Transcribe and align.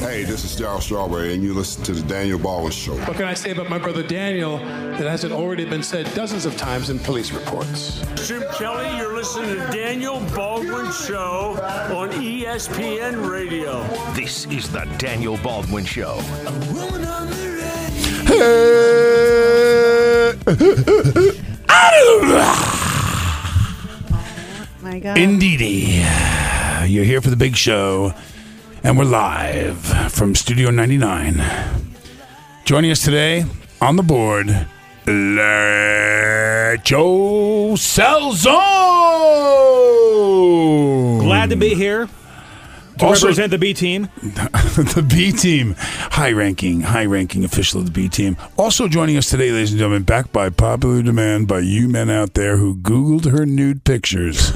Hey, 0.00 0.24
this 0.24 0.44
is 0.44 0.58
Darryl 0.60 0.80
Strawberry, 0.82 1.34
and 1.34 1.42
you 1.42 1.54
listen 1.54 1.82
to 1.84 1.92
the 1.92 2.02
Daniel 2.02 2.38
Baldwin 2.38 2.72
Show. 2.72 2.96
What 2.96 3.16
can 3.16 3.24
I 3.24 3.34
say 3.34 3.50
about 3.50 3.68
my 3.70 3.78
brother 3.78 4.02
Daniel 4.02 4.58
that 4.58 5.00
hasn't 5.00 5.32
already 5.32 5.64
been 5.64 5.82
said 5.82 6.12
dozens 6.14 6.46
of 6.46 6.56
times 6.56 6.90
in 6.90 6.98
police 6.98 7.32
reports? 7.32 8.04
Jim 8.26 8.42
Kelly, 8.54 8.96
you're 8.96 9.14
listening 9.14 9.56
to 9.56 9.68
Daniel 9.72 10.20
Baldwin 10.34 10.90
Show 10.92 11.56
on 11.94 12.10
ESPN 12.10 13.28
Radio. 13.30 13.82
This 14.14 14.46
is 14.46 14.70
the 14.70 14.84
Daniel 14.98 15.36
Baldwin 15.38 15.84
Show. 15.84 16.20
Hey. 18.26 18.84
My 24.82 24.98
God. 25.00 25.18
Indeedy. 25.18 26.02
You're 26.86 27.04
here 27.04 27.20
for 27.22 27.30
the 27.30 27.36
big 27.36 27.56
show, 27.56 28.12
and 28.84 28.98
we're 28.98 29.04
live 29.04 29.78
from 30.12 30.34
Studio 30.34 30.70
99. 30.70 31.42
Joining 32.64 32.90
us 32.90 33.02
today 33.02 33.44
on 33.80 33.96
the 33.96 34.02
board, 34.02 34.48
Joe 36.84 37.74
Salzone. 37.76 38.60
Glad 41.20 41.50
to 41.50 41.56
be 41.56 41.74
here 41.74 42.08
to 42.98 43.04
Also- 43.04 43.26
represent 43.26 43.50
the 43.50 43.58
B 43.58 43.74
team. 43.74 44.08
the 44.22 45.04
B 45.06 45.32
team, 45.32 45.74
high 45.78 46.32
ranking, 46.32 46.82
high 46.82 47.06
ranking 47.06 47.44
official 47.44 47.80
of 47.80 47.86
the 47.86 47.92
B 47.92 48.08
team. 48.08 48.36
Also 48.56 48.88
joining 48.88 49.16
us 49.16 49.28
today, 49.28 49.50
ladies 49.50 49.70
and 49.72 49.78
gentlemen, 49.78 50.02
backed 50.04 50.32
by 50.32 50.48
popular 50.50 51.02
demand 51.02 51.48
by 51.48 51.58
you 51.60 51.88
men 51.88 52.08
out 52.10 52.34
there 52.34 52.56
who 52.58 52.76
Googled 52.76 53.30
her 53.30 53.44
nude 53.46 53.84
pictures. 53.84 54.52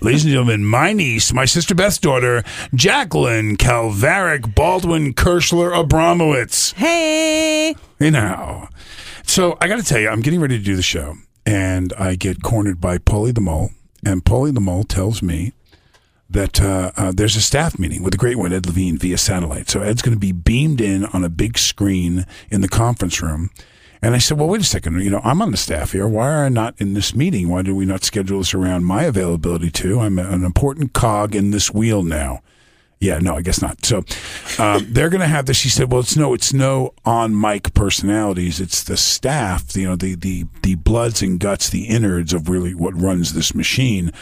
Ladies 0.00 0.24
and 0.24 0.30
gentlemen, 0.30 0.64
my 0.64 0.92
niece, 0.92 1.32
my 1.32 1.44
sister 1.44 1.74
Beth's 1.74 1.98
daughter, 1.98 2.42
Jacqueline 2.74 3.56
Calvaric 3.56 4.54
Baldwin 4.54 5.12
Kirschler 5.12 5.72
Abramowitz. 5.72 6.72
Hey. 6.74 7.74
You 7.98 8.10
know. 8.10 8.68
So 9.24 9.58
I 9.60 9.68
got 9.68 9.76
to 9.76 9.84
tell 9.84 10.00
you, 10.00 10.08
I'm 10.08 10.20
getting 10.20 10.40
ready 10.40 10.58
to 10.58 10.64
do 10.64 10.76
the 10.76 10.82
show, 10.82 11.16
and 11.44 11.92
I 11.98 12.14
get 12.14 12.42
cornered 12.42 12.80
by 12.80 12.98
Paulie 12.98 13.34
the 13.34 13.40
Mole, 13.40 13.70
and 14.04 14.24
Paulie 14.24 14.54
the 14.54 14.60
Mole 14.60 14.84
tells 14.84 15.22
me 15.22 15.52
that 16.30 16.62
uh, 16.62 16.92
uh, 16.96 17.12
there's 17.14 17.36
a 17.36 17.40
staff 17.42 17.78
meeting 17.78 18.02
with 18.02 18.12
the 18.12 18.18
great 18.18 18.38
one, 18.38 18.52
Ed 18.52 18.66
Levine, 18.66 18.96
via 18.96 19.18
satellite. 19.18 19.68
So 19.68 19.82
Ed's 19.82 20.02
going 20.02 20.14
to 20.14 20.20
be 20.20 20.32
beamed 20.32 20.80
in 20.80 21.04
on 21.06 21.24
a 21.24 21.28
big 21.28 21.58
screen 21.58 22.26
in 22.50 22.62
the 22.62 22.68
conference 22.68 23.20
room. 23.20 23.50
And 24.02 24.16
I 24.16 24.18
said, 24.18 24.36
well, 24.36 24.48
wait 24.48 24.60
a 24.60 24.64
second. 24.64 25.00
You 25.00 25.10
know, 25.10 25.20
I'm 25.22 25.40
on 25.40 25.52
the 25.52 25.56
staff 25.56 25.92
here. 25.92 26.08
Why 26.08 26.28
are 26.28 26.44
I 26.44 26.48
not 26.48 26.74
in 26.78 26.94
this 26.94 27.14
meeting? 27.14 27.48
Why 27.48 27.62
do 27.62 27.74
we 27.74 27.86
not 27.86 28.02
schedule 28.02 28.38
this 28.38 28.52
around 28.52 28.84
my 28.84 29.04
availability 29.04 29.70
too? 29.70 30.00
I'm 30.00 30.18
an 30.18 30.44
important 30.44 30.92
cog 30.92 31.36
in 31.36 31.52
this 31.52 31.72
wheel 31.72 32.02
now. 32.02 32.42
Yeah, 32.98 33.18
no, 33.18 33.36
I 33.36 33.42
guess 33.42 33.60
not. 33.60 33.84
So 33.84 34.04
um, 34.58 34.86
they're 34.92 35.10
going 35.10 35.22
to 35.22 35.26
have 35.26 35.46
this. 35.46 35.56
She 35.56 35.68
said, 35.68 35.90
"Well, 35.90 36.00
it's 36.00 36.16
no, 36.16 36.34
it's 36.34 36.52
no 36.52 36.94
on 37.04 37.38
mic 37.38 37.74
personalities. 37.74 38.60
It's 38.60 38.84
the 38.84 38.96
staff. 38.96 39.76
You 39.76 39.88
know, 39.88 39.96
the 39.96 40.14
the 40.14 40.46
the 40.62 40.76
bloods 40.76 41.20
and 41.20 41.40
guts, 41.40 41.68
the 41.68 41.86
innards 41.86 42.32
of 42.32 42.48
really 42.48 42.76
what 42.76 43.00
runs 43.00 43.34
this 43.34 43.56
machine 43.56 44.12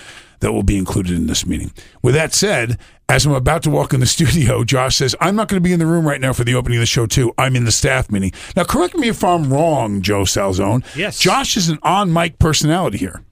that 0.41 0.53
will 0.53 0.63
be 0.63 0.79
included 0.79 1.13
in 1.13 1.27
this 1.27 1.45
meeting." 1.45 1.73
With 2.01 2.15
that 2.15 2.33
said, 2.33 2.79
as 3.11 3.27
I'm 3.27 3.33
about 3.33 3.65
to 3.65 3.71
walk 3.71 3.93
in 3.93 3.99
the 3.99 4.07
studio, 4.07 4.63
Josh 4.65 4.97
says, 4.97 5.17
"I'm 5.21 5.35
not 5.35 5.49
going 5.49 5.61
to 5.61 5.67
be 5.67 5.73
in 5.73 5.81
the 5.81 5.87
room 5.87 6.07
right 6.07 6.21
now 6.21 6.33
for 6.33 6.45
the 6.45 6.55
opening 6.55 6.79
of 6.79 6.83
the 6.83 6.87
show. 6.87 7.07
Too, 7.07 7.35
I'm 7.37 7.57
in 7.57 7.65
the 7.65 7.73
staff 7.73 8.11
meeting." 8.11 8.33
Now, 8.57 8.65
correct 8.65 8.97
me 8.97 9.09
if 9.09 9.25
I'm 9.25 9.53
wrong, 9.53 10.01
Joe 10.01 10.23
Salzone. 10.23 10.85
Yes. 10.97 11.19
Josh 11.19 11.57
is 11.57 11.69
an 11.69 11.79
on 11.83 12.13
mic 12.13 12.39
personality 12.39 12.99
here. 12.99 13.23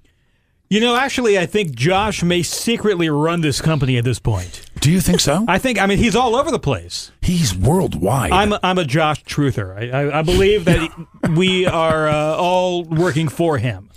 You 0.69 0.81
know, 0.81 0.97
actually, 0.97 1.39
I 1.39 1.47
think 1.47 1.75
Josh 1.75 2.23
may 2.23 2.43
secretly 2.43 3.09
run 3.09 3.41
this 3.41 3.62
company 3.62 3.97
at 3.97 4.05
this 4.05 4.19
point. 4.19 4.67
Do 4.81 4.91
you 4.91 5.01
think 5.01 5.21
so? 5.21 5.47
I 5.49 5.56
think, 5.56 5.81
I 5.81 5.87
mean, 5.87 5.97
he's 5.97 6.15
all 6.15 6.37
over 6.37 6.51
the 6.51 6.59
place. 6.59 7.11
He's 7.23 7.56
worldwide. 7.56 8.33
I'm 8.33 8.53
a, 8.53 8.61
I'm 8.62 8.77
a 8.77 8.84
Josh 8.84 9.25
truther. 9.25 9.75
I, 9.75 10.03
I, 10.03 10.19
I 10.19 10.23
believe 10.23 10.67
that 10.67 10.91
we 11.37 11.65
are 11.65 12.09
uh, 12.09 12.37
all 12.37 12.84
working 12.84 13.28
for 13.28 13.56
him. 13.56 13.89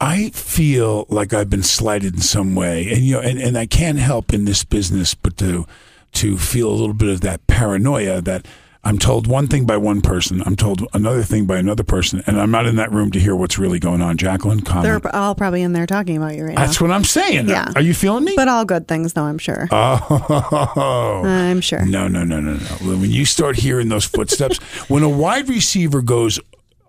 I 0.00 0.30
feel 0.30 1.06
like 1.10 1.34
I've 1.34 1.50
been 1.50 1.62
slighted 1.62 2.14
in 2.14 2.20
some 2.22 2.54
way, 2.54 2.88
and 2.90 2.98
you 2.98 3.14
know, 3.14 3.20
and, 3.20 3.38
and 3.38 3.58
I 3.58 3.66
can't 3.66 3.98
help 3.98 4.32
in 4.32 4.46
this 4.46 4.64
business 4.64 5.14
but 5.14 5.36
to 5.38 5.66
to 6.12 6.38
feel 6.38 6.70
a 6.70 6.72
little 6.74 6.94
bit 6.94 7.08
of 7.08 7.20
that 7.20 7.46
paranoia 7.46 8.20
that 8.22 8.46
I'm 8.82 8.98
told 8.98 9.26
one 9.26 9.46
thing 9.46 9.66
by 9.66 9.76
one 9.76 10.00
person, 10.00 10.42
I'm 10.46 10.56
told 10.56 10.86
another 10.94 11.22
thing 11.22 11.44
by 11.44 11.58
another 11.58 11.84
person, 11.84 12.22
and 12.26 12.40
I'm 12.40 12.50
not 12.50 12.64
in 12.64 12.76
that 12.76 12.90
room 12.90 13.10
to 13.10 13.20
hear 13.20 13.36
what's 13.36 13.58
really 13.58 13.78
going 13.78 14.00
on. 14.00 14.16
Jacqueline, 14.16 14.60
comment. 14.62 15.02
They're 15.02 15.14
all 15.14 15.34
probably 15.34 15.60
in 15.60 15.74
there 15.74 15.86
talking 15.86 16.16
about 16.16 16.34
you 16.34 16.46
right 16.46 16.54
now. 16.54 16.64
That's 16.64 16.80
what 16.80 16.90
I'm 16.90 17.04
saying. 17.04 17.50
Yeah. 17.50 17.70
Are 17.76 17.82
you 17.82 17.92
feeling 17.92 18.24
me? 18.24 18.32
But 18.34 18.48
all 18.48 18.64
good 18.64 18.88
things, 18.88 19.12
though, 19.12 19.24
I'm 19.24 19.36
sure. 19.36 19.68
oh. 19.70 21.22
I'm 21.26 21.60
sure. 21.60 21.84
No, 21.84 22.08
no, 22.08 22.24
no, 22.24 22.40
no, 22.40 22.54
no. 22.54 22.96
When 22.96 23.10
you 23.10 23.26
start 23.26 23.56
hearing 23.56 23.90
those 23.90 24.06
footsteps, 24.06 24.56
when 24.88 25.02
a 25.02 25.10
wide 25.10 25.50
receiver 25.50 26.00
goes 26.00 26.40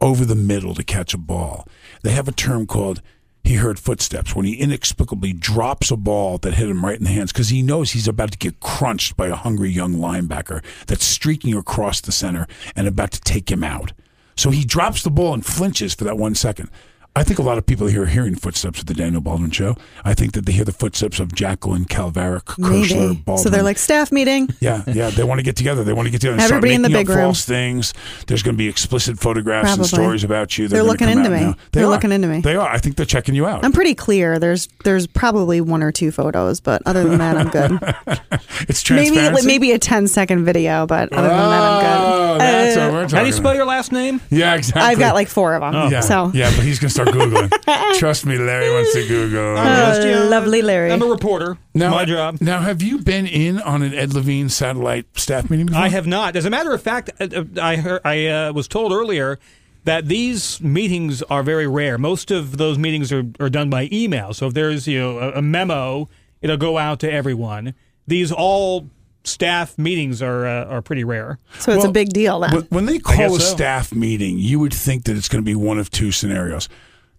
over 0.02 0.26
the 0.26 0.36
middle 0.36 0.74
to 0.76 0.84
catch 0.84 1.14
a 1.14 1.18
ball, 1.18 1.68
they 2.04 2.12
have 2.12 2.28
a 2.28 2.34
term 2.34 2.66
called 2.66 3.02
he 3.44 3.56
heard 3.56 3.80
footsteps 3.80 4.36
when 4.36 4.46
he 4.46 4.56
inexplicably 4.56 5.34
drops 5.34 5.90
a 5.90 5.98
ball 5.98 6.38
that 6.40 6.54
hit 6.54 6.70
him 6.70 6.86
right 6.86 6.98
in 6.98 7.04
the 7.04 7.10
hands 7.10 7.32
because 7.32 7.50
he 7.50 7.62
knows 7.62 7.92
he's 7.92 8.08
about 8.08 8.32
to 8.32 8.38
get 8.38 8.60
crunched 8.60 9.18
by 9.18 9.28
a 9.28 9.36
hungry 9.36 9.72
young 9.72 9.96
linebacker 9.96 10.64
that's 10.86 11.04
streaking 11.04 11.56
across 11.56 12.02
the 12.02 12.12
center 12.12 12.48
and 12.76 12.88
about 12.88 13.12
to 13.12 13.22
take 13.22 13.50
him 13.50 13.64
out. 13.64 13.94
So 14.36 14.52
he 14.52 14.64
drops 14.64 15.04
the 15.04 15.10
ball 15.10 15.34
and 15.34 15.46
flinches 15.46 15.94
for 15.94 16.04
that 16.04 16.18
one 16.18 16.36
second. 16.36 16.70
I 17.14 17.24
think 17.26 17.40
a 17.40 17.42
lot 17.42 17.58
of 17.58 17.66
people 17.66 17.88
here 17.88 18.04
are 18.04 18.08
hearing 18.08 18.36
footsteps 18.36 18.80
at 18.80 18.88
the 18.88 18.94
Daniel 18.94 19.20
Baldwin 19.22 19.52
show. 19.52 19.76
I 20.06 20.14
think 20.14 20.32
that 20.32 20.46
they 20.46 20.54
hear 20.54 20.64
the 20.64 20.72
footsteps 20.72 21.20
of 21.20 21.36
Jacqueline 21.36 21.84
Calvaric, 21.84 22.44
Kirschler, 22.46 22.70
Maybe. 23.10 23.16
Baldwin. 23.26 23.44
So 23.44 23.50
they're 23.50 23.64
like 23.64 23.78
staff 23.78 24.12
meeting. 24.12 24.48
Yeah, 24.62 24.84
yeah, 24.88 25.10
they 25.10 25.24
want 25.24 25.40
to 25.40 25.44
get 25.44 25.56
together. 25.56 25.84
They 25.84 25.92
want 25.92 26.06
to 26.06 26.12
get 26.12 26.22
together. 26.22 26.36
And 26.36 26.44
start 26.44 26.58
Everybody 26.60 26.76
in 26.76 26.82
the 26.84 26.90
big 26.90 27.10
up 27.10 27.16
room. 27.16 27.26
False 27.26 27.46
things. 27.46 27.94
There's 28.28 28.44
going 28.44 28.54
to 28.54 28.58
be 28.58 28.68
explicit 28.70 29.18
photographs 29.18 29.76
and 29.76 29.86
stories 29.86 30.24
about 30.24 30.56
you. 30.58 30.68
They're 30.68 30.82
gonna 30.82 30.92
looking 30.92 31.10
into 31.10 31.30
me. 31.32 31.40
now. 31.42 31.52
They 31.54 31.58
They're 31.80 31.86
are. 31.86 31.90
looking 31.90 32.12
into 32.12 32.28
me. 32.28 32.42
They 32.42 32.56
are. 32.56 32.70
I 32.70 32.78
think 32.78 32.96
they're 32.96 33.06
checking 33.08 33.34
you 33.34 33.48
out. 33.48 33.66
I'm 33.66 33.72
pretty 33.72 33.96
clear. 33.96 34.38
There's 34.40 34.68
there's 34.84 35.08
probably 35.08 35.62
one 35.62 35.82
or 35.82 35.92
two 35.92 36.12
photos, 36.12 36.60
but 36.60 36.82
other 36.86 37.04
than 37.04 37.18
that, 37.18 37.38
I'm 37.38 37.50
good. 37.50 37.72
it's 38.70 38.88
maybe 38.90 39.16
transparency. 39.16 39.48
maybe 39.48 39.72
a 39.72 39.80
10 39.80 40.08
second 40.08 40.46
video, 40.46 40.86
but 40.86 41.12
other 41.12 41.28
than 41.28 41.38
that, 41.38 41.62
I'm 41.62 41.82
Oh, 41.82 42.34
good. 42.34 42.42
that's 42.42 42.78
Uh, 42.78 42.80
what 42.80 42.92
we're 42.94 43.02
How 43.02 43.08
do 43.08 43.16
you 43.16 43.32
talking 43.32 43.34
spell 43.34 43.56
your 43.56 43.66
last 43.66 43.92
name? 43.92 44.22
Yeah, 44.30 44.56
exactly. 44.56 44.82
I've 44.84 45.00
got 45.00 45.16
like 45.16 45.28
four 45.28 45.56
of 45.56 45.62
them. 45.62 45.92
yeah, 45.92 46.02
So 46.02 46.32
yeah, 46.36 46.52
but 46.56 46.64
he's 46.64 46.78
going 46.80 46.90
to 46.90 46.94
start 47.04 47.16
googling. 47.16 47.94
Trust 48.00 48.26
me, 48.26 48.38
Larry 48.38 48.74
wants 48.74 48.94
to 48.94 49.08
Google. 49.08 49.56
Just, 49.56 50.04
you 50.04 50.16
lovely 50.30 50.62
Larry. 50.62 50.92
I'm 50.92 51.02
a 51.02 51.06
reporter. 51.06 51.58
now, 51.74 51.92
My 51.92 52.06
job. 52.06 52.38
Now, 52.42 52.60
have 52.60 52.82
you 52.82 53.00
been 53.00 53.28
in 53.28 53.60
on 53.60 53.82
an 53.82 53.94
Ed 53.94 54.14
Levine 54.14 54.50
satellite 54.50 55.06
staff 55.18 55.50
meeting 55.50 55.68
before? 55.68 55.82
I 55.82 55.90
have 55.90 56.08
not. 56.08 56.36
As 56.36 56.46
a 56.46 56.50
matter 56.50 56.74
of 56.74 56.82
fact, 56.82 57.10
uh, 57.20 57.28
uh, 57.36 57.44
I 57.62 57.76
heard, 57.78 58.02
I 58.06 58.28
uh, 58.28 58.54
was 58.54 58.68
told 58.68 58.92
earlier 58.92 59.40
that 59.84 60.08
these 60.08 60.62
meetings 60.62 61.22
are 61.24 61.44
very 61.44 61.68
rare. 61.68 61.98
Most 61.98 62.32
of 62.32 62.58
those 62.58 62.78
meetings 62.78 63.12
are, 63.12 63.24
are 63.40 63.50
done 63.50 63.70
by 63.70 63.90
email. 63.92 64.34
So 64.34 64.48
if 64.48 64.54
there's 64.54 64.88
you 64.88 65.00
know 65.00 65.18
a, 65.20 65.32
a 65.34 65.42
memo, 65.42 66.10
it'll 66.42 66.58
go 66.58 66.78
out 66.78 67.00
to 67.02 67.12
everyone. 67.12 67.74
These 68.08 68.32
all 68.32 68.90
staff 69.24 69.78
meetings 69.78 70.22
are 70.22 70.46
uh, 70.48 70.66
are 70.66 70.82
pretty 70.82 71.04
rare. 71.04 71.38
so 71.60 71.72
it's 71.72 71.80
Well, 71.82 71.90
a 71.90 71.92
big 71.94 72.10
deal 72.10 72.40
then. 72.40 72.52
When- 72.54 72.64
When 72.70 72.86
they 72.86 73.00
call 73.00 73.36
a 73.36 73.40
so. 73.40 73.56
staff 73.56 73.94
meeting, 73.94 74.38
you 74.38 74.60
would 74.60 74.74
think 74.74 75.04
that 75.06 75.16
it's 75.18 75.30
going 75.30 75.44
to 75.44 75.46
be 75.46 75.56
one 75.56 75.80
of 75.80 75.90
two 75.92 76.12
scenarios. 76.12 76.70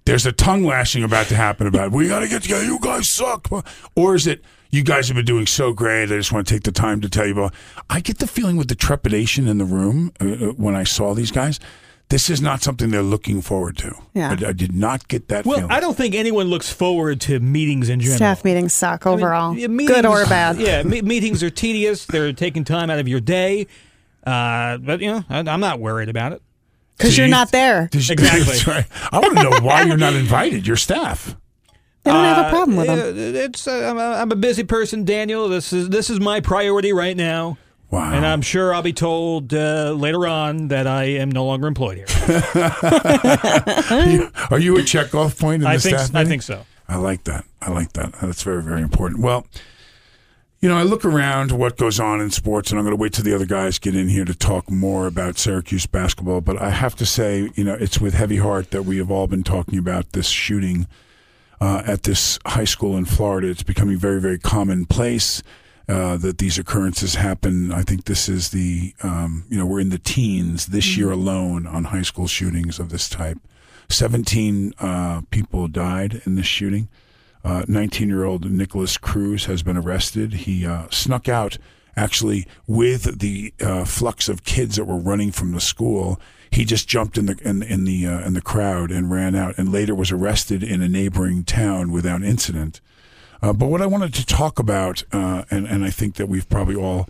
There's 0.04 0.26
a 0.26 0.32
tongue 0.32 0.64
lashing 0.64 1.04
about 1.04 1.26
to 1.28 1.36
happen 1.36 1.66
about 1.66 1.92
we 1.92 2.08
got 2.08 2.20
to 2.20 2.28
get 2.28 2.42
together. 2.42 2.64
You 2.64 2.78
guys 2.80 3.08
suck, 3.08 3.48
or 3.94 4.14
is 4.16 4.26
it 4.26 4.42
you 4.70 4.82
guys 4.82 5.08
have 5.08 5.16
been 5.16 5.24
doing 5.24 5.46
so 5.46 5.72
great? 5.72 6.04
I 6.04 6.16
just 6.16 6.32
want 6.32 6.46
to 6.46 6.54
take 6.54 6.64
the 6.64 6.72
time 6.72 7.00
to 7.02 7.08
tell 7.08 7.26
you 7.26 7.32
about. 7.32 7.54
I 7.88 8.00
get 8.00 8.18
the 8.18 8.26
feeling 8.26 8.56
with 8.56 8.68
the 8.68 8.74
trepidation 8.74 9.46
in 9.46 9.58
the 9.58 9.64
room 9.64 10.12
uh, 10.20 10.24
uh, 10.24 10.36
when 10.54 10.74
I 10.74 10.84
saw 10.84 11.14
these 11.14 11.30
guys. 11.30 11.60
This 12.08 12.28
is 12.28 12.42
not 12.42 12.60
something 12.62 12.90
they're 12.90 13.00
looking 13.00 13.40
forward 13.40 13.78
to. 13.78 13.94
Yeah. 14.12 14.36
I, 14.38 14.48
I 14.48 14.52
did 14.52 14.74
not 14.74 15.08
get 15.08 15.28
that 15.28 15.46
Well, 15.46 15.56
feeling. 15.58 15.70
I 15.72 15.80
don't 15.80 15.96
think 15.96 16.14
anyone 16.14 16.48
looks 16.48 16.70
forward 16.70 17.22
to 17.22 17.40
meetings 17.40 17.88
in 17.88 18.00
general. 18.00 18.16
Staff 18.18 18.44
meetings 18.44 18.74
suck 18.74 19.06
I 19.06 19.10
mean, 19.10 19.18
overall, 19.18 19.56
yeah, 19.56 19.68
meetings- 19.68 19.96
good 19.96 20.04
or 20.06 20.26
bad. 20.26 20.58
Yeah, 20.58 20.82
me- 20.82 21.00
meetings 21.00 21.42
are 21.42 21.48
tedious. 21.48 22.04
They're 22.04 22.34
taking 22.34 22.64
time 22.64 22.90
out 22.90 22.98
of 22.98 23.08
your 23.08 23.20
day. 23.20 23.66
Uh, 24.26 24.76
but 24.78 25.00
you 25.00 25.10
know, 25.10 25.24
I, 25.30 25.38
I'm 25.38 25.60
not 25.60 25.80
worried 25.80 26.08
about 26.10 26.32
it. 26.32 26.42
Because 26.98 27.16
you're 27.18 27.28
not 27.28 27.50
there. 27.52 27.88
Does- 27.92 28.10
Exactly. 28.10 28.44
That's 28.44 28.66
right. 28.66 28.86
I 29.12 29.18
want 29.18 29.36
to 29.36 29.42
know 29.42 29.60
why 29.60 29.82
you're 29.82 29.96
not 29.96 30.14
invited. 30.14 30.66
Your 30.66 30.76
staff. 30.76 31.36
They 32.04 32.10
don't 32.10 32.24
have 32.24 32.38
a 32.38 32.40
Uh, 32.46 32.50
problem 32.50 32.76
with 32.76 32.86
them. 32.88 33.36
It's 33.36 33.66
uh, 33.68 33.88
I'm, 33.90 33.96
a, 33.98 34.20
I'm 34.20 34.32
a 34.32 34.36
busy 34.36 34.64
person, 34.64 35.04
Daniel. 35.04 35.48
This 35.48 35.72
is 35.72 35.88
this 35.88 36.10
is 36.10 36.18
my 36.20 36.40
priority 36.40 36.92
right 36.92 37.16
now. 37.16 37.58
Wow. 37.90 38.12
And 38.12 38.24
I'm 38.26 38.40
sure 38.42 38.74
I'll 38.74 38.82
be 38.82 38.92
told 38.94 39.52
uh, 39.54 39.92
later 39.92 40.26
on 40.26 40.68
that 40.68 40.86
I 40.86 41.04
am 41.04 41.30
no 41.30 41.44
longer 41.44 41.66
employed 41.68 41.98
here. 41.98 42.06
Are 43.90 44.06
you, 44.08 44.30
are 44.50 44.58
you 44.58 44.76
a 44.78 44.80
checkoff 44.82 45.38
point 45.38 45.62
in 45.62 45.68
I 45.68 45.76
the 45.76 45.80
think 45.82 45.98
staff 45.98 46.10
I 46.14 46.20
meeting? 46.20 46.30
think 46.30 46.42
so. 46.42 46.64
I 46.88 46.96
like 46.96 47.24
that. 47.24 47.44
I 47.60 47.70
like 47.70 47.92
that. 47.92 48.12
That's 48.20 48.42
very, 48.42 48.62
very 48.62 48.82
important. 48.82 49.20
Well, 49.20 49.46
you 50.62 50.68
know, 50.68 50.78
I 50.78 50.84
look 50.84 51.04
around 51.04 51.50
what 51.50 51.76
goes 51.76 51.98
on 51.98 52.20
in 52.20 52.30
sports, 52.30 52.70
and 52.70 52.78
I'm 52.78 52.84
going 52.84 52.96
to 52.96 53.00
wait 53.00 53.12
till 53.12 53.24
the 53.24 53.34
other 53.34 53.46
guys 53.46 53.80
get 53.80 53.96
in 53.96 54.08
here 54.08 54.24
to 54.24 54.34
talk 54.34 54.70
more 54.70 55.08
about 55.08 55.36
Syracuse 55.36 55.86
basketball. 55.86 56.40
But 56.40 56.62
I 56.62 56.70
have 56.70 56.94
to 56.96 57.04
say, 57.06 57.50
you 57.56 57.64
know, 57.64 57.74
it's 57.74 58.00
with 58.00 58.14
heavy 58.14 58.36
heart 58.36 58.70
that 58.70 58.84
we 58.84 58.98
have 58.98 59.10
all 59.10 59.26
been 59.26 59.42
talking 59.42 59.76
about 59.76 60.12
this 60.12 60.28
shooting 60.28 60.86
uh, 61.60 61.82
at 61.84 62.04
this 62.04 62.38
high 62.46 62.64
school 62.64 62.96
in 62.96 63.04
Florida. 63.04 63.48
It's 63.48 63.64
becoming 63.64 63.98
very, 63.98 64.20
very 64.20 64.38
commonplace. 64.38 65.42
uh, 65.88 66.16
that 66.16 66.38
these 66.38 66.58
occurrences 66.58 67.16
happen. 67.16 67.72
I 67.72 67.82
think 67.82 68.04
this 68.04 68.28
is 68.28 68.50
the, 68.50 68.94
um, 69.02 69.44
you 69.48 69.58
know, 69.58 69.66
we're 69.66 69.80
in 69.80 69.90
the 69.90 69.98
teens 69.98 70.66
this 70.66 70.96
year 70.96 71.10
alone 71.10 71.66
on 71.66 71.84
high 71.84 72.02
school 72.02 72.26
shootings 72.26 72.78
of 72.78 72.90
this 72.90 73.08
type. 73.08 73.38
17 73.88 74.74
uh, 74.78 75.22
people 75.30 75.68
died 75.68 76.22
in 76.24 76.36
this 76.36 76.46
shooting. 76.46 76.88
19 77.44 78.08
year 78.08 78.24
old 78.24 78.50
Nikolas 78.50 78.98
Cruz 78.98 79.46
has 79.46 79.62
been 79.62 79.76
arrested. 79.76 80.32
He 80.32 80.66
uh, 80.66 80.86
snuck 80.90 81.28
out 81.28 81.58
actually 81.96 82.46
with 82.66 83.20
the 83.20 83.52
uh, 83.60 83.84
flux 83.84 84.28
of 84.28 84.44
kids 84.44 84.76
that 84.76 84.84
were 84.84 84.98
running 84.98 85.32
from 85.32 85.52
the 85.52 85.60
school. 85.60 86.20
He 86.50 86.64
just 86.64 86.88
jumped 86.88 87.16
in 87.16 87.26
the 87.26 87.38
in, 87.42 87.62
in 87.62 87.84
the 87.84 88.06
uh, 88.06 88.26
in 88.26 88.34
the 88.34 88.42
crowd 88.42 88.90
and 88.90 89.10
ran 89.10 89.34
out, 89.34 89.56
and 89.56 89.72
later 89.72 89.94
was 89.94 90.10
arrested 90.10 90.62
in 90.62 90.82
a 90.82 90.88
neighboring 90.88 91.44
town 91.44 91.90
without 91.92 92.22
incident. 92.22 92.80
Uh, 93.42 93.52
but 93.52 93.66
what 93.66 93.82
I 93.82 93.86
wanted 93.86 94.14
to 94.14 94.26
talk 94.26 94.58
about, 94.58 95.02
uh, 95.12 95.44
and 95.50 95.66
and 95.66 95.84
I 95.84 95.90
think 95.90 96.16
that 96.16 96.28
we've 96.28 96.48
probably 96.48 96.76
all, 96.76 97.08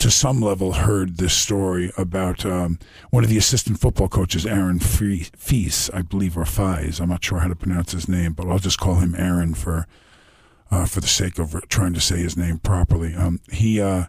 to 0.00 0.10
some 0.10 0.40
level, 0.40 0.72
heard 0.72 1.18
this 1.18 1.34
story 1.34 1.92
about 1.96 2.44
um, 2.44 2.78
one 3.10 3.22
of 3.22 3.30
the 3.30 3.38
assistant 3.38 3.78
football 3.78 4.08
coaches, 4.08 4.46
Aaron 4.46 4.78
Fee- 4.78 5.28
Fees, 5.36 5.90
I 5.92 6.02
believe, 6.02 6.36
or 6.36 6.44
Fies. 6.44 7.00
I'm 7.00 7.10
not 7.10 7.22
sure 7.22 7.38
how 7.38 7.48
to 7.48 7.54
pronounce 7.54 7.92
his 7.92 8.08
name, 8.08 8.32
but 8.32 8.48
I'll 8.48 8.58
just 8.58 8.80
call 8.80 8.96
him 8.96 9.14
Aaron 9.16 9.54
for 9.54 9.86
uh, 10.70 10.86
for 10.86 11.00
the 11.00 11.08
sake 11.08 11.38
of 11.38 11.56
trying 11.68 11.94
to 11.94 12.00
say 12.00 12.18
his 12.18 12.36
name 12.36 12.58
properly. 12.58 13.14
Um, 13.14 13.40
he 13.50 13.80
uh, 13.80 14.04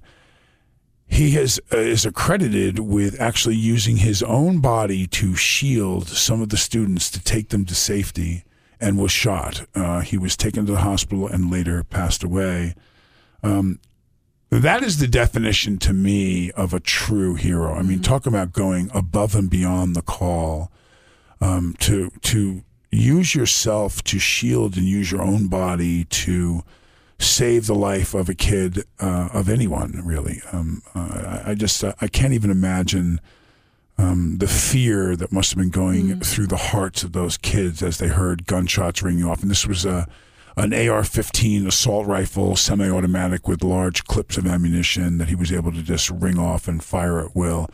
he 1.08 1.32
has 1.32 1.60
uh, 1.74 1.78
is 1.78 2.06
accredited 2.06 2.80
with 2.80 3.20
actually 3.20 3.56
using 3.56 3.98
his 3.98 4.24
own 4.24 4.60
body 4.60 5.08
to 5.08 5.36
shield 5.36 6.08
some 6.08 6.42
of 6.42 6.50
the 6.50 6.58
students 6.58 7.12
to 7.12 7.22
take 7.22 7.50
them 7.50 7.66
to 7.66 7.76
safety, 7.76 8.46
and 8.80 8.98
was 8.98 9.12
shot. 9.12 9.66
Uh, 9.76 10.00
he 10.00 10.18
was 10.18 10.38
taken 10.38 10.66
to 10.66 10.72
the 10.72 10.80
hospital 10.80 11.28
and 11.28 11.52
later 11.52 11.84
passed 11.84 12.24
away. 12.24 12.76
Um, 13.44 13.80
that 14.60 14.84
is 14.84 14.98
the 14.98 15.08
definition 15.08 15.78
to 15.80 15.94
me 15.94 16.52
of 16.52 16.74
a 16.74 16.80
true 16.80 17.36
hero. 17.36 17.74
I 17.74 17.82
mean, 17.82 18.02
talk 18.02 18.26
about 18.26 18.52
going 18.52 18.92
above 18.94 19.34
and 19.34 19.50
beyond 19.50 19.96
the 19.96 20.02
call 20.02 20.72
um, 21.40 21.76
to 21.80 22.12
to 22.22 22.64
use 22.92 23.34
yourself 23.34 24.04
to 24.04 24.20
shield 24.20 24.76
and 24.76 24.86
use 24.86 25.12
your 25.12 25.22
own 25.22 25.48
body 25.48 26.04
to 26.04 26.64
save 27.18 27.68
the 27.68 27.76
life 27.76 28.14
of 28.14 28.28
a 28.28 28.34
kid 28.34 28.84
uh, 29.00 29.30
of 29.34 29.48
anyone 29.48 30.02
really. 30.04 30.42
Um, 30.52 30.82
uh, 30.94 31.44
I, 31.46 31.56
just 31.56 31.84
uh, 31.84 31.94
I 32.02 32.08
can't 32.08 32.34
even 32.34 32.52
imagine 32.52 33.22
um, 33.98 34.38
the 34.40 34.48
fear 34.48 35.16
that 35.16 35.32
must 35.32 35.52
have 35.52 35.60
been 35.60 35.70
going 35.70 36.20
through 36.22 36.48
the 36.48 36.58
hearts 36.58 37.04
of 37.04 37.14
those 37.14 37.38
kids 37.38 37.82
as 37.84 38.00
they 38.00 38.08
heard 38.08 38.48
gunshots 38.48 39.02
ringing 39.02 39.24
off. 39.24 39.42
And 39.42 39.52
this 39.52 39.68
was 39.68 39.86
a 39.86 40.08
an 40.58 40.74
AR-15 40.74 41.68
assault 41.68 42.08
rifle, 42.08 42.56
semi-automatic 42.56 43.48
with 43.48 43.64
large 43.64 44.04
clips 44.06 44.38
of 44.38 44.46
ammunition 44.46 45.18
that 45.18 45.30
he 45.30 45.36
was 45.36 45.52
able 45.52 45.72
to 45.72 45.82
just 45.82 46.10
ring 46.10 46.38
off 46.38 46.68
and 46.68 46.84
fire 46.84 47.20
at 47.20 47.36
will. 47.36 47.70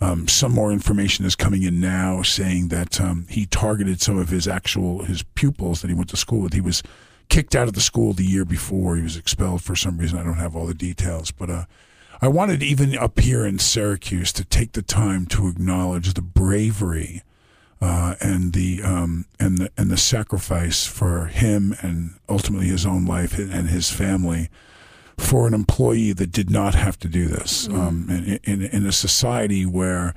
Um, 0.00 0.26
some 0.26 0.52
more 0.52 0.72
information 0.72 1.24
is 1.24 1.36
coming 1.36 1.62
in 1.62 1.80
now 1.80 2.22
saying 2.22 2.68
that 2.68 3.00
um, 3.00 3.26
he 3.28 3.46
targeted 3.46 4.00
some 4.00 4.18
of 4.18 4.30
his 4.30 4.48
actual 4.48 5.04
his 5.04 5.22
pupils 5.22 5.80
that 5.80 5.88
he 5.88 5.94
went 5.94 6.10
to 6.10 6.16
school 6.16 6.40
with. 6.40 6.54
He 6.54 6.60
was 6.60 6.82
kicked 7.28 7.54
out 7.54 7.68
of 7.68 7.74
the 7.74 7.80
school 7.80 8.12
the 8.12 8.24
year 8.24 8.44
before. 8.44 8.96
He 8.96 9.02
was 9.02 9.16
expelled 9.16 9.62
for 9.62 9.76
some 9.76 9.98
reason. 9.98 10.18
I 10.18 10.24
don't 10.24 10.34
have 10.34 10.56
all 10.56 10.66
the 10.66 10.74
details, 10.74 11.30
but 11.30 11.50
uh, 11.50 11.64
I 12.20 12.28
wanted 12.28 12.62
even 12.62 12.98
up 12.98 13.20
here 13.20 13.46
in 13.46 13.58
Syracuse 13.58 14.32
to 14.34 14.44
take 14.44 14.72
the 14.72 14.82
time 14.82 15.24
to 15.26 15.48
acknowledge 15.48 16.14
the 16.14 16.22
bravery 16.22 17.22
uh, 17.82 18.14
and 18.20 18.52
the 18.52 18.80
um, 18.82 19.26
and 19.40 19.58
the 19.58 19.70
and 19.76 19.90
the 19.90 19.96
sacrifice 19.96 20.86
for 20.86 21.26
him 21.26 21.74
and 21.80 22.14
ultimately 22.28 22.68
his 22.68 22.86
own 22.86 23.04
life 23.04 23.36
and 23.36 23.68
his 23.68 23.90
family 23.90 24.48
for 25.18 25.46
an 25.48 25.52
employee 25.52 26.12
that 26.12 26.30
did 26.30 26.48
not 26.48 26.74
have 26.74 26.98
to 27.00 27.08
do 27.08 27.26
this. 27.26 27.68
Um, 27.68 28.06
in, 28.08 28.38
in 28.44 28.62
in 28.62 28.86
a 28.86 28.92
society 28.92 29.66
where 29.66 30.14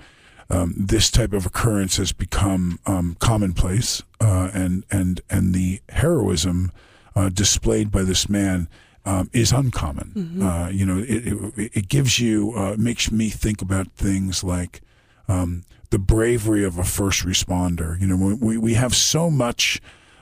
um, 0.52 0.76
this 0.78 1.10
type 1.10 1.34
of 1.34 1.48
occurrence 1.48 1.98
has 1.98 2.12
become 2.12 2.80
um, 2.86 3.18
commonplace 3.20 4.04
uh, 4.22 4.52
and 4.54 4.86
and 4.92 5.22
and 5.30 5.56
the 5.56 5.82
heroism 5.90 6.72
uh, 7.16 7.30
displayed 7.30 7.92
by 7.92 8.04
this 8.04 8.30
man 8.30 8.70
um, 9.06 9.30
is 9.34 9.52
uncommon. 9.52 10.12
Uh, 10.44 10.70
you 10.70 10.86
know, 10.86 11.00
it, 11.00 11.28
it, 11.58 11.72
it 11.74 11.90
gives 11.90 12.20
you 12.20 12.54
uh, 12.56 12.76
makes 12.78 13.12
me 13.12 13.30
think 13.30 13.62
about 13.64 13.92
things 13.94 14.44
like 14.44 14.82
um, 15.28 15.64
the 15.90 16.00
bravery 16.00 16.64
of 16.64 16.78
a 16.78 16.84
first 16.84 17.26
responder. 17.26 18.00
You 18.00 18.08
know, 18.08 18.36
we- 18.40 18.58
we 18.58 18.74
have 18.74 18.96
so 18.96 19.30
much 19.30 19.82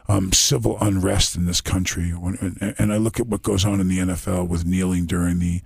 um, 0.10 0.33
civil 0.33 0.77
unrest 0.81 1.36
in 1.36 1.45
this 1.45 1.62
country, 1.62 2.10
when, 2.10 2.57
and, 2.77 2.92
I 2.92 2.98
look 2.98 3.21
at 3.21 3.27
what 3.27 3.42
goes 3.42 3.63
on 3.63 3.80
in 3.80 3.88
the 3.88 4.00
NFL 4.00 4.48
with 4.50 4.65
kneeling 4.65 5.06
during 5.06 5.39
the 5.39 5.62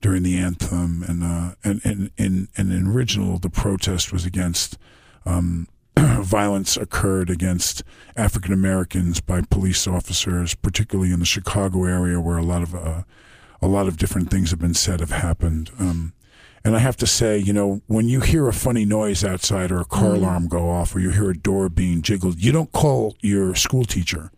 during 0.00 0.22
the 0.22 0.38
anthem, 0.38 1.04
and 1.06 1.22
uh, 1.22 1.54
and 1.62 1.80
and 1.84 2.10
and 2.16 2.48
and 2.56 2.72
in 2.72 2.86
original 2.86 3.38
the 3.38 3.50
protest 3.50 4.10
was 4.12 4.24
against 4.24 4.78
um, 5.26 5.68
violence 5.98 6.76
occurred 6.76 7.28
against 7.28 7.82
African 8.16 8.52
Americans 8.52 9.20
by 9.20 9.42
police 9.42 9.86
officers, 9.86 10.54
particularly 10.54 11.12
in 11.12 11.20
the 11.20 11.26
Chicago 11.26 11.84
area, 11.84 12.18
where 12.18 12.38
a 12.38 12.42
lot 12.42 12.62
of 12.62 12.74
uh, 12.74 13.02
a 13.60 13.68
lot 13.68 13.86
of 13.86 13.96
different 13.98 14.30
things 14.30 14.50
have 14.50 14.58
been 14.58 14.74
said 14.74 15.00
have 15.00 15.10
happened. 15.12 15.70
Um, 15.78 16.14
and 16.64 16.76
I 16.76 16.78
have 16.78 16.96
to 16.98 17.06
say, 17.06 17.38
you 17.38 17.52
know, 17.52 17.82
when 17.86 18.08
you 18.08 18.20
hear 18.20 18.46
a 18.48 18.52
funny 18.52 18.84
noise 18.84 19.24
outside 19.24 19.72
or 19.72 19.80
a 19.80 19.84
car 19.84 20.14
alarm 20.14 20.48
go 20.48 20.70
off 20.70 20.94
or 20.94 21.00
you 21.00 21.10
hear 21.10 21.30
a 21.30 21.36
door 21.36 21.68
being 21.68 22.02
jiggled, 22.02 22.38
you 22.38 22.52
don't 22.52 22.70
call 22.72 23.16
your 23.20 23.54
school 23.54 23.84
teacher. 23.84 24.30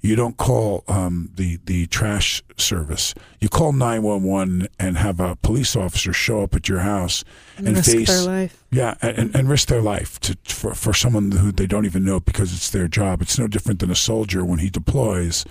You 0.00 0.14
don't 0.14 0.36
call 0.36 0.84
um, 0.86 1.30
the 1.34 1.58
the 1.64 1.86
trash 1.88 2.40
service. 2.56 3.14
You 3.40 3.48
call 3.48 3.72
nine 3.72 4.02
one 4.04 4.22
one 4.22 4.68
and 4.78 4.96
have 4.96 5.18
a 5.18 5.34
police 5.34 5.74
officer 5.74 6.12
show 6.12 6.42
up 6.42 6.54
at 6.54 6.68
your 6.68 6.80
house 6.80 7.24
and, 7.56 7.76
risk 7.76 7.90
face 7.90 8.08
their 8.08 8.22
life. 8.22 8.64
yeah, 8.70 8.94
and, 9.02 9.34
and 9.34 9.48
risk 9.48 9.66
their 9.66 9.82
life 9.82 10.20
to 10.20 10.38
for, 10.44 10.72
for 10.74 10.94
someone 10.94 11.32
who 11.32 11.50
they 11.50 11.66
don't 11.66 11.84
even 11.84 12.04
know 12.04 12.20
because 12.20 12.52
it's 12.52 12.70
their 12.70 12.86
job. 12.86 13.20
It's 13.20 13.40
no 13.40 13.48
different 13.48 13.80
than 13.80 13.90
a 13.90 13.96
soldier 13.96 14.44
when 14.44 14.60
he 14.60 14.70
deploys. 14.70 15.44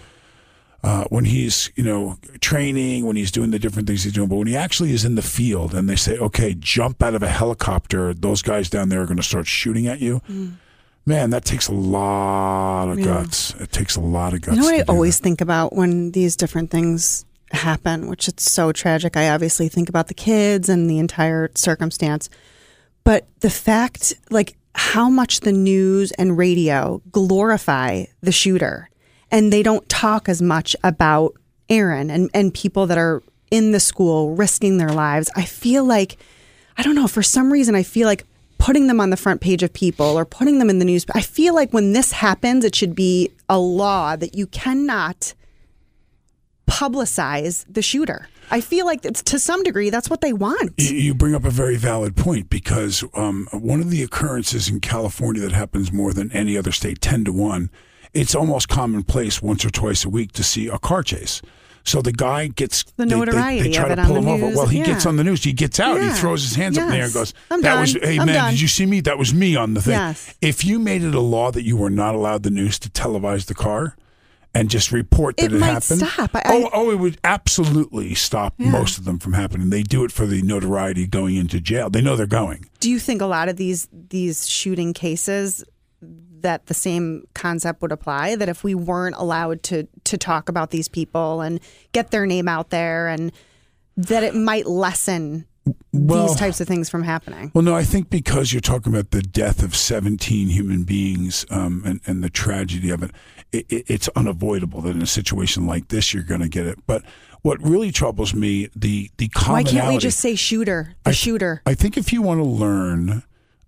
Uh, 0.83 1.03
when 1.09 1.25
he's 1.25 1.71
you 1.75 1.83
know 1.83 2.17
training, 2.39 3.05
when 3.05 3.15
he's 3.15 3.31
doing 3.31 3.51
the 3.51 3.59
different 3.59 3.87
things 3.87 4.03
he's 4.03 4.13
doing, 4.13 4.29
but 4.29 4.35
when 4.35 4.47
he 4.47 4.55
actually 4.55 4.91
is 4.93 5.03
in 5.03 5.15
the 5.15 5.21
field 5.23 5.73
and 5.73 5.89
they 5.89 5.95
say, 5.95 6.17
"Okay, 6.17 6.53
jump 6.57 7.01
out 7.01 7.15
of 7.15 7.23
a 7.23 7.27
helicopter," 7.29 8.13
those 8.13 8.41
guys 8.43 8.69
down 8.69 8.89
there 8.89 9.01
are 9.01 9.05
going 9.05 9.17
to 9.17 9.23
start 9.23 9.47
shooting 9.47 9.87
at 9.87 9.99
you. 9.99 10.21
Man, 11.05 11.29
that 11.31 11.45
takes 11.45 11.67
a 11.67 11.73
lot 11.73 12.89
of 12.89 12.99
Yeah. 12.99 13.05
guts. 13.05 13.53
It 13.59 13.71
takes 13.71 13.95
a 13.95 14.01
lot 14.01 14.33
of 14.33 14.41
guts. 14.41 14.55
You 14.57 14.61
know 14.61 14.67
what 14.69 14.79
I 14.81 14.83
always 14.87 15.17
that. 15.17 15.23
think 15.23 15.41
about 15.41 15.73
when 15.73 16.11
these 16.11 16.35
different 16.35 16.69
things 16.69 17.25
happen, 17.51 18.07
which 18.07 18.27
it's 18.27 18.49
so 18.51 18.71
tragic. 18.71 19.15
I 19.17 19.29
obviously 19.29 19.69
think 19.69 19.89
about 19.89 20.09
the 20.09 20.13
kids 20.13 20.67
and 20.69 20.89
the 20.89 20.99
entire 20.99 21.49
circumstance, 21.55 22.29
but 23.03 23.25
the 23.39 23.49
fact, 23.49 24.13
like 24.29 24.57
how 24.75 25.09
much 25.09 25.39
the 25.39 25.53
news 25.53 26.11
and 26.13 26.37
radio 26.37 27.01
glorify 27.11 28.03
the 28.21 28.31
shooter, 28.33 28.89
and 29.31 29.51
they 29.51 29.63
don't 29.63 29.87
talk 29.89 30.29
as 30.29 30.41
much 30.41 30.75
about 30.83 31.33
Aaron 31.69 32.09
and 32.09 32.29
and 32.33 32.53
people 32.53 32.87
that 32.87 32.97
are 32.97 33.21
in 33.51 33.71
the 33.71 33.79
school 33.79 34.35
risking 34.35 34.77
their 34.77 34.89
lives. 34.89 35.29
I 35.35 35.43
feel 35.43 35.83
like 35.83 36.17
I 36.77 36.83
don't 36.83 36.95
know, 36.95 37.07
for 37.07 37.23
some 37.23 37.51
reason 37.51 37.75
I 37.75 37.83
feel 37.83 38.07
like 38.07 38.25
putting 38.57 38.87
them 38.87 38.99
on 38.99 39.09
the 39.09 39.17
front 39.17 39.41
page 39.41 39.63
of 39.63 39.71
people 39.73 40.17
or 40.17 40.25
putting 40.25 40.59
them 40.59 40.69
in 40.69 40.79
the 40.79 40.85
news. 40.85 41.05
I 41.13 41.21
feel 41.21 41.53
like 41.53 41.71
when 41.71 41.93
this 41.93 42.11
happens, 42.11 42.65
it 42.65 42.75
should 42.75 42.95
be 42.95 43.31
a 43.47 43.59
law 43.59 44.15
that 44.15 44.35
you 44.35 44.47
cannot 44.47 45.33
publicize 46.67 47.65
the 47.69 47.81
shooter. 47.81 48.27
I 48.49 48.61
feel 48.61 48.85
like 48.85 49.03
it's, 49.05 49.21
to 49.23 49.39
some 49.39 49.63
degree 49.63 49.89
that's 49.89 50.09
what 50.09 50.21
they 50.21 50.33
want. 50.33 50.73
You- 50.77 51.13
bring 51.13 51.35
up 51.35 51.45
a 51.45 51.49
very 51.49 51.75
valid 51.77 52.15
point 52.15 52.49
because 52.49 53.03
um, 53.13 53.47
one 53.51 53.81
of 53.81 53.89
the 53.89 54.03
occurrences 54.03 54.69
in 54.69 54.79
California 54.79 55.41
that 55.41 55.51
happens 55.51 55.91
more 55.91 56.13
than 56.13 56.31
any 56.31 56.57
other 56.57 56.71
state, 56.71 57.01
10 57.01 57.25
to 57.25 57.33
1, 57.33 57.69
it's 58.13 58.35
almost 58.35 58.69
commonplace 58.69 59.41
once 59.41 59.63
or 59.65 59.69
twice 59.69 60.05
a 60.05 60.09
week 60.09 60.31
to 60.33 60.43
see 60.43 60.67
a 60.67 60.77
car 60.79 61.03
chase. 61.03 61.41
So 61.83 62.01
the 62.01 62.11
guy 62.11 62.47
gets 62.47 62.83
The 62.83 63.05
they- 63.05 63.05
they- 63.05 63.15
notoriety 63.19 63.69
They, 63.69 63.71
try 63.75 63.85
of 63.85 63.91
it 63.91 63.95
to 63.95 64.03
pull 64.07 64.17
him 64.17 64.27
over. 64.27 64.47
news, 64.47 64.57
Well, 64.57 64.65
he 64.67 64.79
yeah. 64.79 64.85
gets 64.87 65.05
on 65.05 65.15
the 65.15 65.23
news. 65.23 65.43
He 65.45 65.53
gets 65.53 65.79
out. 65.79 65.95
Yeah. 66.01 66.13
He 66.13 66.19
throws 66.19 66.43
his 66.43 66.53
hands 66.55 66.77
up 66.77 66.83
in 66.83 66.89
the 66.89 66.97
air 66.97 67.05
and 67.05 67.13
goes, 67.13 67.33
I'm 67.49 67.61
"That 67.61 67.71
done. 67.75 67.79
was 67.81 67.93
hey 67.93 68.19
I'm 68.19 68.25
man, 68.25 68.35
done." 68.35 68.51
did 68.51 68.59
you 68.61 68.67
see 68.67 68.85
me? 68.85 68.99
That 69.01 69.17
was 69.17 69.33
me 69.33 69.55
on 69.55 69.73
the 69.73 69.81
thing." 69.81 69.93
Yes. 69.93 70.33
If 70.41 70.65
you 70.65 70.79
made 70.79 71.03
it 71.03 71.15
a 71.15 71.21
law 71.21 71.49
that 71.51 71.63
you 71.63 71.77
were 71.77 71.89
not 71.89 72.13
allowed 72.13 72.43
the 72.43 72.49
news 72.49 72.77
to 72.79 72.89
televise 72.89 73.45
the 73.45 73.53
car 73.55 73.95
and 74.53 74.69
just 74.69 74.91
report 74.91 75.37
that 75.37 75.45
It 75.45 75.53
it, 75.53 75.59
might 75.59 75.67
happened, 75.67 76.01
stop. 76.01 76.31
I- 76.35 76.41
oh, 76.47 76.69
oh, 76.73 76.91
it 76.91 76.99
would 76.99 77.19
absolutely 77.23 78.15
stop 78.15 78.55
most 78.57 78.97
of 78.97 79.05
them 79.05 79.17
from 79.17 79.31
happening. 79.33 79.69
They 79.69 79.83
do 79.83 80.03
it 80.03 80.11
for 80.11 80.25
the 80.25 80.41
notoriety 80.41 81.07
going 81.07 81.35
into 81.37 81.61
jail. 81.61 81.89
They 81.89 82.01
know 82.01 82.17
they're 82.17 82.25
going. 82.27 82.65
Do 82.81 82.89
you 82.89 82.99
think 82.99 83.21
a 83.21 83.27
lot 83.27 83.47
of 83.47 83.55
these 83.55 83.87
these 84.09 84.45
shooting 84.49 84.93
cases 84.93 85.63
that 86.41 86.67
the 86.67 86.73
same 86.73 87.25
concept 87.33 87.81
would 87.81 87.91
apply 87.91 88.35
that 88.35 88.49
if 88.49 88.63
we 88.63 88.75
weren't 88.75 89.15
allowed 89.17 89.63
to 89.63 89.87
to 90.03 90.17
talk 90.17 90.49
about 90.49 90.71
these 90.71 90.87
people 90.87 91.41
and 91.41 91.59
get 91.91 92.11
their 92.11 92.25
name 92.25 92.47
out 92.47 92.69
there 92.69 93.07
and 93.07 93.31
that 93.95 94.23
it 94.23 94.35
might 94.35 94.67
lessen 94.67 95.45
Well- 95.91 96.27
these 96.27 96.37
types 96.37 96.61
of 96.61 96.67
things 96.67 96.89
from 96.89 97.03
happening? 97.03 97.51
Well, 97.53 97.63
no, 97.63 97.75
I 97.75 97.83
think 97.83 98.09
because 98.09 98.53
you're 98.53 98.61
talking 98.61 98.93
about 98.93 99.11
the 99.11 99.21
death 99.21 99.63
of 99.63 99.75
17 99.75 100.49
human 100.49 100.83
beings 100.83 101.45
um, 101.49 101.81
and, 101.85 101.99
and 102.05 102.23
the 102.23 102.29
tragedy 102.29 102.89
of 102.91 103.03
it, 103.03 103.11
it, 103.51 103.65
it, 103.69 103.85
it's 103.87 104.07
unavoidable 104.09 104.81
that 104.81 104.95
in 104.95 105.01
a 105.01 105.07
situation 105.07 105.65
like 105.65 105.87
this 105.87 106.13
you're 106.13 106.23
going 106.23 106.41
to 106.41 106.49
get 106.49 106.67
it. 106.67 106.79
But 106.85 107.03
what 107.41 107.61
really 107.61 107.91
troubles 107.91 108.33
me 108.33 108.69
the 108.75 109.09
the 109.17 109.29
Why 109.45 109.63
can't 109.63 109.87
we 109.87 109.97
just 109.97 110.19
say 110.19 110.35
shooter? 110.35 110.95
The 111.03 111.13
shooter. 111.13 111.61
I 111.65 111.73
think 111.75 111.97
if 111.97 112.11
you 112.11 112.21
want 112.21 112.39
to 112.39 112.43
learn, 112.43 113.23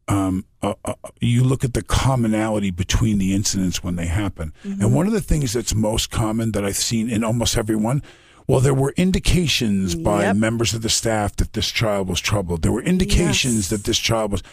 um, 0.10 0.46
uh, 0.62 0.74
uh, 0.84 0.94
you 1.22 1.44
look 1.44 1.64
at 1.64 1.74
the 1.74 1.84
commonality 1.84 2.72
between 2.72 3.18
the 3.20 3.34
incidents 3.34 3.84
when 3.84 3.96
they 3.96 4.08
happen. 4.08 4.52
Mm-hmm. 4.66 4.82
And 4.82 4.94
one 4.94 5.08
of 5.08 5.14
the 5.14 5.22
things 5.22 5.54
that's 5.54 5.74
most 5.74 6.10
common 6.12 6.52
that 6.54 6.66
I've 6.66 6.76
seen 6.76 7.10
in 7.10 7.24
almost 7.24 7.58
everyone, 7.58 8.02
well, 8.48 8.60
there 8.60 8.74
were 8.74 8.94
indications 8.98 9.94
by 9.96 10.34
members 10.34 10.74
of 10.74 10.82
the 10.82 10.90
staff 10.90 11.36
that 11.38 11.54
this 11.54 11.70
child 11.70 12.10
was 12.10 12.20
troubled. 12.20 12.64
There 12.64 12.72
were 12.72 12.82
indications 12.82 13.56
Yes. 13.56 13.68
that 13.70 13.84
this 13.84 14.00
child 14.00 14.32
was. 14.32 14.44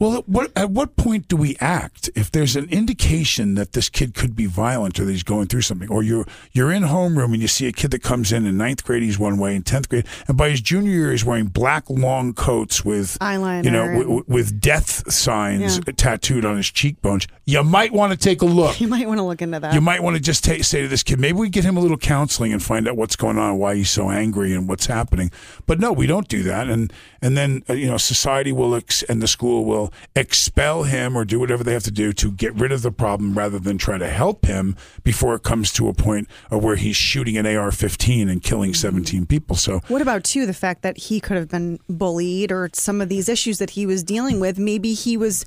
Well, 0.00 0.16
at 0.18 0.28
what 0.28 0.50
at 0.56 0.70
what 0.70 0.96
point 0.96 1.28
do 1.28 1.36
we 1.36 1.56
act 1.60 2.10
if 2.16 2.30
there's 2.30 2.56
an 2.56 2.68
indication 2.68 3.54
that 3.54 3.72
this 3.72 3.88
kid 3.88 4.12
could 4.14 4.34
be 4.34 4.46
violent 4.46 4.98
or 4.98 5.04
that 5.04 5.10
he's 5.12 5.22
going 5.22 5.46
through 5.46 5.62
something, 5.62 5.88
or 5.88 6.02
you're 6.02 6.26
you're 6.52 6.72
in 6.72 6.82
homeroom 6.82 7.32
and 7.32 7.40
you 7.40 7.46
see 7.48 7.66
a 7.68 7.72
kid 7.72 7.92
that 7.92 8.02
comes 8.02 8.32
in 8.32 8.44
in 8.44 8.56
ninth 8.56 8.84
grade 8.84 9.02
he's 9.04 9.18
one 9.18 9.38
way, 9.38 9.54
in 9.54 9.62
tenth 9.62 9.88
grade, 9.88 10.06
and 10.26 10.36
by 10.36 10.50
his 10.50 10.60
junior 10.60 10.90
year 10.90 11.10
he's 11.12 11.24
wearing 11.24 11.46
black 11.46 11.88
long 11.88 12.32
coats 12.34 12.84
with 12.84 13.16
Eyeliner 13.20 13.64
you 13.64 13.70
know, 13.70 13.84
and- 13.84 14.00
w- 14.02 14.24
with 14.26 14.60
death 14.60 15.10
signs 15.12 15.76
Yeah. 15.86 15.92
tattooed 15.96 16.44
on 16.44 16.56
his 16.56 16.70
cheekbones. 16.70 17.26
You 17.46 17.62
might 17.62 17.92
want 17.92 18.10
to 18.12 18.16
take 18.18 18.42
a 18.42 18.46
look. 18.46 18.80
You 18.80 18.88
might 18.88 19.06
want 19.06 19.18
to 19.18 19.22
look 19.24 19.42
into 19.42 19.60
that. 19.60 19.74
You 19.74 19.80
might 19.80 20.02
want 20.02 20.16
to 20.16 20.22
just 20.22 20.42
ta 20.44 20.54
say 20.62 20.82
to 20.82 20.88
this 20.88 21.02
kid, 21.02 21.20
maybe 21.20 21.38
we 21.38 21.48
get 21.48 21.62
him 21.64 21.76
a 21.76 21.80
little 21.80 21.98
counseling 21.98 22.52
and 22.52 22.62
find 22.62 22.88
out 22.88 22.96
what's 22.96 23.16
going 23.16 23.38
on, 23.38 23.58
why 23.58 23.76
he's 23.76 23.90
so 23.90 24.10
angry, 24.10 24.52
and 24.54 24.68
what's 24.68 24.86
happening. 24.86 25.30
But 25.66 25.78
no, 25.78 25.92
we 25.92 26.06
don't 26.06 26.26
do 26.28 26.42
that, 26.44 26.68
and 26.68 26.92
and 27.22 27.36
then 27.36 27.62
uh, 27.70 27.74
you 27.74 27.86
know, 27.86 27.96
society 27.96 28.50
will 28.52 28.74
ex- 28.74 29.02
and 29.04 29.22
the 29.22 29.28
school 29.28 29.64
will 29.64 29.83
expel 30.14 30.84
him 30.84 31.16
or 31.16 31.24
do 31.24 31.38
whatever 31.38 31.64
they 31.64 31.72
have 31.72 31.82
to 31.84 31.90
do 31.90 32.12
to 32.12 32.30
get 32.30 32.54
rid 32.54 32.72
of 32.72 32.82
the 32.82 32.92
problem, 32.92 33.36
rather 33.36 33.58
than 33.58 33.78
try 33.78 33.98
to 33.98 34.08
help 34.08 34.46
him 34.46 34.76
before 35.02 35.34
it 35.34 35.42
comes 35.42 35.72
to 35.72 35.88
a 35.88 35.94
point 35.94 36.28
of 36.50 36.62
where 36.62 36.76
he's 36.76 36.96
shooting 36.96 37.36
an 37.36 37.46
AR-15 37.46 38.30
and 38.30 38.42
killing 38.42 38.70
mm-hmm. 38.70 38.88
17 38.88 39.26
people. 39.26 39.56
So 39.56 39.80
What 39.88 40.02
about 40.02 40.24
too 40.24 40.46
the 40.46 40.54
fact 40.54 40.82
that 40.82 40.96
he 40.96 41.20
could 41.20 41.36
have 41.36 41.48
been 41.48 41.78
bullied 41.88 42.52
or 42.52 42.70
some 42.72 43.00
of 43.00 43.08
these 43.08 43.28
issues 43.28 43.58
that 43.58 43.70
he 43.70 43.86
was 43.86 44.02
dealing 44.02 44.40
with? 44.40 44.58
Maybe 44.58 44.94
he 44.94 45.16
was 45.16 45.44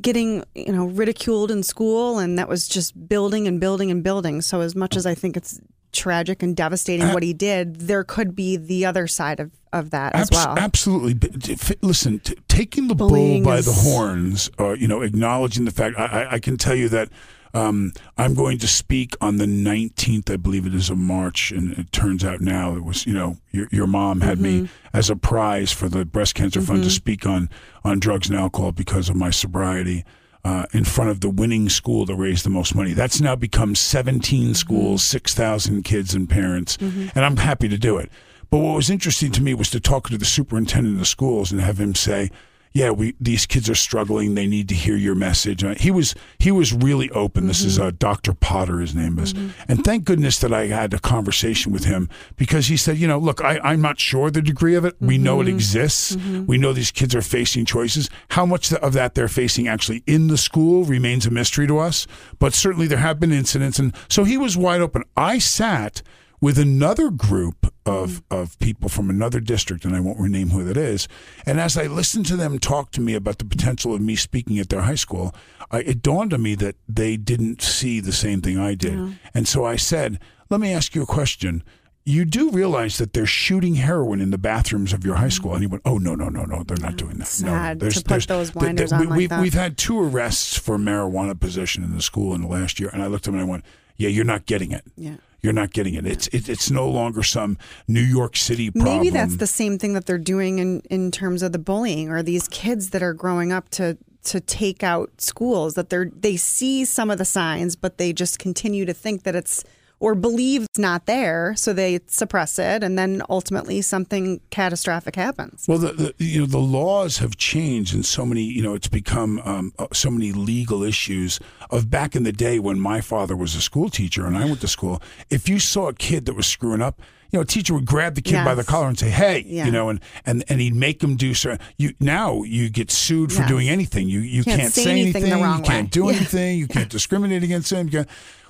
getting 0.00 0.44
you 0.54 0.72
know 0.72 0.86
ridiculed 0.86 1.50
in 1.50 1.62
school, 1.62 2.18
and 2.18 2.38
that 2.38 2.48
was 2.48 2.68
just 2.68 3.08
building 3.08 3.46
and 3.46 3.60
building 3.60 3.90
and 3.90 4.02
building. 4.02 4.40
So 4.42 4.60
as 4.60 4.74
much 4.74 4.96
as 4.96 5.06
I 5.06 5.14
think 5.14 5.36
it's 5.36 5.60
tragic 5.92 6.42
and 6.42 6.56
devastating 6.56 7.08
what 7.12 7.22
he 7.22 7.32
did, 7.32 7.76
there 7.80 8.04
could 8.04 8.34
be 8.36 8.56
the 8.56 8.84
other 8.86 9.06
side 9.06 9.40
of 9.40 9.52
of 9.72 9.90
that 9.90 10.14
as 10.14 10.28
Abs- 10.28 10.30
well. 10.46 10.58
Absolutely. 10.58 11.12
But 11.14 11.42
t- 11.42 11.52
f- 11.52 11.72
listen, 11.82 12.20
t- 12.20 12.34
taking 12.48 12.88
the 12.88 12.94
Bullying 12.94 13.42
bull 13.42 13.52
by 13.52 13.58
is- 13.58 13.66
the 13.66 13.72
horns, 13.72 14.50
or 14.58 14.74
you 14.76 14.88
know, 14.88 15.02
acknowledging 15.02 15.64
the 15.66 15.70
fact. 15.70 15.98
I, 15.98 16.06
I, 16.06 16.32
I 16.34 16.38
can 16.38 16.56
tell 16.56 16.74
you 16.74 16.88
that 16.88 17.10
um, 17.54 17.92
I'm 18.16 18.34
going 18.34 18.58
to 18.58 18.66
speak 18.68 19.14
on 19.20 19.36
the 19.38 19.44
19th, 19.46 20.30
I 20.30 20.36
believe 20.36 20.66
it 20.66 20.74
is, 20.74 20.88
of 20.90 20.96
March, 20.98 21.50
and 21.50 21.72
it 21.78 21.92
turns 21.92 22.24
out 22.24 22.40
now 22.40 22.76
it 22.76 22.84
was, 22.84 23.06
you 23.06 23.12
know, 23.14 23.36
your, 23.52 23.68
your 23.72 23.86
mom 23.86 24.20
had 24.22 24.38
Mm-hmm. 24.38 24.62
me 24.64 24.68
as 24.94 25.10
a 25.10 25.16
prize 25.16 25.70
for 25.72 25.88
the 25.88 26.04
breast 26.06 26.34
cancer 26.34 26.60
fund 26.62 26.82
to 26.84 26.90
speak 26.90 27.26
on 27.26 27.48
on 27.84 28.00
drugs 28.00 28.28
and 28.30 28.38
alcohol 28.38 28.72
because 28.72 29.08
of 29.10 29.16
my 29.16 29.30
sobriety. 29.30 30.04
Uh, 30.44 30.64
in 30.72 30.84
front 30.84 31.10
of 31.10 31.20
the 31.20 31.28
winning 31.28 31.68
school 31.68 32.06
to 32.06 32.14
raise 32.14 32.42
the 32.44 32.48
most 32.48 32.74
money. 32.74 32.92
That's 32.94 33.20
now 33.20 33.34
become 33.34 33.74
17 33.74 34.54
schools, 34.54 35.02
6,000 35.04 35.82
kids 35.82 36.14
and 36.14 36.30
parents, 36.30 36.78
and 36.80 37.24
I'm 37.24 37.36
happy 37.36 37.68
to 37.68 37.76
do 37.76 37.98
it. 37.98 38.08
But 38.48 38.58
what 38.58 38.76
was 38.76 38.88
interesting 38.88 39.30
to 39.32 39.42
me 39.42 39.52
was 39.52 39.68
to 39.70 39.80
talk 39.80 40.08
to 40.08 40.16
the 40.16 40.24
superintendent 40.24 40.94
of 40.94 41.00
the 41.00 41.06
schools 41.06 41.52
and 41.52 41.60
have 41.60 41.78
him 41.78 41.94
say, 41.94 42.30
"Yeah, 42.78 42.90
we 42.90 43.14
these 43.20 43.46
kids 43.46 43.68
are 43.68 43.74
struggling. 43.74 44.34
They 44.34 44.46
need 44.46 44.68
to 44.68 44.74
hear 44.74 44.96
your 44.96 45.14
message." 45.14 45.64
Uh, 45.64 45.74
he 45.74 45.90
was 45.90 46.14
he 46.38 46.50
was 46.50 46.72
really 46.72 47.10
open. 47.10 47.46
This 47.46 47.64
is 47.64 47.78
uh, 47.78 47.90
Dr. 47.98 48.32
Potter, 48.34 48.78
his 48.78 48.94
name 48.94 49.18
is, 49.18 49.34
and 49.68 49.84
thank 49.84 50.04
goodness 50.04 50.38
that 50.38 50.52
I 50.52 50.66
had 50.66 50.94
a 50.94 50.98
conversation 50.98 51.72
with 51.72 51.84
him 51.84 52.08
because 52.36 52.66
he 52.68 52.76
said, 52.76 52.98
"You 52.98 53.08
know, 53.08 53.18
look, 53.18 53.42
I, 53.42 53.58
I'm 53.64 53.80
not 53.80 53.98
sure 53.98 54.30
the 54.30 54.42
degree 54.42 54.74
of 54.74 54.84
it. 54.84 54.94
We 55.00 55.18
know 55.18 55.40
it 55.40 55.48
exists. 55.48 56.16
We 56.46 56.58
know 56.58 56.72
these 56.72 56.90
kids 56.92 57.14
are 57.14 57.22
facing 57.22 57.64
choices. 57.64 58.08
How 58.30 58.46
much 58.46 58.72
of 58.72 58.92
that 58.92 59.14
they're 59.14 59.28
facing 59.28 59.68
actually 59.68 60.02
in 60.06 60.28
the 60.28 60.38
school 60.38 60.84
remains 60.84 61.26
a 61.26 61.30
mystery 61.30 61.66
to 61.66 61.78
us. 61.78 62.06
But 62.38 62.54
certainly 62.54 62.86
there 62.86 62.98
have 62.98 63.18
been 63.18 63.32
incidents, 63.32 63.78
and 63.78 63.94
so 64.08 64.24
he 64.24 64.38
was 64.38 64.56
wide 64.56 64.80
open. 64.80 65.04
I 65.16 65.38
sat." 65.38 66.02
With 66.40 66.58
another 66.58 67.10
group 67.10 67.72
of, 67.84 68.22
of 68.30 68.58
people 68.58 68.88
from 68.88 69.10
another 69.10 69.40
district, 69.40 69.84
and 69.84 69.96
I 69.96 70.00
won't 70.00 70.20
rename 70.20 70.50
who 70.50 70.64
that 70.64 70.76
is. 70.76 71.08
And 71.46 71.58
as 71.58 71.76
I 71.76 71.86
listened 71.86 72.26
to 72.26 72.36
them 72.36 72.58
talk 72.58 72.90
to 72.92 73.00
me 73.00 73.14
about 73.14 73.38
the 73.38 73.44
potential 73.44 73.94
of 73.94 74.00
me 74.00 74.14
speaking 74.14 74.58
at 74.58 74.68
their 74.68 74.82
high 74.82 74.94
school, 74.94 75.34
I, 75.70 75.80
it 75.80 76.02
dawned 76.02 76.34
on 76.34 76.42
me 76.42 76.54
that 76.56 76.76
they 76.88 77.16
didn't 77.16 77.62
see 77.62 78.00
the 78.00 78.12
same 78.12 78.40
thing 78.40 78.58
I 78.58 78.74
did. 78.74 79.18
And 79.34 79.48
so 79.48 79.64
I 79.64 79.76
said, 79.76 80.20
Let 80.50 80.60
me 80.60 80.72
ask 80.72 80.94
you 80.94 81.02
a 81.02 81.06
question. 81.06 81.62
You 82.04 82.24
do 82.24 82.50
realize 82.50 82.96
that 82.96 83.12
they're 83.12 83.26
shooting 83.26 83.74
heroin 83.74 84.22
in 84.22 84.30
the 84.30 84.38
bathrooms 84.38 84.94
of 84.94 85.04
your 85.04 85.16
high 85.16 85.28
school, 85.28 85.52
and 85.52 85.60
he 85.60 85.66
went, 85.66 85.82
"Oh 85.84 85.98
no, 85.98 86.14
no, 86.14 86.30
no, 86.30 86.44
no, 86.44 86.62
they're 86.62 86.78
not 86.78 86.96
doing 86.96 87.18
that. 87.18 87.26
Sad 87.26 87.82
no, 87.82 87.90
to 87.90 88.02
put 88.02 88.26
those 88.26 88.26
th- 88.26 88.52
th- 88.52 88.52
blinders 88.54 88.92
we, 88.92 88.96
on 88.96 89.08
like 89.10 89.16
we've, 89.18 89.28
that. 89.28 89.42
We've 89.42 89.52
had 89.52 89.76
two 89.76 90.00
arrests 90.00 90.56
for 90.56 90.78
marijuana 90.78 91.38
possession 91.38 91.84
in 91.84 91.94
the 91.94 92.00
school 92.00 92.34
in 92.34 92.40
the 92.40 92.48
last 92.48 92.80
year, 92.80 92.88
and 92.88 93.02
I 93.02 93.08
looked 93.08 93.28
at 93.28 93.34
him 93.34 93.40
and 93.40 93.46
I 93.46 93.50
went, 93.50 93.66
"Yeah, 93.98 94.08
you're 94.08 94.24
not 94.24 94.46
getting 94.46 94.72
it. 94.72 94.84
Yeah. 94.96 95.16
You're 95.40 95.52
not 95.52 95.72
getting 95.72 95.94
it. 95.94 96.06
It's 96.06 96.26
it, 96.28 96.48
it's 96.48 96.70
no 96.70 96.88
longer 96.88 97.22
some 97.22 97.58
New 97.86 98.00
York 98.02 98.36
City 98.36 98.70
problem. 98.70 98.98
Maybe 98.98 99.10
that's 99.10 99.36
the 99.36 99.46
same 99.46 99.78
thing 99.78 99.94
that 99.94 100.06
they're 100.06 100.18
doing 100.18 100.58
in, 100.58 100.80
in 100.90 101.10
terms 101.10 101.42
of 101.42 101.52
the 101.52 101.58
bullying 101.58 102.10
or 102.10 102.22
these 102.22 102.48
kids 102.48 102.90
that 102.90 103.02
are 103.02 103.14
growing 103.14 103.52
up 103.52 103.68
to 103.70 103.96
to 104.24 104.40
take 104.40 104.82
out 104.82 105.20
schools 105.20 105.74
that 105.74 105.90
they're 105.90 106.10
they 106.14 106.36
see 106.36 106.84
some 106.84 107.08
of 107.08 107.18
the 107.18 107.24
signs 107.24 107.76
but 107.76 107.98
they 107.98 108.12
just 108.12 108.38
continue 108.38 108.84
to 108.84 108.92
think 108.92 109.22
that 109.22 109.34
it's 109.34 109.64
or 110.00 110.14
believe 110.14 110.62
it's 110.64 110.78
not 110.78 111.06
there 111.06 111.54
so 111.56 111.72
they 111.72 111.98
suppress 112.06 112.58
it 112.58 112.82
and 112.84 112.96
then 112.98 113.20
ultimately 113.28 113.80
something 113.82 114.40
catastrophic 114.50 115.16
happens. 115.16 115.64
Well, 115.68 115.78
the, 115.78 115.92
the 115.92 116.14
you 116.18 116.40
know 116.40 116.46
the 116.46 116.58
laws 116.58 117.18
have 117.18 117.36
changed 117.36 117.94
and 117.94 118.04
so 118.06 118.24
many. 118.24 118.42
You 118.42 118.62
know, 118.62 118.74
it's 118.74 118.88
become 118.88 119.40
um, 119.44 119.72
uh, 119.78 119.86
so 119.92 120.10
many 120.10 120.32
legal 120.32 120.82
issues 120.82 121.40
of 121.70 121.90
back 121.90 122.14
in 122.14 122.22
the 122.22 122.32
day 122.32 122.58
when 122.58 122.78
my 122.80 123.00
father 123.00 123.36
was 123.36 123.54
a 123.54 123.60
school 123.60 123.88
teacher 123.90 124.26
and 124.26 124.36
I 124.38 124.44
went 124.44 124.60
to 124.60 124.68
school. 124.68 125.02
If 125.30 125.48
you 125.48 125.58
saw 125.58 125.88
a 125.88 125.94
kid 125.94 126.26
that 126.26 126.34
was 126.34 126.46
screwing 126.46 126.80
up, 126.82 127.00
you 127.30 127.38
know, 127.38 127.42
a 127.42 127.44
teacher 127.44 127.74
would 127.74 127.84
grab 127.84 128.14
the 128.14 128.22
kid 128.22 128.42
by 128.42 128.54
the 128.54 128.64
collar 128.64 128.86
and 128.88 128.98
say, 128.98 129.10
"Hey," 129.10 129.44
Yeah. 129.46 129.66
you 129.66 129.70
know, 129.72 129.90
and 129.90 130.00
and 130.24 130.44
and 130.48 130.60
he'd 130.62 130.74
make 130.74 131.02
him 131.02 131.16
do 131.16 131.34
so. 131.34 131.58
You 131.76 131.92
now 132.00 132.42
you 132.44 132.70
get 132.70 132.90
sued 132.90 133.32
for 133.32 133.40
Yes. 133.40 133.48
doing 133.50 133.68
anything. 133.68 134.08
You 134.08 134.20
you 134.20 134.44
Can't 134.44 134.60
can't, 134.62 134.72
say 134.72 134.90
anything 134.92 135.12
the 135.24 135.28
anything. 135.28 135.42
wrong 135.42 135.58
you 135.58 135.64
can't 135.64 135.90
do 135.90 136.04
Yeah. 136.10 136.16
anything. 136.16 136.58
You 136.58 136.68
can't 136.68 136.88
discriminate 136.88 137.42
against 137.42 137.70
him. 137.70 137.90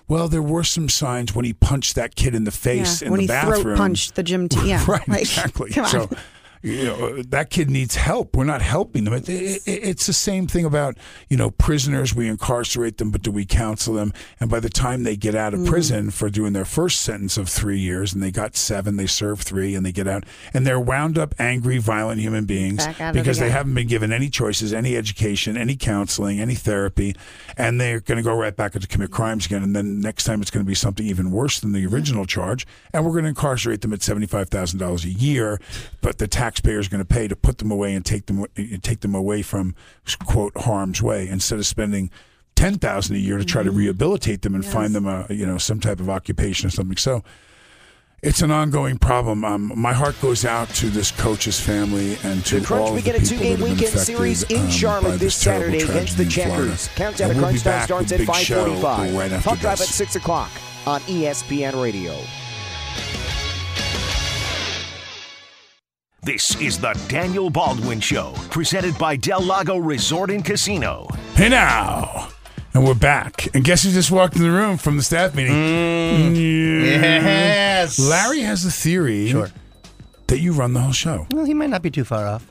Well, 0.09 0.29
there 0.29 0.43
were 0.43 0.65
some 0.65 0.89
signs 0.89 1.35
when 1.35 1.45
he 1.45 1.53
punched 1.53 1.95
that 1.97 2.17
kid 2.17 2.35
in 2.35 2.45
the 2.45 2.51
face 2.51 3.03
in 3.03 3.11
when 3.11 3.19
the 3.19 3.23
he 3.23 3.27
bathroom. 3.29 3.63
throat 3.63 3.77
punched 3.77 4.15
the 4.15 4.23
gym 4.23 4.49
team. 4.49 4.65
Yeah, 4.67 4.85
right, 4.89 5.07
like, 5.07 5.21
exactly. 5.21 5.71
Come 5.75 5.85
on. 5.85 5.91
So, 5.91 6.11
you 6.63 6.85
know, 6.85 7.23
that 7.23 7.51
kid 7.51 7.71
needs 7.71 7.95
help. 7.97 8.37
We're 8.37 8.45
not 8.45 8.63
helping 8.63 9.05
them. 9.05 9.15
It, 9.15 9.29
it, 9.29 9.63
it- 9.67 9.89
it's 9.89 10.07
the 10.07 10.13
same 10.13 10.47
thing 10.47 10.65
about 10.65 10.97
you 11.29 11.37
know 11.37 11.51
prisoners. 11.51 12.15
We 12.15 12.29
incarcerate 12.29 12.99
them, 12.99 13.11
but 13.11 13.23
do 13.23 13.31
we 13.31 13.45
counsel 13.45 13.95
them? 13.95 14.13
And 14.41 14.51
by 14.51 14.61
the 14.61 14.69
time 14.69 15.03
they 15.05 15.17
get 15.17 15.35
out 15.35 15.55
of 15.55 15.61
Mm. 15.61 15.67
prison 15.69 16.11
for 16.11 16.31
doing 16.31 16.53
their 16.53 16.65
first 16.65 17.01
sentence 17.01 17.37
of 17.37 17.49
three 17.49 17.79
years, 17.79 18.13
and 18.15 18.23
they 18.23 18.31
got 18.31 18.57
seven, 18.57 18.97
they 18.97 19.07
serve 19.07 19.41
three, 19.41 19.75
and 19.75 19.85
they 19.85 19.93
get 19.93 20.07
out, 20.07 20.25
and 20.55 20.67
they're 20.67 20.79
wound 20.81 21.17
up, 21.19 21.35
angry, 21.39 21.79
violent 21.79 22.21
human 22.21 22.45
beings 22.45 22.85
Back 22.87 23.01
at 23.01 23.17
it 23.17 23.19
because 23.19 23.39
they 23.39 23.51
haven't 23.51 23.75
been 23.75 23.87
given 23.89 24.13
any 24.13 24.29
choices, 24.29 24.73
any 24.73 24.97
education, 24.97 25.57
any 25.57 25.75
counseling, 25.77 26.39
any 26.41 26.55
therapy, 26.55 27.15
and 27.57 27.81
they're 27.81 28.01
going 28.01 28.17
to 28.19 28.23
go 28.23 28.35
right 28.37 28.55
back 28.55 28.73
to 28.73 28.87
commit 28.87 29.11
crimes 29.11 29.47
again. 29.47 29.63
And 29.63 29.75
then 29.75 30.01
next 30.01 30.25
time 30.25 30.41
it's 30.43 30.51
going 30.51 30.65
to 30.65 30.69
be 30.69 30.75
something 30.75 31.07
even 31.07 31.31
worse 31.31 31.61
than 31.61 31.73
the 31.73 31.87
original 31.87 32.27
charge, 32.27 32.67
and 32.93 33.05
we're 33.05 33.13
going 33.13 33.25
to 33.25 33.31
incarcerate 33.31 33.81
them 33.81 33.93
at 33.93 34.03
seventy 34.03 34.27
five 34.27 34.49
thousand 34.49 34.79
dollars 34.79 35.05
a 35.05 35.11
year, 35.11 35.61
but 36.01 36.19
the 36.19 36.29
taxpayer 36.49 36.79
is 36.79 36.89
going 36.89 37.01
to 37.01 37.05
pay 37.05 37.29
to 37.29 37.37
put 37.37 37.59
them 37.59 37.71
away 37.71 37.95
and 37.95 38.05
take 38.05 38.27
them 38.27 38.47
take 38.83 39.01
them 39.01 39.15
away 39.15 39.43
from 39.43 39.75
quote 40.25 40.57
harm's 40.57 41.03
way 41.03 41.29
instead 41.29 41.59
of 41.59 41.67
spending. 41.67 42.11
Ten 42.57 42.79
thousand 42.79 43.17
a 43.17 43.19
year 43.19 43.39
to 43.39 43.45
try 43.45 43.63
to 43.63 43.71
rehabilitate 43.71 44.43
them 44.43 44.55
and 44.55 44.65
find 44.65 44.95
them 44.95 45.07
a 45.07 45.27
you 45.31 45.47
know 45.47 45.59
some 45.59 45.79
type 45.79 46.01
of 46.01 46.09
occupation 46.11 46.67
or 46.67 46.71
something. 46.71 46.97
So 46.97 47.23
it's 48.21 48.43
an 48.43 48.51
ongoing 48.51 48.99
problem. 48.99 49.45
Um, 49.45 49.73
my 49.77 49.93
heart 49.93 50.21
goes 50.21 50.45
out 50.45 50.69
to 50.71 50.87
this 50.87 51.13
coach's 51.13 51.61
family 51.61 52.17
and 52.25 52.45
to 52.47 52.59
The 52.59 52.67
Crunch 52.67 52.83
all 52.83 52.97
of 52.97 53.07
a 53.07 53.13
two-game 53.13 53.23
that 53.23 53.31
have 53.31 53.59
been 53.59 53.61
weekend 53.61 53.93
series 53.93 54.43
in 54.45 54.63
um, 54.63 54.71
Charlotte 54.71 55.21
this 55.21 55.37
Saturday 55.37 55.83
against 55.83 56.17
the 56.17 56.25
tragedy 56.25 56.43
in 56.43 56.49
Florida. 56.49 56.71
Checkers. 56.73 56.89
Countdown 56.97 57.29
to 57.29 57.39
crunch 57.39 57.63
time 57.63 57.85
starts 57.85 58.13
at 58.13 58.19
Big 58.19 58.35
Show 58.35 58.75
5:45. 58.75 59.19
right 59.19 59.33
after 59.33 59.51
Talk 59.51 59.59
Drive 59.61 59.81
at 59.81 59.87
six 59.87 60.17
o'clock 60.17 60.51
on 60.85 61.01
ESPN 61.03 61.81
Radio. 61.81 62.19
This 66.23 66.61
is 66.61 66.79
the 66.79 66.93
Daniel 67.09 67.49
Baldwin 67.49 68.01
Show, 68.01 68.33
presented 68.51 68.99
by 68.99 69.17
Del 69.17 69.41
Lago 69.43 69.77
Resort 69.77 70.31
and 70.31 70.45
Casino. 70.45 71.07
Hey 71.35 71.49
now. 71.49 72.29
And 72.75 72.85
we're 72.87 72.95
back. 72.95 73.55
And 73.55 73.65
guess 73.65 73.85
who 73.85 73.91
just 73.93 74.11
walked 74.11 74.37
in 74.37 74.43
the 74.43 74.51
room 74.51 74.77
from 74.79 74.97
the 74.97 75.03
staff 75.03 75.35
meeting? 75.35 75.53
Mm. 75.55 76.35
Yes. 76.37 77.99
Larry 77.99 78.41
has 78.41 78.65
a 78.67 78.71
theory 78.71 79.29
Sure. 79.31 79.49
that 80.27 80.41
you 80.41 80.53
run 80.53 80.75
the 80.75 80.81
whole 80.81 80.93
show. 80.93 81.27
Well, 81.31 81.45
he 81.45 81.55
might 81.55 81.71
not 81.71 81.83
be 81.83 81.91
too 81.91 82.05
far 82.05 82.27
off. 82.27 82.45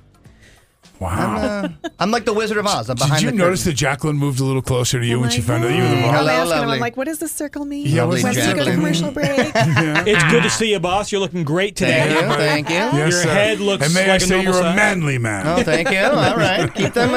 Wow. 1.00 1.38
I'm, 1.38 1.66
uh, 1.84 1.90
I'm 2.00 2.12
like 2.12 2.26
the 2.26 2.34
Wizard 2.34 2.58
of 2.58 2.66
Oz. 2.66 2.90
I'm 2.90 2.96
behind 2.98 3.20
Did 3.22 3.26
you 3.26 3.32
the 3.32 3.38
notice 3.38 3.64
that 3.66 3.74
Jacqueline 3.74 4.18
moved 4.18 4.40
a 4.40 4.44
little 4.44 4.62
closer 4.62 5.00
to 5.00 5.06
you 5.06 5.16
I'm 5.16 5.22
when 5.22 5.30
she 5.30 5.38
like, 5.40 5.48
found 5.48 5.64
out 5.66 5.72
you 5.76 5.82
were 5.84 5.90
the 5.90 5.96
"Hey." 5.96 6.02
boss? 6.04 6.20
I'm 6.22 6.28
asking 6.30 6.64
him. 6.64 6.70
I'm 6.70 6.80
like, 6.80 6.98
what 6.98 7.06
does 7.06 7.20
this 7.20 7.32
circle 7.32 7.66
mean? 7.66 7.86
Yeah, 7.88 8.04
Lovely 8.04 8.24
when 8.24 8.34
do 8.34 8.40
you 8.42 8.56
go 8.56 8.66
to 8.66 8.72
commercial 8.72 9.12
break? 9.12 9.52
It's 10.08 10.24
good 10.32 10.44
to 10.44 10.50
see 10.50 10.72
you, 10.72 10.80
boss. 10.80 11.12
You're 11.12 11.22
looking 11.22 11.44
great 11.44 11.76
today. 11.76 12.08
Thank 12.08 12.22
you, 12.30 12.36
thank 12.38 12.70
you. 12.70 12.76
Yes, 12.76 13.12
Your 13.12 13.12
sir. 13.24 13.30
head 13.34 13.60
looks 13.60 13.86
And 13.86 13.94
may 13.94 14.02
like 14.02 14.10
I 14.10 14.16
a 14.16 14.20
say 14.22 14.36
normal 14.36 14.54
you're 14.54 14.62
a 14.64 14.76
manly 14.76 15.18
man. 15.18 15.48
Oh, 15.48 15.64
thank 15.64 15.90
you. 15.92 16.00
All 16.00 16.36
right, 16.38 16.74
keep 16.74 16.94
them, 16.94 17.10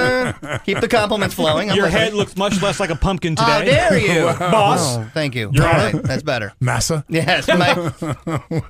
uh, 0.43 0.59
keep 0.59 0.81
the 0.81 0.89
compliments 0.89 1.35
flowing. 1.35 1.71
I'm 1.71 1.77
Your 1.77 1.87
like- 1.87 1.93
head 1.95 2.15
looks 2.15 2.37
much 2.37 2.61
less 2.63 2.81
like 2.81 2.91
a 2.91 2.97
pumpkin 2.97 3.37
today. 3.37 3.51
How 3.51 3.63
dare 3.63 3.99
you, 3.99 4.25
Boss. 4.39 4.97
Oh, 4.99 5.11
thank 5.15 5.35
you. 5.35 5.51
You're 5.53 5.65
All 5.67 5.71
on 5.75 5.93
right, 5.95 6.03
that's 6.03 6.23
better. 6.23 6.53
Massa? 6.61 7.05
Yes, 7.09 7.47
my 7.49 7.93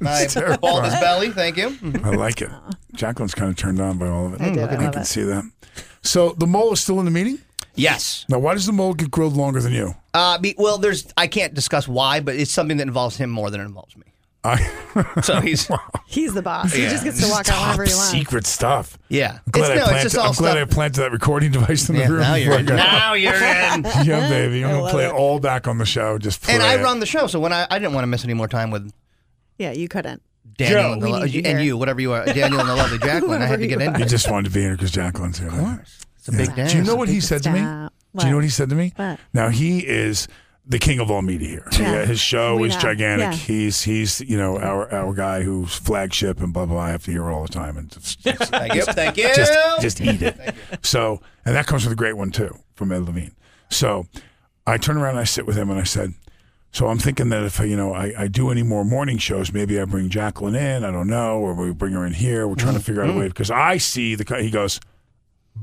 my 0.00 0.26
baldest 0.60 1.00
belly. 1.00 1.30
Thank 1.30 1.56
you. 1.56 1.76
I 2.04 2.10
like 2.10 2.42
it. 2.42 2.50
Jacqueline's 2.94 3.34
kind 3.34 3.50
of 3.50 3.56
turned 3.56 3.80
on 3.80 3.98
by 3.98 4.08
all 4.08 4.26
of 4.26 4.34
it. 4.34 4.40
I 4.40 4.50
did. 4.50 4.68
I 5.00 5.02
I 5.02 5.07
love 5.07 5.07
can 5.07 5.12
see 5.12 5.23
that. 5.25 5.45
So 6.02 6.30
the 6.38 6.47
mole 6.47 6.73
is 6.73 6.80
still 6.80 6.99
in 6.99 7.04
the 7.04 7.11
meeting? 7.11 7.38
Yes. 7.75 8.25
Now, 8.28 8.38
why 8.38 8.54
does 8.54 8.66
the 8.66 8.73
mole 8.73 8.95
get 8.95 9.11
grilled 9.11 9.37
longer 9.37 9.61
than 9.61 9.73
you? 9.73 9.95
Uh, 10.12 10.38
be, 10.38 10.54
well, 10.59 10.78
there's 10.78 11.07
I 11.16 11.26
can't 11.28 11.54
discuss 11.54 11.87
why, 11.88 12.21
but 12.21 12.35
it's 12.37 12.50
something 12.50 12.76
that 12.78 12.87
involves 12.88 13.16
him 13.16 13.30
more 13.30 13.50
than 13.50 13.61
it 13.61 13.64
involves 13.64 13.97
me. 13.97 14.04
I, 14.42 14.57
So 15.23 15.40
he's 15.40 15.71
He's 16.07 16.33
the 16.35 16.40
boss. 16.42 16.73
He 16.73 16.83
Yeah. 16.83 16.90
just 16.90 17.04
gets 17.04 17.21
to 17.21 17.28
walk 17.28 17.40
out 17.40 17.45
top 17.47 17.62
whenever 17.78 17.85
he 17.85 17.95
wants. 17.95 18.11
secret 18.11 18.47
stuff. 18.47 18.99
yeah. 19.09 19.38
I'm 19.47 19.52
glad, 19.52 19.62
it's, 19.62 19.71
I, 19.71 19.75
no, 19.75 19.80
it's 19.83 19.88
planted, 19.90 20.02
just 20.02 20.16
all 20.19 20.26
I'm 20.28 20.35
glad 20.35 20.57
I 20.59 20.64
planted 20.64 21.00
that 21.02 21.12
recording 21.12 21.52
device 21.52 21.88
in 21.88 21.95
the 21.97 22.00
Yeah, 22.02 22.09
room. 22.09 22.21
now 22.21 22.35
you're 22.35 22.59
before 22.59 22.75
in. 22.75 22.80
I 22.80 22.83
got- 22.83 22.92
Now 23.00 23.12
you're 23.14 23.35
in. 23.35 24.07
yeah, 24.07 24.28
baby. 24.30 24.64
I'm 24.64 24.71
going 24.71 24.76
to 24.76 24.83
love 24.83 24.90
play 24.92 25.04
it. 25.04 25.09
it 25.09 25.14
all 25.14 25.38
back 25.38 25.69
on 25.69 25.76
the 25.78 25.85
show. 25.87 26.16
Just 26.19 26.42
play 26.42 26.54
And 26.54 26.62
I 26.62 26.75
it. 26.75 26.83
run 26.83 27.00
the 27.00 27.07
show, 27.07 27.26
so 27.26 27.38
when 27.38 27.52
I, 27.52 27.66
I 27.71 27.78
didn't 27.78 27.92
want 27.92 28.02
to 28.04 28.09
miss 28.09 28.25
any 28.25 28.35
more 28.35 28.49
time 28.49 28.71
with 28.71 28.90
Yeah, 29.59 29.73
you 29.73 29.88
couldn't. 29.88 30.23
Daniel 30.60 30.80
Joe, 30.82 30.92
and, 30.94 31.02
the, 31.02 31.08
lo- 31.08 31.22
you 31.24 31.42
and 31.44 31.64
you, 31.64 31.76
whatever 31.76 32.00
you 32.00 32.12
are, 32.12 32.24
Daniel 32.26 32.60
and 32.60 32.68
the 32.68 32.74
lovely 32.76 32.98
Jacqueline. 33.06 33.42
I 33.42 33.46
had 33.46 33.60
to 33.60 33.66
get 33.66 33.80
Whoever 33.80 33.96
in. 33.96 34.00
You 34.02 34.06
just 34.06 34.30
wanted 34.30 34.48
to 34.48 34.54
be 34.54 34.60
here 34.60 34.72
because 34.72 34.90
Jacqueline's 34.90 35.38
here. 35.38 35.48
Of 35.48 35.54
course. 35.58 35.98
It's 36.18 36.28
a 36.28 36.32
big 36.32 36.54
day. 36.54 36.68
Do 36.68 36.76
you 36.78 36.84
know 36.84 36.96
what 36.96 37.08
he 37.08 37.20
said 37.20 37.42
to 37.44 37.50
me? 37.50 37.60
Stop. 37.60 37.92
Do 38.16 38.24
you 38.26 38.30
know 38.30 38.36
What? 38.36 38.38
what 38.38 38.44
he 38.44 38.50
said 38.50 38.68
to 38.70 38.74
me? 38.74 38.92
What? 38.96 39.20
Now 39.32 39.48
he 39.48 39.80
is 39.86 40.28
the 40.66 40.78
king 40.78 40.98
of 41.00 41.10
all 41.10 41.22
media 41.22 41.48
here. 41.48 41.66
Yeah. 41.72 41.92
Yeah, 41.92 42.04
his 42.06 42.20
show 42.20 42.56
We 42.56 42.68
is 42.68 42.74
know. 42.74 42.80
gigantic. 42.80 43.26
Yeah. 43.26 43.32
He's 43.34 43.82
he's 43.82 44.20
you 44.20 44.36
know 44.36 44.58
our 44.58 44.92
our 44.92 45.12
guy 45.14 45.42
who's 45.42 45.74
flagship 45.74 46.40
and 46.40 46.52
blah 46.52 46.66
blah. 46.66 46.74
blah. 46.76 46.84
I 46.84 46.90
have 46.90 47.04
to 47.04 47.10
hear 47.10 47.30
all 47.30 47.42
the 47.42 47.52
time 47.52 47.76
and 47.76 47.90
just 47.90 48.20
just, 48.24 48.50
Thank 48.50 48.74
you. 48.74 48.82
Thank 48.82 49.16
you. 49.16 49.30
just, 49.34 49.52
just 49.80 50.00
eat 50.00 50.20
it. 50.22 50.54
So 50.82 51.20
and 51.44 51.54
that 51.56 51.66
comes 51.66 51.84
with 51.84 51.92
a 51.92 51.96
great 51.96 52.16
one 52.16 52.30
too 52.30 52.54
from 52.74 52.92
Ed 52.92 53.04
Levine. 53.04 53.32
So 53.70 54.06
I 54.66 54.76
turn 54.76 54.96
around 54.98 55.10
and 55.12 55.20
I 55.20 55.24
sit 55.24 55.46
with 55.46 55.56
him 55.56 55.70
and 55.70 55.80
I 55.80 55.84
said. 55.84 56.12
So 56.72 56.86
I'm 56.86 56.98
thinking 56.98 57.30
that 57.30 57.42
if 57.42 57.58
you 57.58 57.76
know 57.76 57.92
I, 57.92 58.14
I 58.16 58.28
do 58.28 58.50
any 58.50 58.62
more 58.62 58.84
morning 58.84 59.18
shows, 59.18 59.52
maybe 59.52 59.80
I 59.80 59.84
bring 59.84 60.08
Jacqueline 60.08 60.54
in. 60.54 60.84
I 60.84 60.90
don't 60.90 61.08
know, 61.08 61.38
or 61.38 61.54
we 61.54 61.72
bring 61.72 61.94
her 61.94 62.06
in 62.06 62.12
here. 62.12 62.46
We're 62.46 62.54
trying 62.54 62.74
to 62.74 62.80
mm. 62.80 62.84
figure 62.84 63.02
out 63.02 63.10
a 63.10 63.12
mm. 63.12 63.18
way 63.18 63.28
because 63.28 63.50
I 63.50 63.78
see 63.78 64.14
the. 64.14 64.36
He 64.40 64.50
goes, 64.50 64.78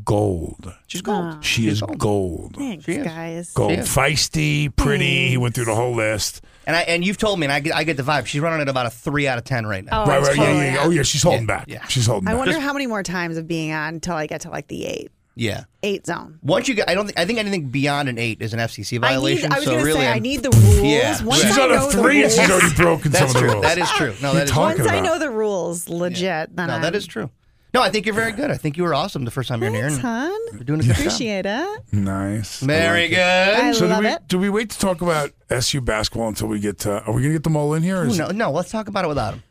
gold. 0.04 0.74
She's 0.88 1.02
gold. 1.02 1.44
She 1.44 1.68
is 1.68 1.82
gold. 1.82 2.00
gold. 2.00 2.56
Thanks, 2.58 2.86
She 2.86 2.94
is. 2.94 3.06
guys. 3.06 3.54
Gold, 3.54 3.72
Yeah. 3.72 3.82
feisty, 3.82 4.76
pretty. 4.76 5.30
He 5.30 5.38
went 5.38 5.56
through 5.56 5.66
the 5.66 5.76
whole 5.76 5.96
list. 5.96 6.42
And 6.66 6.76
I 6.76 6.82
and 6.82 7.06
you've 7.06 7.18
told 7.18 7.40
me, 7.40 7.46
and 7.46 7.54
I 7.54 7.62
get 7.62 7.74
I 7.74 7.86
get 7.86 7.96
the 7.96 8.04
vibe. 8.04 8.26
She's 8.26 8.42
running 8.42 8.60
at 8.60 8.68
about 8.68 8.86
a 8.86 8.90
three 8.90 9.28
out 9.28 9.38
of 9.38 9.46
ten 9.46 9.66
right 9.66 9.86
now. 9.86 10.04
Oh, 10.04 10.08
right, 10.08 10.22
right, 10.22 10.36
yeah, 10.36 10.44
totally 10.44 10.66
yeah, 10.66 10.74
yeah. 10.74 10.82
am. 10.82 10.88
Oh, 10.88 10.90
yeah, 10.90 11.04
she's 11.04 11.24
holding 11.24 11.42
Yeah, 11.44 11.48
back. 11.48 11.66
yeah. 11.70 11.88
She's 11.88 12.06
holding 12.06 12.26
back. 12.26 12.34
I 12.34 12.38
back. 12.38 12.46
wonder 12.46 12.60
how 12.60 12.74
many 12.74 12.88
more 12.88 13.04
times 13.04 13.38
of 13.38 13.48
being 13.48 13.72
on 13.72 13.94
until 13.96 14.16
I 14.16 14.28
get 14.28 14.42
to 14.42 14.50
like 14.50 14.68
the 14.68 14.86
eight, 14.86 15.12
Yeah. 15.38 15.64
eight 15.84 16.06
zone. 16.06 16.40
Once 16.42 16.68
you 16.68 16.74
get, 16.76 16.90
I 16.90 16.96
don't. 16.96 17.06
Think, 17.06 17.18
I 17.20 17.26
think 17.26 17.40
anything 17.40 17.70
beyond 17.70 18.10
an 18.10 18.18
eight 18.18 18.42
is 18.42 18.54
an 18.54 18.60
FCC 18.60 18.98
I 18.98 19.00
violation. 19.00 19.50
need. 19.50 19.56
I 19.56 19.60
was 19.60 19.66
so 19.66 19.72
going 19.72 19.80
to 19.82 19.86
really, 19.86 20.00
say 20.02 20.08
I 20.08 20.14
I'm- 20.14 20.22
need 20.24 20.44
the 20.44 20.50
rules. 20.50 20.82
Yeah. 20.82 21.24
Once 21.24 21.42
she's 21.42 21.58
I 21.58 21.64
on 21.64 21.70
know 21.70 21.88
a 21.88 21.92
three 21.92 22.24
and 22.24 22.32
she's 22.32 22.50
already 22.50 22.76
broken 22.76 23.12
some 23.12 23.12
That's 23.12 23.24
of 23.24 23.34
the 23.34 23.40
true. 23.40 23.52
rules. 23.52 23.62
That 23.64 23.78
is 23.78 23.90
true. 23.92 24.14
No, 24.22 24.34
that 24.34 24.44
is 24.46 24.52
talking 24.52 24.80
Once 24.84 24.92
I 24.92 25.00
know 25.00 25.20
the 25.20 25.30
rules, 25.30 25.88
legit. 25.88 26.56
Then 26.56 26.68
no, 26.68 26.74
I'm, 26.76 26.82
that 26.82 26.96
is 26.96 27.06
true. 27.08 27.30
No, 27.74 27.82
I 27.84 27.90
think 27.92 28.06
you're 28.06 28.16
very 28.16 28.32
good. 28.32 28.50
I 28.50 28.56
think 28.58 28.78
you 28.78 28.84
were 28.84 28.94
awesome 28.96 29.26
the 29.26 29.30
first 29.32 29.50
time 29.50 29.62
you're 29.62 29.70
here. 29.72 29.90
Thanks, 29.90 30.04
and 30.04 30.06
hon. 30.08 30.40
You're 30.54 30.64
doing 30.64 30.80
a 30.80 30.84
good 30.84 30.88
job. 30.96 30.98
Appreciate 30.98 31.46
it. 31.46 31.82
Nice. 31.92 32.62
Very 32.62 33.02
like 33.04 33.12
it. 33.12 33.16
good. 33.16 33.20
I 33.60 33.72
So 33.74 33.88
do 33.88 34.00
we, 34.00 34.08
it. 34.08 34.28
do 34.28 34.40
we 34.40 34.50
wait 34.50 34.70
to 34.72 34.80
talk 34.80 35.02
about 35.02 35.32
SU 35.50 35.82
basketball 35.82 36.30
until 36.30 36.48
we 36.48 36.60
get 36.60 36.80
to, 36.80 37.04
are 37.04 37.12
we 37.14 37.22
going 37.22 37.34
to 37.34 37.38
get 37.40 37.44
the 37.44 37.50
mole 37.52 37.74
in 37.76 37.84
here? 37.84 38.02
Or 38.02 38.06
Ooh, 38.08 38.16
no, 38.16 38.28
no. 38.30 38.52
Let's 38.52 38.72
talk 38.72 38.88
about 38.88 39.06
it 39.06 39.10
without 39.10 39.34
him. 39.36 39.44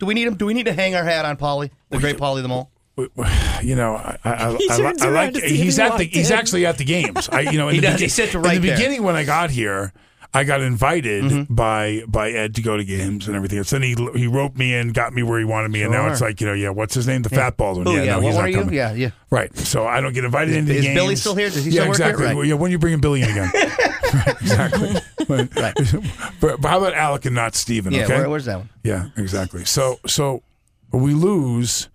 Do 0.00 0.06
we 0.06 0.14
need 0.14 0.26
him? 0.26 0.34
Do 0.34 0.44
we 0.46 0.54
need 0.54 0.66
to 0.66 0.72
hang 0.72 0.96
our 0.96 1.04
hat 1.04 1.24
on 1.24 1.36
Paulie, 1.36 1.70
the 1.88 1.98
great 1.98 2.18
Paulie 2.18 2.42
the 2.42 2.48
Mole? 2.48 2.68
You 3.62 3.74
know, 3.74 3.94
I, 3.96 4.18
I, 4.24 4.56
He 4.58 4.68
I, 4.70 4.92
I 5.00 5.08
like 5.08 5.34
to 5.34 5.40
see 5.40 5.46
if 5.46 5.62
he's 5.62 5.78
at 5.78 5.96
the 5.98 6.04
walked 6.04 6.14
he's 6.14 6.30
actually 6.30 6.66
at 6.66 6.78
the 6.78 6.84
games. 6.84 7.28
I 7.30 7.40
you 7.40 7.52
know 7.58 7.68
in 7.68 7.74
He 7.76 7.80
the 7.80 7.86
does. 7.88 8.00
He 8.00 8.08
sits 8.08 8.34
in 8.34 8.42
the 8.42 8.58
beginning 8.60 9.02
when 9.02 9.16
I 9.16 9.24
got 9.24 9.50
here. 9.50 9.92
I 10.34 10.44
got 10.44 10.62
invited 10.62 11.24
Mm-hmm. 11.24 11.54
by 11.54 12.04
by 12.08 12.30
Ed 12.30 12.54
to 12.54 12.62
go 12.62 12.78
to 12.78 12.84
games 12.84 13.26
and 13.26 13.36
everything. 13.36 13.62
So 13.64 13.78
then 13.78 13.82
he 13.82 14.18
he 14.18 14.26
roped 14.26 14.56
me 14.56 14.74
in, 14.74 14.92
got 14.92 15.12
me 15.12 15.22
where 15.22 15.38
he 15.38 15.44
wanted 15.44 15.70
me, 15.70 15.82
and 15.82 15.92
now 15.92 16.10
it's 16.10 16.22
like 16.22 16.40
you 16.40 16.46
know, 16.46 16.54
yeah, 16.54 16.70
what's 16.70 16.94
his 16.94 17.06
name, 17.06 17.20
the 17.20 17.28
fat 17.28 17.58
bald 17.58 17.76
one. 17.78 17.88
Oh 17.88 17.90
yeah, 17.92 18.02
yeah. 18.02 18.10
no, 18.12 18.16
what 18.16 18.24
he's 18.24 18.34
one 18.36 18.50
not 18.52 18.62
are 18.62 18.70
you? 18.70 18.76
Yeah, 18.76 18.92
yeah. 18.94 19.10
Right. 19.30 19.54
So 19.58 19.86
I 19.86 20.00
don't 20.00 20.14
get 20.14 20.24
invited 20.24 20.54
into 20.56 20.72
the 20.72 20.78
is 20.78 20.84
games. 20.86 20.94
Billy 20.94 21.16
still 21.16 21.34
here? 21.34 21.50
Does 21.50 21.64
he 21.66 21.70
yeah, 21.72 21.82
still 21.82 21.88
work 21.90 21.96
here? 21.98 22.06
exactly. 22.06 22.26
Right. 22.28 22.36
Well, 22.36 22.44
yeah, 22.46 22.54
when 22.54 22.70
you 22.70 22.78
bring 22.78 22.98
Billy 23.00 23.20
in 23.20 23.28
again. 23.30 23.50
right, 24.14 24.36
exactly. 24.40 24.94
But, 25.28 25.54
Right. 25.54 25.74
but, 26.40 26.60
but 26.62 26.68
how 26.68 26.78
about 26.78 26.94
Alec 26.94 27.26
and 27.26 27.34
not 27.34 27.54
Steven? 27.54 27.92
Yeah. 27.92 28.04
okay? 28.04 28.16
Where, 28.20 28.30
where's 28.30 28.46
that 28.46 28.56
one? 28.58 28.70
Yeah, 28.82 29.08
exactly. 29.18 29.66
So 29.66 30.00
so 30.06 30.42
we 30.92 31.12
lose 31.12 31.90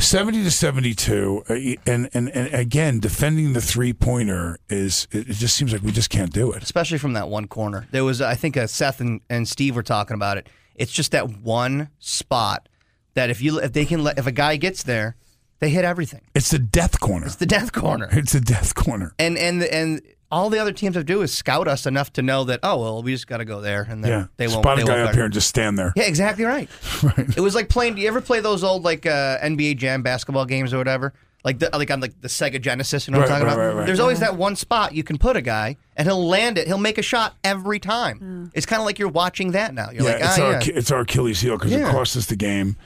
70 0.00 0.44
to 0.44 0.50
72 0.50 1.42
uh, 1.48 1.54
and 1.90 2.08
and, 2.14 2.28
and 2.28 2.54
again 2.54 3.00
defending 3.00 3.52
the 3.52 3.60
three-pointer 3.60 4.58
is 4.68 5.08
it, 5.10 5.24
just 5.26 5.56
seems 5.56 5.72
like 5.72 5.82
we 5.82 5.92
just 5.92 6.10
can't 6.10 6.32
do 6.32 6.52
it. 6.52 6.62
Especially 6.62 6.98
from 6.98 7.14
that 7.14 7.28
one 7.28 7.46
corner. 7.48 7.86
There 7.90 8.04
was, 8.04 8.20
I 8.22 8.34
think, 8.34 8.56
uh, 8.56 8.66
Seth 8.66 9.00
and, 9.00 9.20
and 9.28 9.46
Steve 9.48 9.76
were 9.76 9.82
talking 9.82 10.14
about 10.14 10.38
it. 10.38 10.48
It's 10.74 10.92
just 10.92 11.12
that 11.12 11.38
one 11.38 11.88
spot 11.98 12.68
that 13.14 13.30
if 13.30 13.42
you 13.42 13.58
if 13.58 13.72
they 13.72 13.84
can 13.84 14.04
let 14.04 14.18
if 14.18 14.26
a 14.26 14.32
guy 14.32 14.56
gets 14.56 14.84
there, 14.84 15.16
they 15.58 15.70
hit 15.70 15.84
everything. 15.84 16.22
It's 16.34 16.50
the 16.50 16.58
death 16.58 17.00
corner. 17.00 17.26
It's 17.26 17.36
the 17.36 17.46
death 17.46 17.72
corner. 17.72 18.08
It's 18.12 18.34
a 18.34 18.40
death 18.40 18.74
corner. 18.74 19.12
And 19.18 19.36
and 19.36 19.62
and 19.64 20.02
all 20.30 20.50
the 20.50 20.58
other 20.58 20.72
teams 20.72 20.94
have 20.94 21.04
to 21.04 21.12
do 21.12 21.22
is 21.22 21.32
scout 21.32 21.66
us 21.68 21.86
enough 21.86 22.12
to 22.12 22.22
know 22.22 22.44
that 22.44 22.60
oh 22.62 22.80
well 22.82 23.02
we 23.02 23.12
just 23.12 23.26
got 23.26 23.38
to 23.38 23.44
go 23.44 23.60
there 23.60 23.86
and 23.88 24.04
then 24.04 24.10
Yeah. 24.10 24.26
they 24.36 24.46
won't. 24.46 24.62
Spot 24.62 24.76
they 24.76 24.82
a 24.82 24.86
guy 24.86 24.96
won't 24.96 25.08
up 25.08 25.14
here 25.14 25.24
and 25.24 25.32
just 25.32 25.48
stand 25.48 25.78
there. 25.78 25.92
Yeah, 25.96 26.04
exactly 26.04 26.44
right. 26.44 26.68
right. 27.02 27.36
It 27.36 27.40
was 27.40 27.54
like 27.54 27.68
playing. 27.68 27.94
Do 27.94 28.02
you 28.02 28.08
ever 28.08 28.20
play 28.20 28.40
those 28.40 28.62
old 28.62 28.82
like 28.84 29.06
uh, 29.06 29.38
NBA 29.38 29.76
Jam 29.78 30.02
basketball 30.02 30.44
games 30.44 30.74
or 30.74 30.78
whatever? 30.78 31.12
Like 31.44 31.60
the, 31.60 31.70
like 31.72 31.90
on 31.90 32.00
like 32.00 32.20
the 32.20 32.28
Sega 32.28 32.60
Genesis, 32.60 33.06
you 33.06 33.12
know 33.12 33.20
what 33.20 33.30
I'm 33.30 33.40
talking 33.40 33.46
right, 33.46 33.52
about? 33.54 33.66
right, 33.68 33.76
right. 33.76 33.86
There's 33.86 34.00
always 34.00 34.20
that 34.20 34.36
one 34.36 34.56
spot 34.56 34.92
you 34.92 35.04
can 35.04 35.18
put 35.18 35.36
a 35.36 35.40
guy 35.40 35.76
and 35.96 36.06
he'll 36.08 36.26
land 36.26 36.58
it. 36.58 36.66
He'll 36.66 36.78
make 36.78 36.98
a 36.98 37.02
shot 37.02 37.36
every 37.44 37.78
time. 37.78 38.50
It's 38.54 38.66
kind 38.66 38.80
of 38.80 38.86
like 38.86 38.98
you're 38.98 39.08
watching 39.08 39.52
that 39.52 39.72
now. 39.72 39.90
You're 39.90 40.02
yeah, 40.02 40.10
like, 40.14 40.20
it's 40.24 40.38
ah, 40.38 40.42
our 40.44 40.52
yeah. 40.52 40.60
it's 40.74 40.90
our 40.90 41.00
Achilles 41.02 41.40
heel 41.40 41.56
because 41.56 41.72
it 41.72 41.78
Yeah. 41.80 41.92
cost 41.92 42.16
us 42.16 42.26
the 42.26 42.36
game. 42.36 42.76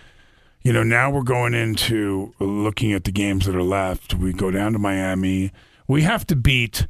You 0.63 0.73
know, 0.73 0.83
now 0.85 1.11
we're 1.11 1.23
going 1.23 1.55
into 1.55 2.35
looking 2.39 2.93
at 2.93 3.03
the 3.05 3.11
games 3.11 3.47
that 3.47 3.57
are 3.57 3.63
left. 3.65 4.15
We 4.15 4.33
go 4.33 4.51
down 4.51 4.75
to 4.75 4.79
Miami. 4.79 5.51
We 5.89 6.03
have 6.03 6.25
to 6.29 6.37
beat. 6.37 6.87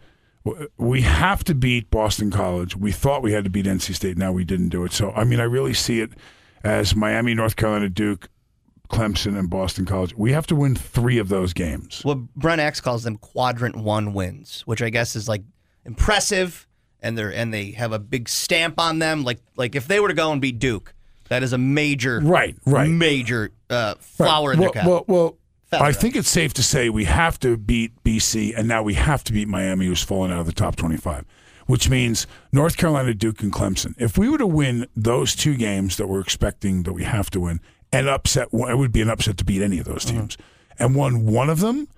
We 0.77 1.03
have 1.03 1.45
to 1.45 1.55
beat 1.55 1.91
Boston 1.91 2.31
College. 2.31 2.77
We 2.77 2.91
thought 2.93 3.23
we 3.23 3.33
had 3.33 3.45
to 3.45 3.51
beat 3.51 3.67
NC 3.67 3.95
State. 3.95 4.19
Now 4.19 4.33
we 4.33 4.45
didn't 4.45 4.71
do 4.71 4.85
it. 4.85 4.93
So 4.93 5.13
I 5.13 5.25
mean, 5.25 5.41
I 5.41 5.45
really 5.45 5.75
see 5.75 6.01
it 6.01 6.13
as 6.65 6.97
Miami, 6.97 7.35
North 7.35 7.57
Carolina, 7.57 7.89
Duke, 7.89 8.29
Clemson, 8.89 9.39
and 9.39 9.49
Boston 9.49 9.87
College. 9.87 10.17
We 10.17 10.33
have 10.33 10.47
to 10.49 10.57
win 10.57 10.75
three 10.75 11.19
of 11.19 11.29
those 11.29 11.53
games. 11.53 12.03
Well, 12.05 12.29
Brent 12.37 12.61
Axe 12.61 12.81
calls 12.81 13.05
them 13.05 13.17
quadrant 13.17 13.77
one 13.77 14.13
wins, 14.13 14.63
which 14.63 14.83
I 14.83 14.91
guess 14.91 15.17
is 15.17 15.29
like 15.29 15.43
impressive, 15.85 16.67
and 17.01 17.17
they're 17.17 17.33
and 17.33 17.55
they 17.55 17.71
have 17.73 17.93
a 17.93 17.99
big 17.99 18.29
stamp 18.29 18.81
on 18.81 18.99
them. 18.99 19.23
Like 19.25 19.41
like 19.57 19.75
if 19.75 19.87
they 19.87 20.01
were 20.01 20.09
to 20.09 20.15
go 20.15 20.33
and 20.33 20.41
beat 20.41 20.59
Duke, 20.59 20.93
that 21.29 21.43
is 21.43 21.53
a 21.53 21.59
major 21.59 22.21
Right, 22.21 22.57
right. 22.67 22.91
major 22.91 23.53
uh, 23.71 23.95
flower 24.01 24.53
in 24.53 24.59
well, 24.59 24.73
their 24.73 24.83
cap. 24.83 24.89
Well, 24.89 25.05
well. 25.07 25.39
I 25.73 25.93
think 25.93 26.17
it's 26.17 26.29
safe 26.29 26.53
to 26.55 26.63
say 26.63 26.89
we 26.89 27.05
have 27.05 27.39
to 27.41 27.57
beat 27.57 28.03
BC, 28.05 28.57
and 28.57 28.69
now 28.69 28.83
we 28.83 28.95
have 28.95 29.25
to 29.25 29.33
beat 29.33 29.49
Miami, 29.49 29.87
who's 29.87 30.03
fallen 30.03 30.31
out 30.31 30.41
of 30.41 30.47
the 30.47 30.53
top 30.53 30.77
25, 30.77 31.25
which 31.67 31.89
means 31.89 32.27
North 32.53 32.77
Carolina, 32.77 33.15
Duke, 33.15 33.43
and 33.43 33.53
Clemson. 33.53 33.95
If 33.99 34.19
we 34.19 34.29
were 34.29 34.39
to 34.39 34.47
win 34.47 34.87
those 34.95 35.35
two 35.35 35.57
games 35.57 35.97
that 35.97 36.09
we're 36.09 36.21
expecting 36.21 36.83
that 36.83 36.93
we 36.93 37.05
have 37.05 37.31
to 37.31 37.41
win, 37.41 37.61
and 37.93 38.09
upset, 38.09 38.49
it 38.53 38.79
would 38.79 38.93
be 38.93 39.03
an 39.03 39.11
upset 39.11 39.37
to 39.39 39.45
beat 39.45 39.63
any 39.63 39.79
of 39.79 39.85
those 39.85 40.05
mm-hmm. 40.05 40.21
teams, 40.21 40.37
and 40.79 40.95
won 40.95 41.27
one 41.27 41.51
of 41.51 41.61
them, 41.61 41.89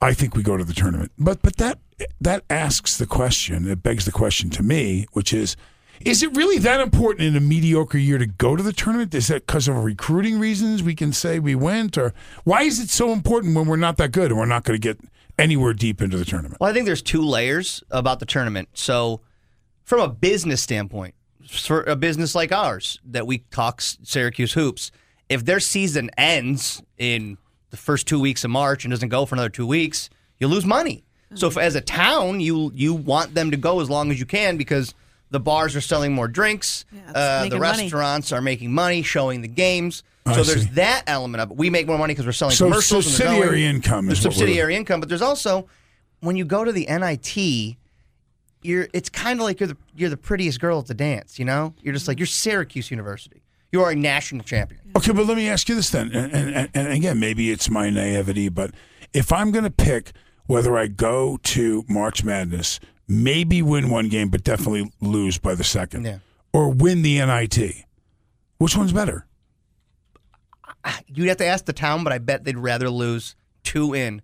I 0.00 0.12
think 0.12 0.34
we 0.34 0.42
go 0.42 0.56
to 0.56 0.64
the 0.64 0.74
tournament. 0.74 1.12
But 1.18 1.42
but 1.42 1.56
that 1.56 1.78
that 2.20 2.44
asks 2.50 2.96
the 2.96 3.06
question. 3.06 3.68
It 3.68 3.82
begs 3.82 4.04
the 4.04 4.12
question 4.12 4.50
to 4.50 4.62
me, 4.62 5.06
which 5.12 5.32
is. 5.32 5.56
Is 6.04 6.22
it 6.22 6.36
really 6.36 6.58
that 6.58 6.80
important 6.80 7.26
in 7.26 7.34
a 7.34 7.40
mediocre 7.40 7.96
year 7.96 8.18
to 8.18 8.26
go 8.26 8.56
to 8.56 8.62
the 8.62 8.74
tournament? 8.74 9.14
Is 9.14 9.28
that 9.28 9.46
because 9.46 9.68
of 9.68 9.82
recruiting 9.82 10.38
reasons 10.38 10.82
we 10.82 10.94
can 10.94 11.14
say 11.14 11.38
we 11.38 11.54
went? 11.54 11.96
Or 11.96 12.12
why 12.44 12.62
is 12.62 12.78
it 12.78 12.90
so 12.90 13.12
important 13.12 13.56
when 13.56 13.66
we're 13.66 13.76
not 13.76 13.96
that 13.96 14.12
good 14.12 14.30
and 14.30 14.38
we're 14.38 14.44
not 14.44 14.64
going 14.64 14.78
to 14.78 14.80
get 14.80 15.00
anywhere 15.38 15.72
deep 15.72 16.02
into 16.02 16.18
the 16.18 16.26
tournament? 16.26 16.60
Well, 16.60 16.68
I 16.68 16.74
think 16.74 16.84
there's 16.84 17.00
two 17.00 17.22
layers 17.22 17.82
about 17.90 18.20
the 18.20 18.26
tournament. 18.26 18.68
So, 18.74 19.22
from 19.82 20.00
a 20.00 20.08
business 20.08 20.62
standpoint, 20.62 21.14
for 21.48 21.82
a 21.84 21.96
business 21.96 22.34
like 22.34 22.52
ours 22.52 23.00
that 23.06 23.26
we 23.26 23.38
talk 23.50 23.80
Syracuse 23.80 24.52
hoops, 24.52 24.90
if 25.30 25.46
their 25.46 25.60
season 25.60 26.10
ends 26.18 26.82
in 26.98 27.38
the 27.70 27.78
first 27.78 28.06
two 28.06 28.20
weeks 28.20 28.44
of 28.44 28.50
March 28.50 28.84
and 28.84 28.92
doesn't 28.92 29.08
go 29.08 29.24
for 29.24 29.36
another 29.36 29.48
two 29.48 29.66
weeks, 29.66 30.10
you 30.38 30.48
lose 30.48 30.66
money. 30.66 31.02
So, 31.34 31.46
if, 31.46 31.56
as 31.56 31.74
a 31.74 31.80
town, 31.80 32.40
you 32.40 32.72
you 32.74 32.92
want 32.92 33.34
them 33.34 33.50
to 33.52 33.56
go 33.56 33.80
as 33.80 33.88
long 33.88 34.10
as 34.10 34.20
you 34.20 34.26
can 34.26 34.58
because 34.58 34.92
the 35.34 35.40
bars 35.40 35.76
are 35.76 35.80
selling 35.82 36.12
more 36.14 36.28
drinks, 36.28 36.84
it's 36.92 37.12
uh, 37.14 37.38
the 37.40 37.44
making 37.44 37.60
money. 37.60 37.82
restaurants 37.82 38.32
are 38.32 38.40
making 38.40 38.72
money, 38.72 39.02
showing 39.02 39.42
the 39.42 39.48
games. 39.48 40.02
I 40.24 40.32
So 40.34 40.42
there's 40.44 40.62
see. 40.62 40.70
that 40.74 41.02
element 41.06 41.42
of 41.42 41.50
it. 41.50 41.56
We 41.58 41.68
make 41.68 41.86
more 41.86 41.98
money 41.98 42.14
because 42.14 42.24
we're 42.24 42.32
selling 42.32 42.54
So 42.54 42.66
commercials. 42.68 43.04
and 43.06 43.14
they're 43.14 43.26
subsidiary 43.28 43.60
going- 43.62 43.74
income 43.76 44.06
There's 44.06 44.20
is 44.20 44.24
what 44.24 44.30
we're- 44.36 44.38
subsidiary 44.46 44.76
income, 44.76 45.00
but 45.00 45.08
there's 45.10 45.20
also 45.22 45.66
when 46.20 46.36
you 46.36 46.44
go 46.46 46.64
to 46.64 46.72
the 46.72 46.86
NIT, 46.88 47.76
you're 48.62 48.88
it's 48.94 49.10
kind 49.10 49.38
of 49.40 49.44
like 49.44 49.60
you're 49.60 49.66
the 49.68 49.76
you're 49.94 50.08
the 50.10 50.16
prettiest 50.16 50.60
girl 50.60 50.78
at 50.78 50.86
the 50.86 50.94
dance. 50.94 51.38
You 51.38 51.44
know, 51.44 51.74
you're 51.82 51.92
just 51.92 52.08
like 52.08 52.18
you're 52.18 52.26
Syracuse 52.26 52.90
University. 52.90 53.42
You 53.72 53.82
are 53.82 53.90
a 53.90 53.96
national 53.96 54.44
champion. 54.44 54.80
Okay, 54.96 55.12
but 55.12 55.26
let 55.26 55.36
me 55.36 55.48
ask 55.48 55.68
you 55.68 55.74
this 55.74 55.90
then, 55.90 56.12
and, 56.12 56.32
and, 56.32 56.68
and 56.72 56.88
again, 56.92 57.18
maybe 57.18 57.50
it's 57.50 57.68
my 57.68 57.90
naivety, 57.90 58.48
but 58.48 58.70
if 59.12 59.32
I'm 59.32 59.50
going 59.50 59.64
to 59.64 59.70
pick 59.70 60.12
whether 60.46 60.78
I 60.78 60.86
go 60.86 61.38
to 61.42 61.84
March 61.88 62.22
Madness, 62.22 62.78
maybe 63.08 63.62
win 63.62 63.90
one 63.90 64.08
game, 64.08 64.28
but 64.28 64.42
definitely 64.44 64.90
lose 65.00 65.38
by 65.38 65.54
the 65.54 65.64
second, 65.64 66.04
Yeah. 66.04 66.18
or 66.52 66.70
win 66.70 67.02
the 67.02 67.18
NIT, 67.18 67.84
which 68.58 68.76
one's 68.76 68.92
better? 68.92 69.26
You'd 71.06 71.28
have 71.28 71.38
to 71.38 71.46
ask 71.46 71.64
the 71.64 71.72
town, 71.72 72.04
but 72.04 72.12
I 72.12 72.18
bet 72.18 72.44
they'd 72.44 72.58
rather 72.58 72.90
lose 72.90 73.36
two 73.62 73.94
in 73.94 74.20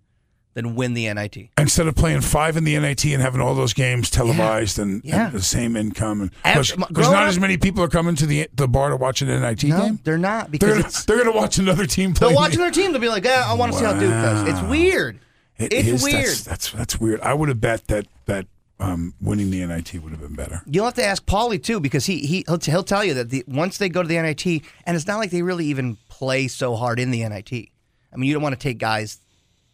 than 0.52 0.74
win 0.74 0.92
the 0.94 1.06
NIT. 1.12 1.48
Instead 1.56 1.86
of 1.86 1.94
playing 1.94 2.20
five 2.20 2.56
in 2.56 2.64
the 2.64 2.74
NIT 2.78 3.04
and 3.14 3.22
having 3.22 3.40
all 3.40 3.54
those 3.54 3.72
games 3.72 4.10
televised 4.10 4.78
and, 4.78 5.00
Yeah. 5.04 5.26
and 5.26 5.32
the 5.34 5.42
same 5.42 5.74
income, 5.76 6.20
and 6.22 6.30
because 6.42 6.76
not 6.76 7.22
up- 7.22 7.28
as 7.28 7.38
many 7.38 7.56
people 7.56 7.82
are 7.82 7.88
coming 7.88 8.14
to 8.16 8.26
the 8.26 8.48
the 8.54 8.66
bar 8.68 8.90
to 8.90 8.96
watch 8.96 9.22
an 9.22 9.28
NIT 9.28 9.64
No, 9.68 9.80
game. 9.80 10.00
they're 10.04 10.18
not 10.18 10.50
They're 10.50 10.74
because 10.76 11.04
they're 11.06 11.18
gonna 11.24 11.36
watch 11.36 11.58
another 11.58 11.86
team 11.86 12.12
play. 12.12 12.28
they'll 12.28 12.36
watch 12.36 12.54
their 12.56 12.70
team. 12.70 12.92
They'll 12.92 13.00
be 13.00 13.08
like, 13.08 13.24
yeah, 13.24 13.44
I 13.46 13.54
want 13.54 13.72
to 13.72 13.78
see 13.78 13.84
how 13.84 13.92
Duke 13.92 14.10
does. 14.10 14.48
It's 14.48 14.62
weird. 14.68 15.18
It 15.56 15.72
it's 15.72 15.88
is- 15.88 16.02
weird. 16.02 16.26
That's, 16.26 16.42
that's 16.44 16.70
that's 16.72 17.00
weird. 17.00 17.20
I 17.20 17.32
would 17.32 17.48
have 17.48 17.60
bet 17.60 17.86
that 17.86 18.06
that 18.26 18.46
um, 18.80 19.14
winning 19.20 19.50
the 19.50 19.64
NIT 19.64 19.94
would 20.02 20.10
have 20.12 20.20
been 20.20 20.34
better. 20.34 20.62
You'll 20.66 20.86
have 20.86 20.94
to 20.94 21.04
ask 21.04 21.24
Paulie 21.24 21.62
too 21.62 21.80
because 21.80 22.06
he 22.06 22.20
he 22.20 22.44
he'll, 22.46 22.58
he'll 22.58 22.82
tell 22.82 23.04
you 23.04 23.14
that 23.14 23.30
the, 23.30 23.44
once 23.46 23.78
they 23.78 23.88
go 23.88 24.02
to 24.02 24.08
the 24.08 24.20
NIT, 24.20 24.46
and 24.86 24.96
it's 24.96 25.06
not 25.06 25.18
like 25.18 25.30
they 25.30 25.42
really 25.42 25.66
even 25.66 25.96
play 26.08 26.48
so 26.48 26.74
hard 26.74 26.98
in 26.98 27.10
the 27.10 27.28
NIT. 27.28 27.52
I 27.52 28.16
mean, 28.16 28.28
you 28.28 28.34
don't 28.34 28.42
want 28.42 28.54
to 28.54 28.58
take 28.58 28.78
guys 28.78 29.18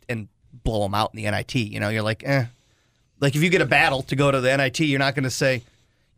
and 0.08 0.28
blow 0.64 0.82
them 0.82 0.94
out 0.94 1.12
in 1.14 1.22
the 1.22 1.30
NIT. 1.30 1.54
You 1.54 1.80
know, 1.80 1.88
you're 1.88 2.02
like, 2.02 2.22
eh. 2.24 2.46
Like 3.18 3.34
if 3.34 3.42
you 3.42 3.48
get 3.48 3.62
a 3.62 3.66
battle 3.66 4.02
to 4.02 4.16
go 4.16 4.30
to 4.30 4.40
the 4.40 4.54
NIT, 4.56 4.80
you're 4.80 4.98
not 4.98 5.14
going 5.14 5.24
to 5.24 5.30
say, 5.30 5.62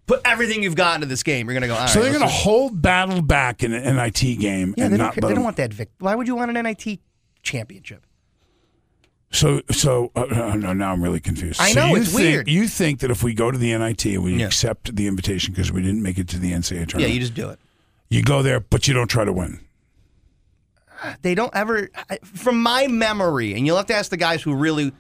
put 0.06 0.20
everything 0.24 0.62
you've 0.62 0.74
got 0.74 0.96
into 0.96 1.06
this 1.06 1.22
game. 1.22 1.46
You're 1.46 1.54
going 1.54 1.62
to 1.62 1.68
go. 1.68 1.74
All 1.76 1.86
so 1.86 2.00
right, 2.00 2.04
they're 2.04 2.18
going 2.18 2.28
to 2.28 2.34
hold 2.34 2.82
battle 2.82 3.22
back 3.22 3.62
in 3.62 3.72
an 3.72 3.96
NIT 3.96 4.40
game 4.40 4.74
Yeah, 4.76 4.84
and 4.84 4.94
they 4.94 4.98
not 4.98 5.14
don't, 5.14 5.22
let 5.22 5.28
they 5.28 5.34
don't 5.34 5.44
want 5.44 5.56
that 5.58 5.72
vic. 5.72 5.90
Why 5.98 6.14
would 6.16 6.26
you 6.26 6.34
want 6.34 6.56
an 6.56 6.62
NIT 6.62 6.98
championship? 7.42 8.04
So 9.30 9.60
so 9.70 10.10
uh, 10.16 10.20
uh, 10.30 10.54
no, 10.56 10.72
now 10.72 10.92
I'm 10.92 11.02
really 11.02 11.20
confused. 11.20 11.60
I 11.60 11.72
So 11.72 11.80
know, 11.80 11.86
you 11.94 11.96
it's 12.02 12.06
think, 12.08 12.18
weird. 12.20 12.48
You 12.48 12.66
think 12.66 13.00
that 13.00 13.10
if 13.10 13.22
we 13.22 13.34
go 13.34 13.50
to 13.50 13.58
the 13.58 13.76
NIT 13.76 14.06
and 14.06 14.22
we 14.24 14.36
Yeah. 14.36 14.46
accept 14.46 14.96
the 14.96 15.06
invitation 15.06 15.52
because 15.52 15.70
we 15.70 15.82
didn't 15.82 16.02
make 16.02 16.16
it 16.18 16.28
to 16.28 16.38
the 16.38 16.52
NCAA 16.52 16.86
tournament, 16.88 17.00
Yeah, 17.00 17.06
you 17.08 17.20
just 17.20 17.34
do 17.34 17.50
it. 17.50 17.58
you 18.08 18.22
go 18.22 18.42
there, 18.42 18.58
but 18.60 18.88
you 18.88 18.94
don't 18.94 19.08
try 19.08 19.24
to 19.24 19.32
win. 19.32 19.60
They 21.22 21.34
don't 21.34 21.54
ever, 21.54 21.90
I- 22.10 22.18
from 22.24 22.62
my 22.62 22.86
memory, 22.88 23.54
and 23.54 23.66
you'll 23.66 23.76
have 23.76 23.86
to 23.86 23.94
ask 23.94 24.10
the 24.10 24.16
guys 24.16 24.42
who 24.42 24.54
really 24.54 24.92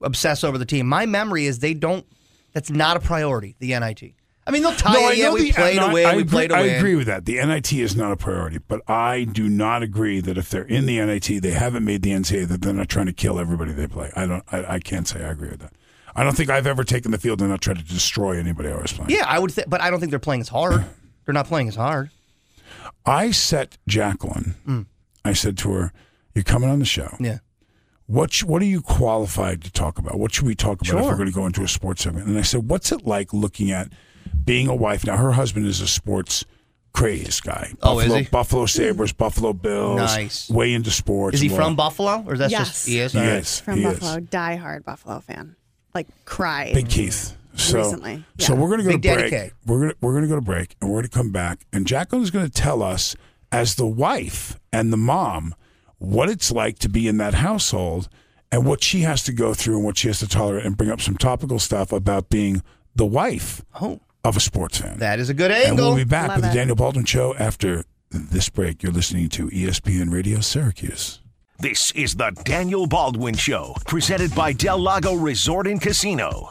obsess 0.00 0.44
over 0.44 0.58
the 0.58 0.64
team. 0.64 0.86
My 0.86 1.04
memory 1.06 1.46
is 1.46 1.58
they 1.58 1.74
don't. 1.74 2.06
That's 2.52 2.70
not 2.70 2.96
a 2.96 3.00
priority. 3.00 3.56
The 3.58 3.78
NIT. 3.78 4.14
I 4.46 4.50
mean, 4.50 4.62
they'll 4.62 4.72
tie 4.74 4.92
No, 4.92 4.98
you, 5.00 5.06
I 5.06 5.12
yeah, 5.12 5.32
we 5.32 5.42
the- 5.44 5.52
play 5.52 5.76
no, 5.76 5.86
to 5.88 5.92
win, 5.94 6.06
I 6.06 6.16
we 6.16 6.22
agree, 6.22 6.30
play 6.30 6.48
to 6.48 6.54
I 6.56 6.60
agree 6.62 6.96
with 6.96 7.06
that. 7.06 7.24
The 7.26 7.34
NIT 7.44 7.72
is 7.72 7.94
not 7.94 8.10
a 8.10 8.16
priority, 8.16 8.58
but 8.66 8.80
I 8.90 9.22
do 9.24 9.48
not 9.48 9.82
agree 9.84 10.20
that 10.20 10.36
if 10.36 10.50
they're 10.50 10.64
in 10.64 10.86
the 10.86 10.98
NIT, 10.98 11.40
they 11.42 11.52
haven't 11.52 11.84
made 11.84 12.02
the 12.02 12.10
NCAA, 12.10 12.48
that 12.48 12.60
they're 12.62 12.72
not 12.72 12.88
trying 12.88 13.06
to 13.06 13.12
kill 13.12 13.38
everybody 13.38 13.70
they 13.72 13.86
play. 13.86 14.10
I 14.16 14.26
don't. 14.26 14.42
I, 14.50 14.74
I 14.74 14.78
can't 14.80 15.06
say 15.06 15.24
I 15.24 15.28
agree 15.30 15.50
with 15.50 15.60
that. 15.60 15.72
I 16.16 16.24
don't 16.24 16.36
think 16.36 16.50
I've 16.50 16.66
ever 16.66 16.82
taken 16.84 17.10
the 17.12 17.18
field 17.18 17.40
and 17.40 17.50
not 17.50 17.60
tried 17.60 17.78
to 17.78 17.84
destroy 17.84 18.36
anybody 18.38 18.68
I 18.68 18.76
was 18.82 18.92
playing. 18.92 19.10
Yeah, 19.10 19.24
I 19.26 19.38
would, 19.38 19.54
th- 19.54 19.66
but 19.68 19.80
I 19.80 19.90
don't 19.90 20.00
think 20.00 20.10
they're 20.10 20.18
playing 20.18 20.40
as 20.42 20.48
hard. 20.48 20.84
They're 21.24 21.32
not 21.32 21.46
playing 21.46 21.68
as 21.68 21.76
hard. 21.76 22.10
I 23.06 23.30
set 23.30 23.78
Jacqueline. 23.86 24.56
Mm. 24.66 24.86
I 25.24 25.32
said 25.34 25.56
to 25.58 25.70
her, 25.72 25.92
"You're 26.34 26.42
coming 26.44 26.68
on 26.68 26.80
the 26.80 26.84
show. 26.84 27.16
Yeah. 27.20 27.38
What 28.06 28.32
sh- 28.32 28.42
what 28.44 28.60
are 28.60 28.66
you 28.66 28.82
qualified 28.82 29.62
to 29.62 29.70
talk 29.72 29.98
about? 29.98 30.18
What 30.18 30.34
should 30.34 30.46
we 30.46 30.54
talk 30.56 30.80
about 30.82 31.00
if 31.00 31.06
we're 31.06 31.14
going 31.16 31.28
to 31.28 31.32
go 31.34 31.46
into 31.46 31.62
a 31.62 31.68
sports 31.68 32.02
segment?" 32.02 32.26
And 32.26 32.36
I 32.36 32.42
said, 32.42 32.68
"What's 32.68 32.90
it 32.92 33.06
like 33.06 33.32
looking 33.32 33.70
at 33.70 33.88
being 34.44 34.68
a 34.68 34.74
wife?" 34.74 35.04
Now, 35.06 35.16
her 35.16 35.32
husband 35.32 35.66
is 35.66 35.80
a 35.80 35.86
sports 35.88 36.44
craze 36.92 37.40
guy. 37.40 37.72
Oh, 37.82 37.98
is 38.00 38.06
Buffalo, 38.06 38.18
he? 38.22 38.28
Buffalo 38.30 38.66
Sabres, 38.66 39.12
Buffalo 39.12 39.52
Bills. 39.52 39.96
Nice. 39.98 40.50
Way 40.50 40.74
into 40.74 40.90
sports. 40.90 41.36
Is 41.36 41.40
he 41.40 41.48
and 41.48 41.56
from 41.56 41.76
Buffalo, 41.76 42.22
or 42.26 42.34
is 42.34 42.38
that 42.40 42.50
Yes. 42.50 42.68
just 42.68 42.86
he 42.86 42.98
is? 43.00 43.12
He 43.12 43.18
All 43.18 43.24
right. 43.24 43.32
is. 43.36 43.60
From 43.60 43.78
he 43.78 43.84
Buffalo, 43.84 44.16
is. 44.16 44.24
diehard 44.28 44.84
Buffalo 44.84 45.20
fan. 45.20 45.56
Like 45.94 46.06
cry. 46.24 46.72
Big 46.74 46.88
Keith. 46.88 47.36
So, 47.54 47.78
Recently, 47.78 48.24
so 48.38 48.54
we're 48.54 48.68
going 48.68 48.78
to 48.78 48.84
go 48.84 48.90
Big 48.92 49.02
to 49.02 49.08
Daddy 49.08 49.20
break. 49.28 49.30
K. 49.30 49.50
We're 49.66 49.78
going 49.78 49.90
to 49.90 49.96
we're 50.00 50.12
going 50.12 50.22
to 50.22 50.28
go 50.28 50.36
to 50.36 50.40
break, 50.40 50.74
and 50.80 50.88
we're 50.88 50.96
going 51.00 51.10
to 51.10 51.10
come 51.18 51.32
back. 51.32 51.66
And 51.70 51.86
Jacqueline 51.86 52.22
is 52.22 52.30
going 52.30 52.46
to 52.46 52.50
tell 52.50 52.82
us, 52.82 53.14
as 53.50 53.74
the 53.74 53.86
wife 53.86 54.58
and 54.72 54.90
the 54.90 54.96
mom, 54.96 55.54
what 55.98 56.30
it's 56.30 56.50
like 56.50 56.78
to 56.78 56.88
be 56.88 57.06
in 57.08 57.18
that 57.18 57.34
household, 57.34 58.08
and 58.50 58.64
what 58.64 58.82
she 58.82 59.00
has 59.00 59.22
to 59.24 59.32
go 59.34 59.52
through, 59.52 59.76
and 59.76 59.84
what 59.84 59.98
she 59.98 60.08
has 60.08 60.18
to 60.20 60.28
tolerate, 60.28 60.64
and 60.64 60.78
bring 60.78 60.90
up 60.90 61.02
some 61.02 61.14
topical 61.18 61.58
stuff 61.58 61.92
about 61.92 62.30
being 62.30 62.62
the 62.96 63.04
wife 63.06 63.62
Oh, 63.82 64.00
of 64.24 64.36
a 64.36 64.40
sports 64.40 64.78
fan. 64.78 64.98
that 64.98 65.18
is 65.18 65.28
a 65.28 65.34
good 65.34 65.50
angle. 65.50 65.68
and 65.70 65.78
we'll 65.78 65.96
be 65.96 66.04
back 66.04 66.28
Love 66.28 66.38
with 66.42 66.50
the. 66.50 66.54
Daniel 66.54 66.76
Baldwin 66.76 67.04
Show 67.04 67.34
after 67.36 67.84
this 68.10 68.48
break. 68.48 68.82
You're 68.82 68.92
listening 68.92 69.28
to 69.30 69.48
ESPN 69.48 70.12
Radio 70.12 70.40
Syracuse. 70.40 71.20
This 71.58 71.92
is 71.92 72.16
the 72.16 72.30
Daniel 72.44 72.86
Baldwin 72.86 73.34
Show, 73.34 73.74
presented 73.86 74.34
by 74.34 74.52
Del 74.52 74.78
Lago 74.78 75.14
Resort 75.14 75.66
and 75.66 75.80
Casino. 75.80 76.50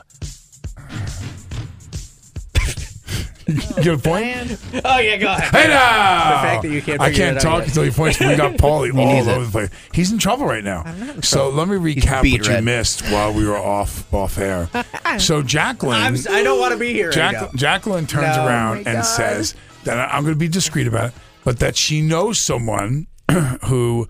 You 3.56 3.84
get 3.84 3.94
a 3.94 3.98
point? 3.98 4.58
Oh 4.86 4.98
yeah, 5.00 5.18
go 5.18 5.28
ahead. 5.28 5.52
Hey 5.54 5.68
now! 5.68 6.42
The 6.42 6.48
fact 6.48 6.62
that 6.64 6.70
you 6.70 6.82
can't 6.82 7.02
I 7.02 7.10
figure 7.10 7.26
can't 7.26 7.38
it 7.38 7.46
out 7.46 7.50
talk 7.50 7.60
yet. 7.60 7.68
until 7.70 7.86
you 7.86 7.92
point. 7.92 8.20
We 8.20 8.36
got 8.36 8.54
Paulie 8.58 8.98
all 8.98 9.14
needs 9.14 9.28
over 9.28 9.46
the 9.46 9.52
place. 9.52 9.70
He's 9.94 10.12
in 10.12 10.18
trouble 10.20 10.46
right 10.46 10.64
now. 10.64 10.84
So 11.22 11.50
let 11.50 11.68
me 11.68 11.76
recap 11.78 12.22
beat 12.24 12.40
what 12.42 12.48
you 12.48 12.54
red. 12.56 12.64
missed 12.64 13.02
while 13.12 13.34
we 13.34 13.46
were 13.48 13.58
off 13.58 14.12
off 14.14 14.38
air. 14.38 14.70
So 15.20 15.42
Jacqueline, 15.42 16.02
I'm, 16.02 16.16
si 16.16 16.30
don't 16.44 16.60
want 16.60 16.72
to 16.72 16.80
be 16.80 16.94
here. 16.94 17.12
Jack, 17.12 17.36
right. 17.36 17.54
Jacqueline 17.56 18.08
turns 18.08 18.38
No. 18.38 18.46
around 18.48 18.88
Oh 18.88 18.90
and 18.92 19.06
says 19.06 19.56
that 19.84 19.98
I- 20.00 20.16
I'm 20.16 20.24
going 20.24 20.34
to 20.36 20.40
be 20.40 20.48
discreet 20.48 20.88
about 20.88 21.10
it, 21.10 21.14
but 21.44 21.60
that 21.60 21.76
she 21.76 22.02
knows 22.02 22.40
someone 22.40 23.08
who 23.66 24.08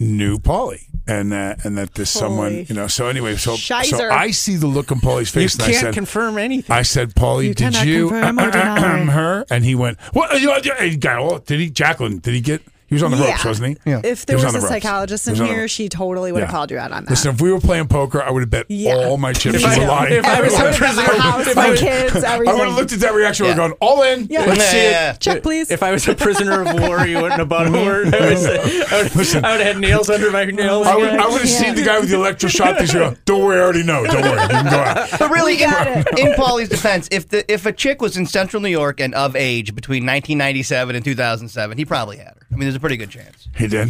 knew 0.00 0.38
Paulie. 0.38 0.86
And 1.06 1.32
that, 1.32 1.66
and 1.66 1.76
that 1.76 1.92
this 1.94 2.10
someone, 2.10 2.64
you 2.66 2.74
know. 2.74 2.86
So 2.86 3.08
anyway, 3.08 3.36
so, 3.36 3.56
so 3.56 3.74
I 4.08 4.30
see 4.30 4.56
the 4.56 4.66
look 4.66 4.90
on 4.90 5.00
Paulie's 5.00 5.34
You 5.34 5.42
face, 5.42 5.54
and 5.54 5.64
I 5.64 5.66
can't 5.66 5.80
said, 5.80 5.94
confirm 5.94 6.38
anything. 6.38 6.74
I 6.74 6.80
said, 6.80 7.14
Paulie, 7.14 7.48
You 7.48 7.54
did 7.54 7.76
you 7.84 8.08
confirm 8.08 8.38
or 8.38 8.50
deny. 8.50 9.04
her? 9.10 9.44
And 9.50 9.64
he 9.66 9.74
went, 9.74 10.00
what? 10.12 10.40
You 10.40 10.46
know, 10.46 10.60
he 10.80 10.96
got, 10.96 11.18
oh, 11.18 11.38
did 11.44 11.60
he, 11.60 11.68
Jacqueline, 11.68 12.18
did 12.18 12.32
he 12.32 12.40
get, 12.40 12.62
he 12.94 13.02
was 13.02 13.02
on 13.02 13.10
the 13.10 13.16
Yeah. 13.18 13.30
ropes, 13.32 13.44
wasn't 13.44 13.68
he? 13.84 13.90
Yeah. 13.90 14.00
If 14.04 14.26
there 14.26 14.36
He 14.38 14.44
was, 14.44 14.54
on 14.54 14.58
a 14.60 14.62
ropes. 14.62 14.68
psychologist 14.70 15.26
in 15.28 15.32
was 15.38 15.40
here, 15.48 15.68
she 15.68 15.88
totally 15.88 16.32
would 16.32 16.40
have 16.40 16.48
Yeah. 16.48 16.52
called 16.52 16.70
you 16.70 16.78
out 16.78 16.92
on 16.92 17.04
that. 17.04 17.10
Listen, 17.10 17.34
if 17.34 17.40
we 17.40 17.52
were 17.52 17.60
playing 17.60 17.88
poker, 17.88 18.22
I 18.22 18.30
would 18.30 18.40
have 18.40 18.50
bet 18.50 18.66
Yeah. 18.68 18.94
all 18.94 19.16
my 19.16 19.32
chips 19.32 19.56
If 19.56 19.64
on 19.64 19.70
I- 19.70 20.08
if 20.10 20.24
I 20.24 20.40
was 20.40 20.54
I 20.54 20.60
a 20.60 20.64
would 20.64 20.70
my 20.72 20.76
prisoner- 20.78 21.20
house, 21.20 21.46
if 21.46 21.56
my 21.56 21.66
I 21.66 21.70
was- 21.70 21.80
kids, 21.80 22.24
I 22.24 22.38
would 22.38 22.48
have 22.48 22.76
looked 22.76 22.92
at 22.92 23.00
that 23.00 23.14
reaction. 23.14 23.46
Yeah. 23.46 23.56
We're 23.56 23.72
all 23.80 24.02
in. 24.02 24.26
Yeah. 24.30 24.44
Let's 24.46 24.64
see 24.66 24.78
it. 24.78 24.90
Yeah. 24.92 25.12
Check, 25.14 25.42
please. 25.42 25.70
If 25.70 25.82
I 25.82 25.90
was 25.92 26.06
a 26.08 26.14
prisoner 26.14 26.62
of 26.62 26.80
war, 26.80 27.06
you 27.06 27.16
wouldn't 27.16 27.38
have 27.40 27.48
bought 27.48 27.66
a 27.66 27.70
word. 27.70 28.14
I 28.14 28.20
would, 28.28 28.38
say, 28.38 28.58
I 28.90 29.02
would, 29.02 29.16
Listen. 29.16 29.44
I 29.44 29.50
would 29.52 29.60
have 29.60 29.74
had 29.74 29.80
nails 29.82 30.08
under 30.10 30.30
my 30.30 30.44
nails. 30.44 30.86
I 30.86 30.96
would, 30.96 31.08
I 31.10 31.26
would 31.26 31.40
have 31.42 31.50
Yeah. 31.50 31.56
seen 31.58 31.74
the 31.74 31.82
guy 31.82 31.98
with 31.98 32.08
the 32.10 32.16
electric 32.16 32.34
electroshock. 32.52 32.80
He's 32.80 32.92
going, 32.92 33.16
don't 33.24 33.42
worry, 33.44 33.58
I 33.58 33.62
already 33.62 33.82
know. 33.82 34.04
Don't 34.06 34.22
worry, 34.22 34.42
you 34.42 34.48
can 34.48 34.64
go 34.70 34.76
out. 34.78 35.08
But 35.18 35.30
really, 35.30 35.56
We 35.56 35.64
in, 35.64 35.70
it. 35.72 36.18
in 36.18 36.34
Paulie's 36.34 36.68
defense, 36.68 37.08
if 37.10 37.28
the 37.28 37.50
if 37.52 37.64
a 37.66 37.72
chick 37.72 38.02
was 38.02 38.16
in 38.16 38.26
Central 38.26 38.60
New 38.62 38.68
York 38.68 39.00
and 39.00 39.14
of 39.14 39.34
age 39.36 39.74
between 39.74 40.04
1997 40.04 40.94
and 40.96 41.04
2007, 41.04 41.78
he 41.78 41.84
probably 41.84 42.16
had 42.18 42.26
her. 42.28 42.43
I 42.54 42.56
mean, 42.56 42.66
there's 42.66 42.74
a 42.76 42.80
pretty 42.80 42.96
good 42.96 43.10
chance. 43.10 43.48
He 43.56 43.66
did. 43.66 43.88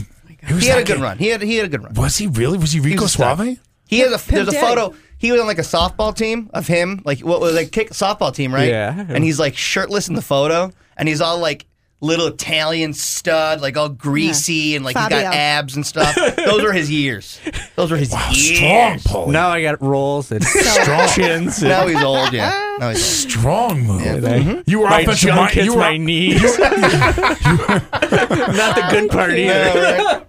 was 0.51 0.63
He 0.63 0.69
had 0.69 0.79
that 0.79 0.81
a 0.81 0.85
good 0.85 0.97
kid? 0.97 1.03
run. 1.03 1.19
He 1.19 1.29
had 1.29 1.43
he 1.43 1.57
had 1.57 1.67
a 1.67 1.69
good 1.69 1.83
run. 1.85 1.95
Was 1.95 2.17
he 2.17 2.27
really? 2.27 2.59
Was 2.59 2.73
he 2.73 2.81
He 2.81 2.87
Rico 2.87 3.03
was 3.03 3.11
a 3.13 3.15
star. 3.15 3.37
Suave? 3.37 3.59
He 3.87 3.99
has 4.01 4.09
a 4.13 4.31
there's 4.31 4.49
a 4.49 4.53
photo. 4.53 4.95
He 5.19 5.31
was 5.33 5.41
on 5.41 5.47
like 5.47 5.59
a 5.59 5.63
softball 5.63 6.15
team 6.15 6.51
of 6.53 6.67
him, 6.67 7.01
like 7.05 7.21
what 7.21 7.41
was 7.41 7.55
like 7.55 7.71
kick 7.71 7.91
softball 7.91 8.35
team, 8.35 8.53
right? 8.55 8.69
Yeah. 8.69 9.05
And 9.09 9.23
he's 9.23 9.39
like 9.39 9.57
shirtless 9.57 10.09
in 10.09 10.15
the 10.15 10.23
photo, 10.23 10.73
and 10.97 11.09
he's 11.09 11.21
all 11.21 11.39
like 11.39 11.67
little 12.01 12.27
Italian 12.27 12.93
stud, 12.93 13.61
like 13.63 13.77
all 13.79 13.89
greasy, 13.89 14.77
and 14.77 14.85
like 14.85 14.97
he's 14.97 15.03
Fabio. 15.05 15.23
got 15.23 15.35
abs 15.35 15.77
and 15.77 15.87
stuff. 15.87 16.15
Those 16.37 16.63
were 16.63 16.73
his 16.73 16.91
years. 16.91 17.41
Those 17.77 17.91
were 17.91 17.97
his 17.97 18.11
Wow, 18.11 18.31
years. 18.33 18.57
strong, 18.57 18.99
Paulie. 19.27 19.33
Now 19.33 19.49
I 19.49 19.63
got 19.63 19.81
rolls 19.81 20.31
and 20.33 20.45
Strong. 20.45 21.09
chins. 21.15 21.61
and 21.61 21.69
Now 21.71 21.87
he's 21.87 22.03
old. 22.03 22.33
Yeah. 22.33 22.61
Now 22.79 22.91
he's 22.91 23.25
old. 23.25 23.31
Strong 23.31 23.81
move. 23.87 24.03
Mm-hmm. 24.03 24.71
You 24.71 24.81
were 24.81 24.89
my 24.89 25.01
offensive 25.01 25.29
junk 25.29 25.37
mind. 25.41 25.51
hits 25.53 25.67
You 25.67 25.75
were, 25.75 25.81
my 25.81 25.97
knees. 25.97 26.43
Not 26.59 26.77
the 28.77 28.87
good 28.91 29.11
part 29.11 29.31
either. 29.33 30.23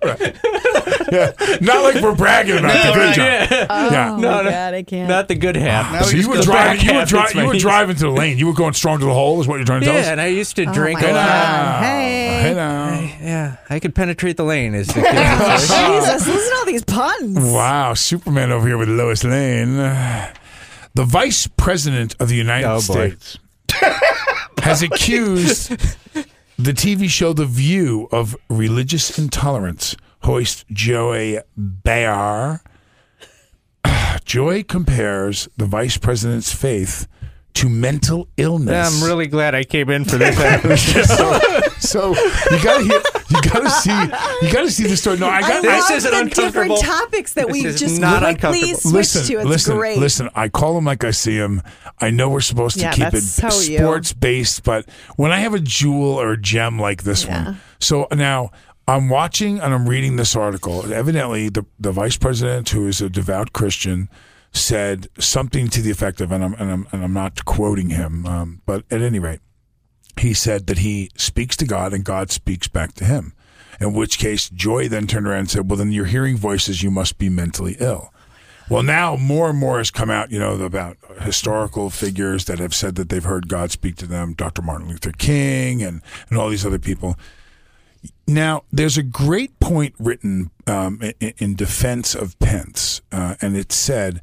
not 1.61 1.83
like 1.83 2.01
we're 2.03 2.15
bragging 2.15 2.57
about 2.59 2.85
the 2.85 2.93
good 2.93 3.17
right. 3.17 3.49
job. 3.49 3.67
oh 3.69 3.89
Yeah. 3.91 4.11
my 4.11 4.19
No, 4.19 4.41
no. 4.43 4.49
God, 4.49 4.73
I 4.73 4.83
can't. 4.83 5.09
Not 5.09 5.27
the 5.27 5.35
good 5.35 5.55
half. 5.55 5.91
Now 5.91 6.01
So 6.01 6.09
he 6.11 6.17
you 6.17 6.23
just 6.23 6.29
were 6.29 6.35
goes 6.37 6.45
driving. 6.45 6.85
You 6.85 6.93
were, 6.93 6.99
half, 6.99 7.09
dri- 7.09 7.19
it's 7.21 7.35
my 7.35 7.41
you 7.41 7.47
were 7.47 7.53
knees. 7.53 7.61
driving 7.61 7.95
to 7.95 8.01
the 8.03 8.09
lane. 8.11 8.37
You 8.37 8.47
were 8.47 8.53
going 8.53 8.73
strong 8.73 8.99
to 8.99 9.05
the 9.05 9.13
hole. 9.13 9.39
Is 9.41 9.47
what 9.47 9.55
you're 9.57 9.65
trying 9.65 9.81
to 9.81 9.85
tell 9.85 9.95
Yeah, 9.95 10.01
us? 10.01 10.07
and 10.07 10.21
I 10.21 10.27
used 10.27 10.55
to 10.57 10.65
Oh 10.65 10.73
drink 10.73 11.01
my 11.01 11.07
a 11.09 11.13
lot. 11.13 11.25
God. 11.27 11.83
Hey. 11.83 12.39
Hey 12.41 12.53
now. 12.53 12.99
Yeah, 13.21 13.55
I 13.69 13.79
could 13.79 13.95
penetrate 13.95 14.37
the 14.37 14.43
lane. 14.43 14.75
Is 14.75 14.87
the 14.87 15.01
kids 15.01 15.39
would 15.39 15.59
say. 15.59 15.99
Jesus, 15.99 16.27
listen 16.27 16.51
to 16.51 16.55
all 16.59 16.65
these 16.65 16.83
puns. 16.83 17.37
Wow, 17.53 17.93
Superman 17.93 18.51
over 18.51 18.67
here 18.67 18.77
with 18.77 18.89
Lois 18.89 19.23
Lane. 19.23 19.77
The 20.95 21.03
vice 21.05 21.47
president 21.57 22.15
of 22.19 22.29
the 22.29 22.35
United 22.35 22.67
Oh. 22.67 22.79
States 22.79 23.37
has 24.63 24.81
accused 24.81 25.69
the 26.57 26.71
TV 26.73 27.09
show 27.09 27.33
The 27.33 27.45
View 27.45 28.07
of 28.11 28.35
Religious 28.49 29.17
Intolerance 29.19 29.95
host 30.23 30.65
Joy 30.71 31.39
Behar. 31.57 32.61
Joy 34.25 34.63
compares 34.63 35.47
the 35.57 35.65
vice 35.65 35.97
president's 35.97 36.53
faith 36.53 37.07
to 37.55 37.69
mental 37.69 38.27
illness. 38.37 38.71
Yeah, 38.71 38.87
I'm 38.87 39.07
really 39.07 39.27
glad 39.27 39.53
I 39.53 39.63
came 39.63 39.89
in 39.89 40.05
for 40.05 40.17
this. 40.17 40.37
I 40.39 40.65
was 40.67 40.81
just 40.81 41.15
so 41.17 41.39
so 41.79 42.09
you 42.51 42.63
gotta 42.63 42.83
hear, 42.85 43.01
you 43.29 43.41
gotta 43.41 43.69
see 43.69 43.91
you 44.45 44.53
gotta 44.53 44.69
see 44.69 44.83
the 44.87 44.95
story. 44.97 45.17
No, 45.17 45.27
I 45.27 45.41
got 45.41 45.61
This 45.61 45.89
love 45.89 45.97
is 45.97 46.05
an 46.05 46.11
the 46.11 46.17
uncomfortable- 46.21 46.75
different 46.75 46.79
topics 46.81 47.33
that 47.33 47.47
this 47.47 47.53
we 47.53 47.65
is 47.65 47.79
just 47.79 47.99
not 47.99 48.19
quickly 48.21 48.31
uncomfortable. 48.71 48.77
switched 48.79 48.93
listen, 49.15 49.25
to. 49.25 49.33
It's 49.41 49.49
listen, 49.49 49.77
great. 49.77 49.97
listen. 49.99 50.29
I 50.35 50.49
call 50.49 50.77
him 50.77 50.85
like 50.85 51.03
I 51.03 51.11
see 51.11 51.35
him. 51.35 51.61
I 51.99 52.09
know 52.09 52.29
we're 52.29 52.41
supposed 52.41 52.75
to 52.77 52.81
Yeah, 52.83 52.91
keep 52.93 53.07
it 53.07 53.11
that's 53.13 53.25
so 53.55 53.59
you. 53.71 53.77
sports 53.79 54.13
based, 54.13 54.63
but 54.63 54.85
when 55.15 55.31
I 55.31 55.39
have 55.39 55.53
a 55.53 55.59
jewel 55.59 56.13
or 56.19 56.31
a 56.33 56.37
gem 56.41 56.79
like 56.79 57.03
this 57.03 57.25
Yeah. 57.25 57.43
one, 57.45 57.61
so 57.79 58.07
now 58.13 58.51
I'm 58.87 59.09
watching 59.09 59.59
and 59.59 59.73
I'm 59.73 59.89
reading 59.89 60.15
this 60.17 60.35
article. 60.35 60.91
Evidently, 60.93 61.49
the 61.49 61.65
the 61.79 61.91
vice 61.91 62.17
president, 62.17 62.69
who 62.69 62.87
is 62.87 63.01
a 63.01 63.09
devout 63.09 63.53
Christian, 63.53 64.09
said 64.51 65.07
something 65.19 65.67
to 65.69 65.81
the 65.81 65.89
effect 65.91 66.21
of, 66.21 66.31
and 66.31 66.43
I'm 66.43 66.53
and 66.55 66.71
I'm, 66.71 66.87
and 66.91 67.03
I'm 67.03 67.13
not 67.13 67.43
quoting 67.45 67.89
him, 67.89 68.25
um, 68.25 68.61
but 68.65 68.83
at 68.91 69.01
any 69.01 69.19
rate, 69.19 69.39
he 70.19 70.33
said 70.33 70.67
that 70.67 70.79
he 70.79 71.09
speaks 71.15 71.55
to 71.57 71.65
God 71.65 71.93
and 71.93 72.03
God 72.03 72.31
speaks 72.31 72.67
back 72.67 72.93
to 72.93 73.05
him. 73.05 73.33
In 73.79 73.93
which 73.93 74.17
case, 74.17 74.49
Joy 74.49 74.87
then 74.87 75.05
turned 75.05 75.27
around 75.27 75.39
and 75.39 75.51
said, 75.51 75.69
"Well, 75.69 75.77
then 75.77 75.91
you're 75.91 76.05
hearing 76.05 76.37
voices. 76.37 76.81
You 76.81 76.91
must 76.91 77.17
be 77.17 77.29
mentally 77.29 77.75
ill." 77.79 78.13
Well, 78.67 78.83
now 78.83 79.15
more 79.15 79.49
and 79.49 79.59
more 79.59 79.77
has 79.77 79.91
come 79.91 80.09
out, 80.09 80.31
you 80.31 80.39
know, 80.39 80.53
about 80.63 80.97
historical 81.21 81.91
figures 81.91 82.45
that 82.45 82.57
have 82.57 82.73
said 82.73 82.95
that 82.95 83.09
they've 83.09 83.23
heard 83.23 83.47
God 83.47 83.71
speak 83.71 83.95
to 83.97 84.07
them, 84.07 84.33
Dr. 84.33 84.63
Martin 84.63 84.87
Luther 84.87 85.11
King 85.11 85.83
and, 85.83 86.01
and 86.29 86.39
all 86.39 86.49
these 86.49 86.65
other 86.65 86.79
people. 86.79 87.15
Now, 88.27 88.63
there's 88.71 88.97
a 88.97 89.03
great 89.03 89.59
point 89.59 89.93
written 89.99 90.49
um, 90.65 90.99
in, 91.19 91.33
in 91.37 91.55
defense 91.55 92.15
of 92.15 92.37
Pence, 92.39 93.01
uh, 93.11 93.35
and 93.39 93.55
it 93.55 93.71
said, 93.71 94.21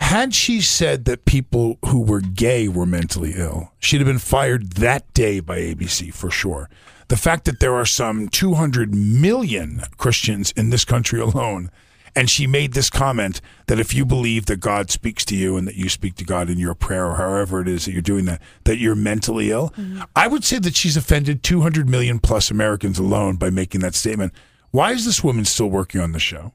had 0.00 0.34
she 0.34 0.60
said 0.60 1.04
that 1.04 1.24
people 1.24 1.78
who 1.86 2.00
were 2.00 2.20
gay 2.20 2.68
were 2.68 2.86
mentally 2.86 3.34
ill, 3.36 3.72
she'd 3.78 3.98
have 3.98 4.06
been 4.06 4.18
fired 4.18 4.72
that 4.72 5.12
day 5.14 5.40
by 5.40 5.58
ABC 5.58 6.12
for 6.12 6.30
sure. 6.30 6.68
The 7.08 7.16
fact 7.16 7.44
that 7.44 7.60
there 7.60 7.74
are 7.74 7.86
some 7.86 8.28
200 8.28 8.94
million 8.94 9.82
Christians 9.98 10.52
in 10.52 10.70
this 10.70 10.84
country 10.84 11.20
alone, 11.20 11.70
and 12.16 12.28
she 12.28 12.46
made 12.46 12.72
this 12.72 12.90
comment 12.90 13.40
that 13.66 13.78
if 13.78 13.94
you 13.94 14.04
believe 14.04 14.46
that 14.46 14.56
God 14.56 14.90
speaks 14.90 15.24
to 15.26 15.36
you 15.36 15.56
and 15.56 15.68
that 15.68 15.76
you 15.76 15.88
speak 15.88 16.16
to 16.16 16.24
God 16.24 16.50
in 16.50 16.58
your 16.58 16.74
prayer 16.74 17.06
or 17.06 17.16
however 17.16 17.60
it 17.60 17.68
is 17.68 17.84
that 17.84 17.92
you're 17.92 18.02
doing 18.02 18.24
that, 18.24 18.42
that 18.64 18.78
you're 18.78 18.96
mentally 18.96 19.50
ill, 19.50 19.70
mm-hmm. 19.70 20.02
I 20.16 20.26
would 20.26 20.44
say 20.44 20.58
that 20.58 20.74
she's 20.74 20.96
offended 20.96 21.42
200 21.42 21.88
million 21.88 22.18
plus 22.18 22.50
Americans 22.50 22.98
alone 22.98 23.36
by 23.36 23.50
making 23.50 23.80
that 23.82 23.94
statement. 23.94 24.32
Why 24.70 24.92
is 24.92 25.04
this 25.04 25.22
woman 25.22 25.44
still 25.44 25.70
working 25.70 26.00
on 26.00 26.12
the 26.12 26.18
show? 26.18 26.52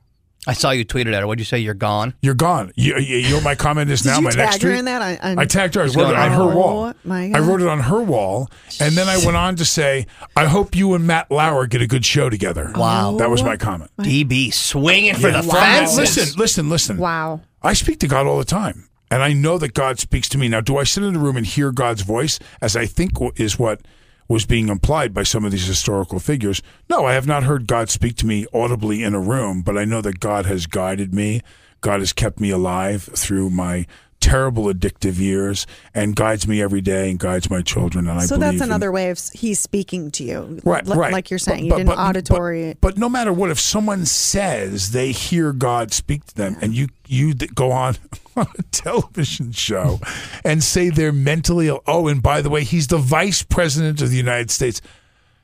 I 0.47 0.53
saw 0.53 0.71
you 0.71 0.85
tweeted 0.85 1.13
at 1.13 1.21
her. 1.21 1.27
What'd 1.27 1.39
you 1.39 1.45
say? 1.45 1.57
You're 1.59 1.73
gone. 1.73 2.13
You're 2.21 2.33
gone. 2.35 2.71
You, 2.75 2.97
you, 2.99 3.17
you 3.17 3.29
know 3.29 3.35
what 3.35 3.43
my 3.43 3.55
comment 3.55 3.89
is 3.89 4.01
Did 4.01 4.09
now. 4.09 4.15
you 4.17 4.21
my 4.23 4.29
tag 4.29 4.37
next 4.39 4.61
her 4.61 4.69
tweet. 4.69 4.79
in 4.79 4.85
that? 4.85 5.01
I- 5.01 5.19
I- 5.31 5.35
I 5.41 5.45
tagged 5.45 5.75
her. 5.75 5.81
I 5.81 5.85
Who's 5.85 5.95
wrote 5.95 6.09
it 6.11 6.15
on 6.15 6.31
on? 6.31 6.37
her 6.37 6.41
oh, 6.53 6.55
wall. 6.55 6.83
Oh, 6.85 6.93
my 7.03 7.31
I 7.33 7.39
wrote 7.39 7.61
it 7.61 7.67
on 7.67 7.79
her 7.79 8.01
wall, 8.01 8.49
and 8.79 8.93
then 8.95 9.07
I 9.09 9.17
went 9.17 9.35
on 9.37 9.55
to 9.55 9.65
say, 9.65 10.05
"I 10.35 10.45
hope 10.45 10.75
you 10.75 10.93
and 10.93 11.07
Matt 11.07 11.31
Lauer 11.31 11.65
get 11.67 11.81
a 11.81 11.87
good 11.87 12.05
show 12.05 12.29
together." 12.29 12.71
Wow. 12.75 13.11
Oh, 13.15 13.17
that 13.17 13.29
was 13.29 13.41
my 13.43 13.57
comment. 13.57 13.89
DB 13.99 14.53
swinging 14.53 15.15
for 15.15 15.29
Yeah. 15.29 15.41
the 15.41 15.47
Wow. 15.47 15.53
fences. 15.55 15.97
Listen, 15.97 16.39
listen, 16.39 16.69
listen. 16.69 16.97
Wow. 16.97 17.41
I 17.63 17.73
speak 17.73 17.99
to 18.01 18.07
God 18.07 18.27
all 18.27 18.37
the 18.37 18.45
time, 18.45 18.87
and 19.09 19.23
I 19.23 19.33
know 19.33 19.57
that 19.57 19.73
God 19.73 19.99
speaks 19.99 20.29
to 20.29 20.37
me. 20.37 20.47
Now, 20.47 20.61
do 20.61 20.77
I 20.77 20.83
sit 20.83 21.03
in 21.03 21.15
a 21.15 21.19
room 21.19 21.37
and 21.37 21.45
hear 21.45 21.71
God's 21.71 22.03
voice, 22.03 22.37
as 22.61 22.75
I 22.75 22.85
think 22.85 23.13
is 23.37 23.57
what 23.57 23.81
was 24.27 24.45
being 24.45 24.69
implied 24.69 25.13
by 25.13 25.23
some 25.23 25.45
of 25.45 25.51
these 25.51 25.67
historical 25.67 26.19
figures? 26.19 26.61
No, 26.89 27.05
I 27.05 27.13
have 27.13 27.27
not 27.27 27.43
heard 27.43 27.67
God 27.67 27.89
speak 27.89 28.15
to 28.17 28.25
me 28.25 28.45
audibly 28.53 29.03
in 29.03 29.13
a 29.13 29.19
room, 29.19 29.61
but 29.61 29.77
I 29.77 29.85
know 29.85 30.01
that 30.01 30.19
God 30.19 30.45
has 30.45 30.65
guided 30.65 31.13
me. 31.13 31.41
God 31.81 31.99
has 31.99 32.13
kept 32.13 32.39
me 32.39 32.49
alive 32.49 33.03
through 33.03 33.51
my 33.51 33.85
terrible 34.25 34.65
addictive 34.65 35.19
years 35.19 35.67
and 35.93 36.15
guides 36.15 36.47
me 36.47 36.59
every 36.61 36.81
day 36.81 37.11
and 37.11 37.19
guides 37.19 37.47
my 37.49 37.61
children. 37.61 38.07
And 38.07 38.19
I 38.19 38.25
So 38.25 38.37
that's 38.37 38.57
in- 38.57 38.63
another 38.63 38.91
way 38.91 39.11
of 39.11 39.19
he's 39.33 39.59
speaking 39.59 40.09
to 40.11 40.23
you, 40.23 40.59
Right, 40.65 40.85
Li- 40.87 40.95
right. 40.97 41.13
Like 41.13 41.29
you're 41.29 41.37
saying, 41.37 41.69
But- 41.69 41.79
you 41.79 41.85
but- 41.85 41.91
did 41.91 41.95
but- 41.95 41.99
an 41.99 42.09
auditory. 42.09 42.75
But, 42.81 42.97
no 42.97 43.07
matter 43.07 43.31
what, 43.31 43.51
if 43.51 43.59
someone 43.59 44.05
says 44.05 44.91
they 44.91 45.11
hear 45.11 45.53
God 45.53 45.93
speak 45.93 46.25
to 46.25 46.35
them, 46.35 46.57
and 46.61 46.73
you 46.73 46.87
you 47.07 47.35
go 47.35 47.71
on 47.71 47.97
on 48.35 48.47
a 48.57 48.63
television 48.71 49.51
show 49.51 49.99
and 50.43 50.63
say 50.63 50.89
they're 50.89 51.11
mentally 51.11 51.67
ill. 51.67 51.83
Oh, 51.85 52.07
and 52.07 52.23
by 52.23 52.41
the 52.41 52.49
way, 52.49 52.63
he's 52.63 52.87
the 52.87 52.97
vice 52.97 53.43
president 53.43 54.01
of 54.01 54.09
the 54.09 54.17
United 54.17 54.49
States. 54.49 54.81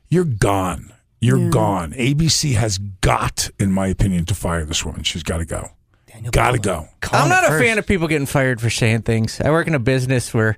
You're 0.08 0.24
gone. 0.24 0.92
You're 1.20 1.50
gone. 1.50 1.92
ABC 1.92 2.54
has 2.54 2.78
got, 2.78 3.48
in 3.60 3.70
my 3.70 3.86
opinion, 3.86 4.24
to 4.24 4.34
fire 4.34 4.64
this 4.64 4.84
woman. 4.84 5.04
She's 5.04 5.22
got 5.22 5.38
to 5.38 5.44
go. 5.44 5.70
Got 6.30 6.52
to 6.52 6.58
go. 6.58 6.88
I'm 7.12 7.28
not 7.28 7.44
a 7.44 7.58
fan 7.58 7.78
of 7.78 7.86
people 7.86 8.08
getting 8.08 8.26
fired 8.26 8.60
for 8.60 8.70
saying 8.70 9.02
things. 9.02 9.40
I 9.40 9.50
work 9.50 9.66
in 9.66 9.74
a 9.74 9.78
business 9.80 10.32
where 10.32 10.56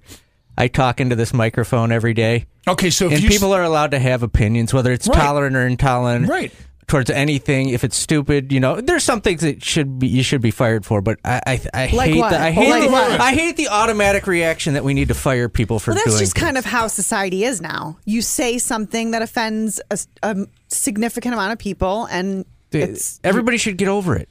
I 0.59 0.69
talk 0.69 1.01
into 1.01 1.17
this 1.17 1.33
microphone 1.33 1.91
every 1.93 2.15
day. 2.15 2.47
Okay, 2.69 2.91
so 2.91 3.07
if 3.07 3.13
and 3.15 3.23
you 3.23 3.29
people 3.29 3.53
are 3.53 3.63
allowed 3.63 3.91
to 3.93 3.99
have 3.99 4.23
opinions, 4.23 4.73
whether 4.73 4.93
it's 4.93 5.09
Right. 5.09 5.19
tolerant 5.19 5.57
or 5.57 5.67
intolerant, 5.67 6.29
Right. 6.29 6.53
towards 6.87 7.11
anything. 7.11 7.71
If 7.71 7.83
it's 7.83 7.97
stupid, 7.97 8.53
you 8.53 8.61
know, 8.61 8.81
there's 8.81 9.05
some 9.05 9.21
things 9.21 9.41
that 9.43 9.65
should 9.65 9.99
be 9.99 10.07
you 10.07 10.23
should 10.23 10.41
be 10.43 10.51
fired 10.51 10.85
for. 10.87 11.01
But 11.01 11.19
I, 11.25 11.41
I, 11.47 11.61
I 11.75 11.87
Like 11.93 12.11
hate 12.11 12.19
what? 12.21 12.31
the 12.31 12.39
I 12.39 12.51
Well, 12.51 12.53
hate 12.53 12.71
like 12.71 12.83
the, 12.85 12.91
what? 12.91 13.21
I 13.21 13.33
hate 13.33 13.57
the 13.57 13.69
automatic 13.69 14.27
reaction 14.27 14.75
that 14.75 14.85
we 14.85 14.93
need 14.95 15.09
to 15.09 15.15
fire 15.15 15.49
people 15.49 15.79
for 15.79 15.91
Well, 15.93 15.97
that's 16.05 16.11
doing. 16.17 16.21
just 16.21 16.35
kind 16.35 16.57
of 16.59 16.65
how 16.65 16.87
society 16.89 17.45
is 17.45 17.61
now. 17.61 17.97
You 18.05 18.23
say 18.23 18.59
something 18.59 19.11
that 19.13 19.23
offends 19.23 19.81
a 20.23 20.37
significant 20.69 21.35
amount 21.35 21.53
of 21.53 21.59
people, 21.59 22.07
and 22.11 22.45
it's 22.71 23.19
everybody 23.25 23.57
should 23.57 23.77
get 23.79 23.89
over 23.89 24.15
it. 24.17 24.29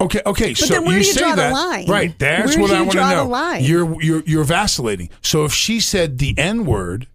Okay, 0.00 0.20
okay. 0.26 0.54
so 0.54 0.66
then 0.66 0.84
where 0.84 0.96
you 0.96 1.02
do 1.02 1.06
you 1.08 1.12
say 1.14 1.20
draw 1.20 1.30
the 1.30 1.36
that, 1.36 1.52
line? 1.52 1.86
right? 1.88 2.18
That's 2.18 2.54
Where 2.54 2.62
what 2.62 2.68
do 2.68 2.74
I 2.74 2.78
you 2.78 2.82
want 2.84 2.90
to 2.92 2.96
draw 2.98 3.08
the 3.10 3.14
know. 3.16 3.28
line? 3.28 3.64
You're 3.64 4.02
you're 4.02 4.22
you're 4.26 4.44
vacillating. 4.44 5.08
So 5.22 5.44
if 5.44 5.52
she 5.54 5.80
said 5.80 6.18
the 6.18 6.34
N 6.38 6.66
word 6.66 7.06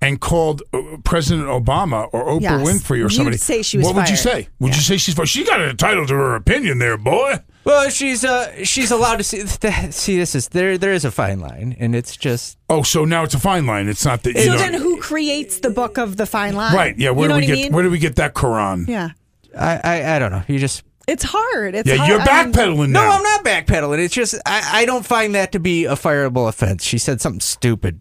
and 0.00 0.20
called 0.20 0.62
uh, 0.72 0.80
President 1.04 1.48
Obama 1.48 2.08
or 2.12 2.24
Oprah 2.26 2.40
Yes. 2.42 2.68
Winfrey 2.68 2.90
or 2.90 2.96
You'd 3.02 3.12
somebody, 3.12 3.36
say 3.38 3.62
she 3.62 3.78
was 3.78 3.86
what 3.86 3.96
would 3.96 4.08
you 4.08 4.16
say? 4.16 4.48
Would 4.60 4.74
you 4.76 4.80
say 4.82 4.96
she's 4.98 5.14
fired? 5.14 5.28
She 5.28 5.44
got 5.44 5.60
an 5.60 5.70
entitled 5.70 6.08
to 6.08 6.14
her 6.14 6.34
opinion, 6.36 6.78
there, 6.78 6.96
boy. 6.96 7.36
Well, 7.64 7.88
she's 7.90 8.24
uh 8.24 8.64
she's 8.64 8.90
allowed 8.92 9.16
to 9.16 9.24
see 9.24 9.46
see 9.90 10.16
this 10.18 10.34
is 10.36 10.48
there 10.48 10.78
there 10.78 10.92
is 10.92 11.04
a 11.04 11.10
fine 11.10 11.40
line, 11.40 11.76
and 11.78 11.94
it's 11.94 12.16
just 12.16 12.56
Oh, 12.70 12.82
so 12.84 13.04
now 13.04 13.24
it's 13.24 13.34
a 13.34 13.38
fine 13.40 13.66
line. 13.66 13.88
It's 13.88 14.04
not 14.04 14.22
that 14.24 14.34
you 14.34 14.42
so 14.42 14.52
know. 14.52 14.58
then 14.58 14.74
who 14.74 15.00
creates 15.00 15.58
the 15.60 15.70
book 15.70 15.98
of 15.98 16.16
the 16.16 16.26
fine 16.26 16.54
line? 16.54 16.74
right? 16.74 16.96
Yeah. 16.96 17.10
Where 17.10 17.28
you 17.28 17.34
know 17.34 17.40
do 17.40 17.46
we 17.46 17.52
what 17.52 17.56
get? 17.56 17.58
I 17.58 17.62
mean? 17.64 17.72
Where 17.72 17.82
do 17.84 17.90
we 17.90 17.98
get 17.98 18.16
that 18.16 18.34
Quran? 18.34 18.88
yeah, 18.88 19.10
I, 19.58 19.80
I 19.84 20.16
I 20.16 20.18
don't 20.18 20.30
know. 20.32 20.42
You 20.48 20.58
just 20.58 20.82
it's 21.08 21.24
hard. 21.26 21.74
It's 21.74 21.88
Yeah, 21.88 21.96
hard. 21.96 22.08
you're 22.10 22.20
I 22.20 22.44
mean, 22.44 22.52
backpedaling 22.52 22.88
no. 22.90 23.00
I'm 23.00 23.22
not 23.22 23.44
backpedaling. 23.44 23.98
It's 23.98 24.14
just 24.14 24.34
I, 24.46 24.82
I 24.82 24.84
don't 24.84 25.04
find 25.04 25.34
that 25.34 25.52
to 25.52 25.58
be 25.60 25.84
a 25.84 25.92
fireable 25.94 26.48
offense. 26.48 26.84
She 26.84 26.98
said 26.98 27.20
something 27.20 27.40
stupid, 27.40 28.00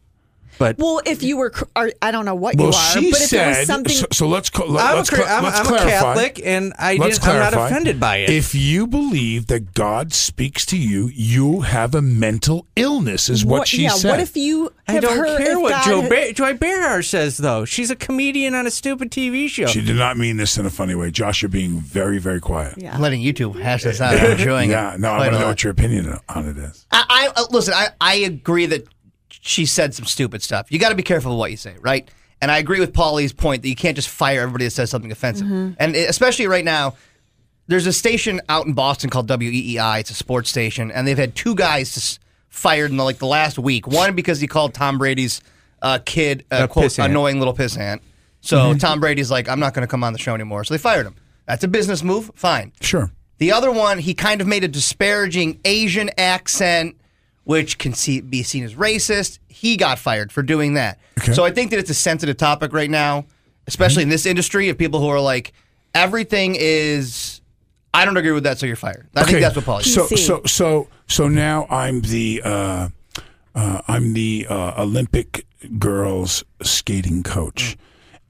but 0.61 0.77
Well, 0.77 1.01
if 1.07 1.23
you 1.23 1.37
were, 1.37 1.51
or, 1.75 1.91
I 2.03 2.11
don't 2.11 2.23
know 2.25 2.35
what 2.35 2.55
Well, 2.55 2.67
you 2.67 2.73
are, 2.73 2.91
she 3.01 3.09
but 3.11 3.19
if 3.19 3.25
it 3.25 3.29
said. 3.29 3.57
was 3.57 3.67
something, 3.67 3.93
so, 3.95 4.05
so 4.11 4.27
let's 4.27 4.51
co- 4.51 4.67
let, 4.67 4.85
I'm, 4.85 4.93
a, 4.93 4.95
let's, 4.97 5.09
cra- 5.09 5.23
cla- 5.23 5.33
I'm, 5.33 5.43
let's 5.43 5.59
I'm 5.59 5.73
a. 5.73 5.77
Catholic, 5.79 6.41
and 6.45 6.73
I 6.77 6.95
Let's 6.97 7.17
didn't, 7.17 7.31
I'm 7.33 7.51
not 7.51 7.65
offended 7.65 7.99
by 7.99 8.17
it. 8.17 8.29
If 8.29 8.53
you 8.53 8.85
believe 8.85 9.47
that 9.47 9.73
God 9.73 10.13
speaks 10.13 10.63
to 10.67 10.77
you, 10.77 11.09
you 11.13 11.61
have 11.61 11.95
a 11.95 12.01
mental 12.01 12.67
illness, 12.75 13.27
is 13.27 13.43
what, 13.43 13.67
she 13.67 13.83
yeah, 13.83 13.89
said. 13.89 14.11
what 14.11 14.19
if 14.19 14.37
you 14.37 14.71
I 14.87 14.99
don't 14.99 15.17
heard 15.17 15.39
care 15.41 15.59
what 15.59 15.69
God 15.71 15.83
Joe 15.85 16.01
had- 16.01 16.09
ba- 16.11 16.33
Joy 16.33 16.53
Behar 16.53 17.01
says, 17.01 17.37
though. 17.37 17.65
She's 17.65 17.89
a 17.89 17.95
comedian 17.95 18.53
on 18.53 18.67
a 18.67 18.71
stupid 18.71 19.09
TV 19.09 19.47
show. 19.49 19.65
She 19.65 19.81
did 19.81 19.95
not 19.95 20.15
mean 20.17 20.37
this 20.37 20.57
in 20.59 20.65
a 20.67 20.69
funny 20.69 20.93
way. 20.93 21.09
Josh, 21.09 21.41
you're 21.41 21.49
being 21.49 21.79
very, 21.79 22.19
very 22.19 22.39
quiet. 22.39 22.75
Yeah. 22.77 22.93
I'm 22.93 23.01
letting 23.01 23.21
you 23.21 23.33
two 23.33 23.51
hash 23.53 23.83
this 23.83 23.99
out. 23.99 24.13
I'm 24.15 24.31
enjoying 24.33 24.69
Yeah, 24.69 24.93
it. 24.93 24.99
no, 24.99 25.09
I 25.09 25.17
want 25.17 25.25
to 25.27 25.31
know 25.39 25.45
lot. 25.45 25.47
what 25.49 25.63
your 25.63 25.71
opinion 25.71 26.17
on 26.29 26.47
it 26.47 26.57
is. 26.57 26.85
I, 26.91 27.31
I 27.35 27.41
uh, 27.41 27.45
listen. 27.49 27.73
I, 27.73 27.87
I 27.99 28.15
agree 28.17 28.67
that 28.67 28.85
she 29.41 29.65
said 29.65 29.93
some 29.93 30.05
stupid 30.05 30.41
stuff. 30.41 30.71
You 30.71 30.79
got 30.79 30.89
to 30.89 30.95
be 30.95 31.03
careful 31.03 31.33
of 31.33 31.37
what 31.37 31.51
you 31.51 31.57
say, 31.57 31.75
right? 31.81 32.09
And 32.41 32.49
I 32.49 32.57
agree 32.57 32.79
with 32.79 32.93
Paulie's 32.93 33.33
point 33.33 33.61
that 33.63 33.69
you 33.69 33.75
can't 33.75 33.95
just 33.95 34.09
fire 34.09 34.41
everybody 34.41 34.65
that 34.65 34.71
says 34.71 34.89
something 34.89 35.11
offensive. 35.11 35.45
Mm-hmm. 35.45 35.73
And 35.79 35.95
especially 35.95 36.47
right 36.47 36.65
now, 36.65 36.95
there's 37.67 37.85
a 37.85 37.93
station 37.93 38.41
out 38.49 38.65
in 38.65 38.73
Boston 38.73 39.09
called 39.09 39.27
WEEI. 39.27 39.99
It's 39.99 40.09
a 40.09 40.15
sports 40.15 40.49
station, 40.49 40.91
and 40.91 41.07
they've 41.07 41.17
had 41.17 41.35
two 41.35 41.53
guys 41.55 41.95
s- 41.95 42.19
fired 42.49 42.89
in 42.91 42.97
the, 42.97 43.03
like 43.03 43.17
the 43.19 43.27
last 43.27 43.59
week. 43.59 43.87
One 43.87 44.15
because 44.15 44.41
he 44.41 44.47
called 44.47 44.73
Tom 44.73 44.97
Brady's 44.97 45.41
uh, 45.81 45.99
kid 46.03 46.45
a 46.51 46.63
A 46.63 46.67
quote 46.67 46.85
pissant. 46.85 47.05
annoying 47.05 47.37
little 47.39 47.53
pissant. 47.53 47.99
So 48.41 48.57
mm-hmm. 48.57 48.77
Tom 48.79 48.99
Brady's 48.99 49.29
like, 49.29 49.47
I'm 49.47 49.59
not 49.59 49.73
going 49.73 49.85
to 49.85 49.91
come 49.91 50.03
on 50.03 50.13
the 50.13 50.19
show 50.19 50.33
anymore. 50.33 50.63
So 50.63 50.73
they 50.73 50.79
fired 50.79 51.05
him. 51.05 51.15
That's 51.45 51.63
a 51.63 51.67
business 51.67 52.01
move. 52.03 52.31
Fine. 52.35 52.73
Sure. 52.81 53.11
The 53.37 53.51
other 53.51 53.71
one, 53.71 53.99
he 53.99 54.13
kind 54.15 54.41
of 54.41 54.47
made 54.47 54.63
a 54.63 54.67
disparaging 54.67 55.59
Asian 55.65 56.09
accent, 56.17 56.95
which 57.51 57.77
can 57.77 57.93
see, 57.93 58.21
be 58.21 58.43
seen 58.43 58.63
as 58.63 58.75
racist. 58.75 59.39
He 59.49 59.75
got 59.75 59.99
fired 59.99 60.31
for 60.31 60.41
doing 60.41 60.75
that. 60.75 60.99
Okay. 61.19 61.33
So 61.33 61.43
I 61.43 61.51
think 61.51 61.69
that 61.71 61.79
it's 61.79 61.89
a 61.89 61.93
sensitive 61.93 62.37
topic 62.37 62.71
right 62.71 62.89
now, 62.89 63.25
especially 63.67 64.03
in 64.03 64.09
this 64.09 64.25
industry 64.25 64.69
of 64.69 64.77
people 64.77 65.01
who 65.01 65.09
are 65.09 65.19
like, 65.19 65.51
everything 65.93 66.55
is. 66.57 67.41
I 67.93 68.05
don't 68.05 68.15
agree 68.15 68.31
with 68.31 68.43
that, 68.45 68.57
so 68.57 68.65
you're 68.65 68.77
fired. 68.77 69.09
I 69.17 69.25
think 69.25 69.41
that's 69.41 69.57
what 69.57 69.65
Paul 69.65 69.81
So, 69.81 70.07
so, 70.07 70.41
so, 70.45 70.87
so 71.07 71.27
now 71.27 71.67
I'm 71.69 71.99
the 71.99 72.41
uh, 72.41 72.87
uh, 73.53 73.81
I'm 73.85 74.13
the 74.13 74.47
uh, 74.49 74.81
Olympic 74.81 75.45
girls 75.77 76.45
skating 76.61 77.21
coach, 77.21 77.75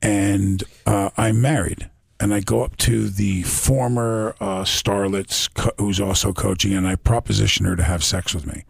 and 0.02 0.64
uh, 0.88 1.12
I'm 1.16 1.40
married. 1.42 1.92
And 2.20 2.34
I 2.34 2.40
go 2.40 2.64
up 2.64 2.76
to 2.78 3.08
the 3.08 3.44
former 3.44 4.36
uh, 4.40 4.64
starlet's 4.64 5.48
co- 5.48 5.74
who's 5.78 6.00
also 6.00 6.34
coaching, 6.34 6.74
and 6.74 6.88
I 6.88 6.96
proposition 6.96 7.68
her 7.68 7.76
to 7.76 7.84
have 7.84 8.04
sex 8.04 8.34
with 8.34 8.48
me. 8.48 8.64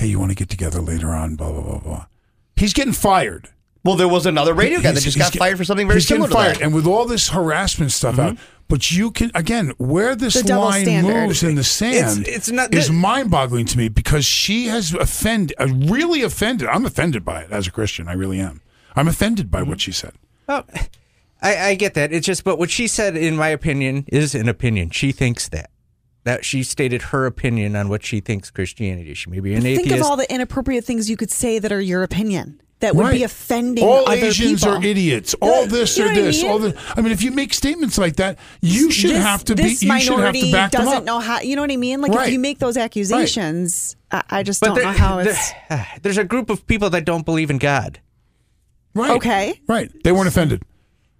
Hey, 0.00 0.06
you 0.06 0.18
want 0.18 0.30
to 0.30 0.34
get 0.34 0.48
together 0.48 0.80
later 0.80 1.10
on? 1.10 1.36
Blah 1.36 1.52
blah 1.52 1.60
blah 1.62 1.78
blah. 1.78 2.06
He's 2.56 2.72
getting 2.72 2.94
fired. 2.94 3.50
Well, 3.84 3.96
there 3.96 4.08
was 4.08 4.24
another 4.24 4.54
radio 4.54 4.80
guy 4.80 4.92
that 4.92 5.02
just 5.02 5.18
got 5.18 5.30
get- 5.32 5.38
fired 5.38 5.58
for 5.58 5.64
something 5.64 5.86
very 5.86 5.98
he's 6.00 6.06
getting 6.08 6.24
similar 6.24 6.28
to 6.30 6.34
fired. 6.34 6.48
that. 6.48 6.54
Mm-hmm. 6.56 6.64
And 6.64 6.74
with 6.74 6.86
all 6.86 7.04
this 7.06 7.28
harassment 7.28 7.92
stuff 7.92 8.18
out, 8.18 8.38
but 8.68 8.90
you 8.90 9.10
can 9.10 9.30
again 9.34 9.72
where 9.76 10.16
this 10.16 10.40
The 10.40 10.58
line 10.58 10.84
standard. 10.84 11.12
moves 11.26 11.42
in 11.42 11.54
the 11.54 11.64
sand 11.64 12.22
It's- 12.22 12.36
it's 12.36 12.50
not- 12.50 12.74
is 12.74 12.90
mind-boggling 12.90 13.66
to 13.66 13.76
me 13.78 13.88
because 13.90 14.24
she 14.24 14.68
has 14.68 14.94
offended, 14.94 15.54
uh, 15.60 15.66
really 15.68 16.22
offended. 16.22 16.66
I'm 16.68 16.86
offended 16.86 17.22
by 17.24 17.42
it 17.42 17.50
as 17.52 17.66
a 17.66 17.70
Christian. 17.70 18.08
I 18.08 18.14
really 18.14 18.40
am. 18.40 18.62
I'm 18.96 19.06
offended 19.08 19.50
by 19.50 19.60
Mm-hmm. 19.60 19.68
what 19.70 19.80
she 19.82 19.92
said. 19.92 20.12
Oh, 20.48 20.64
I, 21.42 21.56
I 21.68 21.74
get 21.74 21.94
that. 21.94 22.12
It's 22.12 22.26
just, 22.26 22.44
but 22.44 22.58
what 22.58 22.70
she 22.70 22.86
said, 22.86 23.16
in 23.16 23.34
my 23.36 23.48
opinion, 23.48 24.04
is 24.08 24.34
an 24.34 24.46
opinion. 24.48 24.90
She 24.90 25.10
thinks 25.12 25.48
that. 25.48 25.69
That 26.24 26.44
she 26.44 26.62
stated 26.62 27.00
her 27.02 27.24
opinion 27.24 27.74
on 27.76 27.88
what 27.88 28.04
she 28.04 28.20
thinks 28.20 28.50
Christianity 28.50 29.10
is. 29.12 29.18
She 29.18 29.30
may 29.30 29.40
be 29.40 29.54
an 29.54 29.64
atheist. 29.64 29.88
Think 29.88 30.00
of 30.00 30.06
all 30.06 30.16
the 30.16 30.30
inappropriate 30.32 30.84
things 30.84 31.08
you 31.08 31.16
could 31.16 31.30
say 31.30 31.58
that 31.58 31.72
are 31.72 31.80
your 31.80 32.02
opinion 32.02 32.60
that 32.80 32.94
would 32.94 33.10
be 33.10 33.22
offending 33.22 33.84
All 33.84 34.06
other 34.08 34.26
Asians 34.26 34.60
people. 34.62 34.76
are 34.78 34.84
idiots. 34.84 35.34
All 35.40 35.66
this 35.66 35.96
you 35.96 36.04
or 36.04 36.08
know 36.08 36.12
what 36.14 36.18
I 36.20 36.22
this. 36.24 36.42
mean? 36.42 36.50
All 36.50 36.58
the. 36.58 36.76
I 36.96 37.00
mean, 37.00 37.12
if 37.12 37.22
you 37.22 37.30
make 37.30 37.54
statements 37.54 37.96
like 37.98 38.16
that, 38.16 38.38
you 38.60 38.90
should 38.90 39.10
this, 39.12 39.22
have 39.22 39.44
to 39.46 39.54
be. 39.54 39.62
This 39.62 39.82
You 39.82 39.98
should 39.98 40.10
have 40.12 40.18
minority 40.18 40.40
to 40.42 40.52
back 40.52 40.70
them 40.72 40.84
doesn't 40.84 40.98
up. 40.98 41.04
know 41.04 41.20
how. 41.20 41.40
You 41.40 41.56
know 41.56 41.62
what 41.62 41.70
I 41.70 41.76
mean? 41.76 42.00
Like 42.02 42.12
Right. 42.12 42.26
if 42.28 42.32
you 42.34 42.38
make 42.38 42.58
those 42.58 42.76
accusations, 42.76 43.96
I, 44.10 44.22
I 44.30 44.42
just 44.42 44.62
don't 44.62 44.74
there- 44.74 44.84
know 44.84 44.92
how 44.92 45.16
there- 45.22 45.34
it's. 45.34 45.52
there's 46.02 46.18
a 46.18 46.24
group 46.24 46.50
of 46.50 46.66
people 46.66 46.90
that 46.90 47.04
don't 47.04 47.24
believe 47.24 47.50
in 47.50 47.58
God. 47.58 48.00
Right. 48.94 49.10
Okay. 49.12 49.60
Right. 49.68 49.90
They 50.04 50.12
weren't 50.12 50.28
offended. 50.28 50.62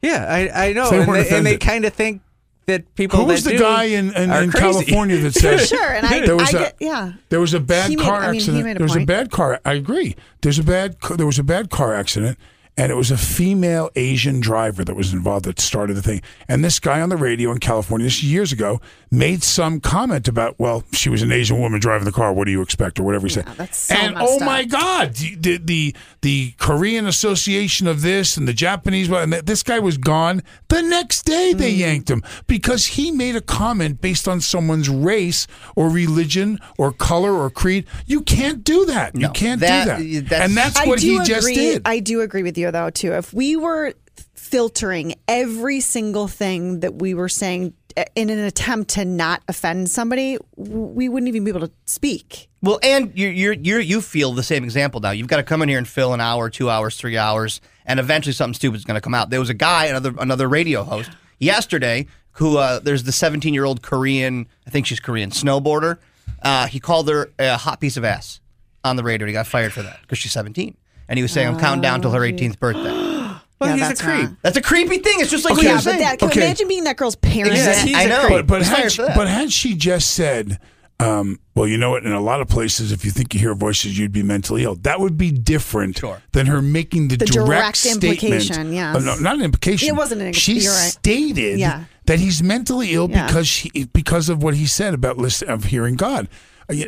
Yeah, 0.02 0.24
I, 0.28 0.68
I 0.68 0.72
know, 0.72 0.90
They 0.90 1.02
and 1.02 1.14
they, 1.14 1.28
and 1.36 1.46
they 1.46 1.56
kind 1.58 1.84
of 1.84 1.92
think 1.92 2.22
that 2.66 2.94
people. 2.94 3.18
Who 3.20 3.24
was 3.26 3.44
that 3.44 3.52
the 3.52 3.58
guy 3.58 3.84
in, 3.84 4.14
in, 4.14 4.30
in. 4.30 4.52
California 4.52 5.16
that 5.18 5.34
said 5.34 5.60
Sure, 5.66 5.90
and 5.92 6.06
I- 6.06 6.24
there 6.26 6.36
was 6.36 6.54
I 6.54 6.58
a 6.58 6.62
get- 6.62 6.76
yeah. 6.80 7.12
there 7.28 7.40
was 7.40 7.54
a 7.54 7.60
bad 7.60 7.90
He 7.90 7.96
made- 7.96 8.04
car 8.06 8.16
I 8.20 8.26
mean, 8.26 8.34
he 8.34 8.38
accident. 8.40 8.64
made 8.64 8.76
a 8.76 8.78
there 8.78 8.84
was 8.86 8.96
a 8.96 9.04
bad 9.06 9.30
car. 9.30 9.60
I 9.64 9.72
agree. 9.74 10.16
There's 10.42 10.58
a 10.58 10.64
bad 10.64 10.96
there 11.16 11.26
was 11.26 11.38
a 11.38 11.44
bad 11.44 11.70
car 11.70 11.94
accident, 11.94 12.38
and 12.80 12.90
it 12.90 12.94
was 12.94 13.10
a 13.10 13.16
female 13.18 13.90
Asian 13.94 14.40
driver 14.40 14.84
that 14.84 14.96
was 14.96 15.12
involved 15.12 15.44
that 15.44 15.60
started 15.60 15.94
the 15.96 16.02
thing. 16.02 16.22
And 16.48 16.64
this 16.64 16.80
guy 16.80 17.00
on 17.00 17.08
the 17.10 17.16
radio 17.16 17.50
in 17.52 17.58
California, 17.58 18.06
this 18.06 18.22
years 18.22 18.52
ago, 18.52 18.80
made 19.10 19.42
some 19.42 19.80
comment 19.80 20.28
about, 20.28 20.58
well, 20.58 20.84
she 20.92 21.08
was 21.10 21.20
an 21.22 21.30
Asian 21.30 21.58
woman 21.60 21.78
driving 21.80 22.04
the 22.06 22.12
car. 22.12 22.32
What 22.32 22.46
do 22.46 22.52
you 22.52 22.62
expect, 22.62 22.98
or 22.98 23.02
whatever 23.02 23.26
he 23.26 23.32
said. 23.32 23.46
that's 23.56 23.78
so 23.78 23.94
and 23.94 24.16
oh 24.18 24.36
up. 24.36 24.42
my 24.42 24.64
God, 24.64 25.14
the, 25.14 25.58
the 25.58 25.94
the 26.22 26.52
Korean 26.58 27.06
Association 27.06 27.86
of 27.86 28.02
this 28.02 28.36
and 28.36 28.46
the 28.48 28.52
Japanese 28.52 29.08
one, 29.08 29.32
and 29.32 29.46
this 29.46 29.62
guy 29.62 29.78
was 29.78 29.98
gone 29.98 30.42
the 30.68 30.80
next 30.82 31.22
day. 31.24 31.52
They 31.52 31.74
Mm. 31.74 31.78
yanked 31.78 32.10
him 32.10 32.22
because 32.46 32.86
he 32.86 33.10
made 33.10 33.36
a 33.36 33.40
comment 33.40 34.00
based 34.00 34.26
on 34.28 34.40
someone's 34.40 34.88
race 34.88 35.46
or 35.76 35.88
religion 35.90 36.58
or 36.78 36.92
color 36.92 37.32
or 37.32 37.50
creed. 37.50 37.84
You 38.06 38.22
can't 38.22 38.64
do 38.64 38.84
that. 38.86 39.14
you 39.14 39.28
can't 39.30 39.60
that- 39.60 39.98
do 39.98 40.20
that. 40.20 40.28
that's- 40.28 40.48
and 40.48 40.56
that's 40.56 40.78
what 40.86 41.00
he 41.00 41.14
agree, 41.16 41.26
just 41.26 41.46
did. 41.48 41.82
I 41.84 41.98
do 42.00 42.20
agree 42.22 42.42
with 42.42 42.56
you 42.56 42.69
though 42.70 42.90
too. 42.90 43.12
If 43.12 43.32
we 43.32 43.56
were 43.56 43.94
filtering 44.34 45.14
every 45.28 45.80
single 45.80 46.28
thing 46.28 46.80
that 46.80 46.96
we 46.96 47.14
were 47.14 47.28
saying 47.28 47.74
uh, 47.96 48.04
in 48.14 48.30
an 48.30 48.38
attempt 48.38 48.90
to 48.90 49.04
not 49.04 49.42
offend 49.48 49.88
somebody, 49.90 50.38
we 50.56 51.08
wouldn't 51.08 51.28
even 51.28 51.44
be 51.44 51.50
able 51.50 51.66
to 51.66 51.72
speak. 51.86 52.48
Well, 52.62 52.78
and 52.82 53.12
you 53.16 53.28
you 53.28 53.52
you 53.52 53.78
you 53.78 54.00
feel 54.00 54.32
the 54.32 54.42
same 54.42 54.64
example 54.64 55.00
now. 55.00 55.10
You've 55.10 55.28
got 55.28 55.38
to 55.38 55.42
come 55.42 55.62
in 55.62 55.68
here 55.68 55.78
and 55.78 55.88
fill 55.88 56.12
an 56.12 56.20
hour, 56.20 56.50
two 56.50 56.68
hours, 56.68 56.96
three 56.96 57.16
hours, 57.16 57.60
and 57.86 57.98
eventually 57.98 58.32
something 58.32 58.54
stupid 58.54 58.76
is 58.76 58.84
going 58.84 58.96
to 58.96 59.00
come 59.00 59.14
out. 59.14 59.30
There 59.30 59.40
was 59.40 59.50
a 59.50 59.54
guy, 59.54 59.86
another 59.86 60.14
another 60.18 60.48
radio 60.48 60.82
host 60.84 61.10
yesterday, 61.38 62.06
who 62.32 62.58
uh, 62.58 62.78
there's 62.80 63.04
the 63.04 63.12
17 63.12 63.54
year 63.54 63.64
old 63.64 63.82
Korean, 63.82 64.46
I 64.66 64.70
think 64.70 64.86
she's 64.86 65.00
Korean 65.00 65.30
snowboarder. 65.30 65.98
Uh, 66.42 66.66
he 66.66 66.80
called 66.80 67.08
her 67.08 67.30
a 67.38 67.56
hot 67.56 67.80
piece 67.80 67.96
of 67.96 68.04
ass 68.04 68.40
on 68.84 68.96
the 68.96 69.02
radio. 69.02 69.26
He 69.26 69.32
got 69.32 69.46
fired 69.46 69.72
for 69.72 69.82
that 69.82 70.00
because 70.02 70.18
she's 70.18 70.32
17, 70.32 70.76
and 71.10 71.18
he 71.18 71.22
was 71.22 71.30
saying, 71.32 71.48
"I'm 71.48 71.58
counting 71.60 71.82
down 71.82 72.00
till 72.00 72.12
her 72.12 72.20
18th 72.20 72.58
birthday." 72.58 73.18
Well, 73.60 73.68
Yeah, 73.68 73.76
he's 73.76 73.88
that's 73.88 74.00
a 74.00 74.04
creep. 74.04 74.16
wrong. 74.24 74.36
That's 74.40 74.56
a 74.56 74.62
creepy 74.62 74.98
thing. 75.00 75.16
It's 75.20 75.30
just 75.30 75.44
like 75.44 75.52
Okay. 75.52 75.58
what 75.58 75.64
yeah, 75.66 75.70
you're 75.72 75.76
but 75.76 75.82
saying. 75.84 75.98
that, 75.98 76.18
can 76.18 76.28
Okay. 76.30 76.40
imagine 76.46 76.66
being 76.66 76.84
that 76.84 76.96
girl's 76.96 77.16
parent. 77.16 77.52
Exactly. 77.52 77.90
He's 77.90 77.98
I 77.98 78.02
a 78.04 78.08
know. 78.08 78.20
creep. 78.20 78.30
but 78.30 78.46
but 78.46 78.58
He's 78.62 78.68
had, 78.70 78.90
she, 78.92 78.96
for 78.96 79.02
that. 79.02 79.14
but 79.16 79.28
had 79.28 79.52
she 79.52 79.74
just 79.74 80.12
said, 80.12 80.58
um, 80.98 81.38
well, 81.54 81.66
you 81.66 81.76
know 81.76 81.90
what? 81.90 82.06
In 82.06 82.12
a 82.12 82.22
lot 82.22 82.40
of 82.40 82.48
places, 82.48 82.90
if 82.90 83.04
you 83.04 83.10
think 83.10 83.34
you 83.34 83.40
hear 83.40 83.54
voices, 83.54 83.98
you'd 83.98 84.12
be 84.12 84.22
mentally 84.22 84.62
ill. 84.64 84.76
That 84.76 84.98
would 85.00 85.18
be 85.18 85.30
different 85.30 85.98
Sure. 85.98 86.22
than 86.32 86.46
her 86.46 86.62
making 86.62 87.08
the, 87.08 87.16
The 87.18 87.26
direct 87.26 87.76
statement. 87.76 88.04
implication, 88.04 88.72
yes. 88.72 88.96
Uh, 88.96 89.00
no, 89.00 89.16
not 89.16 89.34
an 89.36 89.42
implication. 89.42 89.88
It 89.88 89.94
wasn't 89.94 90.22
an- 90.22 90.32
She 90.32 90.54
you're 90.60 90.72
right. 90.72 90.90
stated 90.92 91.58
Yeah. 91.58 91.84
that 92.06 92.18
he's 92.18 92.42
mentally 92.42 92.94
ill 92.94 93.10
Yeah. 93.10 93.26
because 93.26 93.46
she 93.46 93.68
because 93.92 94.30
of 94.30 94.42
what 94.42 94.54
he 94.54 94.64
said 94.64 94.94
about 94.94 95.18
list 95.18 95.42
of 95.42 95.64
hearing 95.64 95.96
God. 95.96 96.28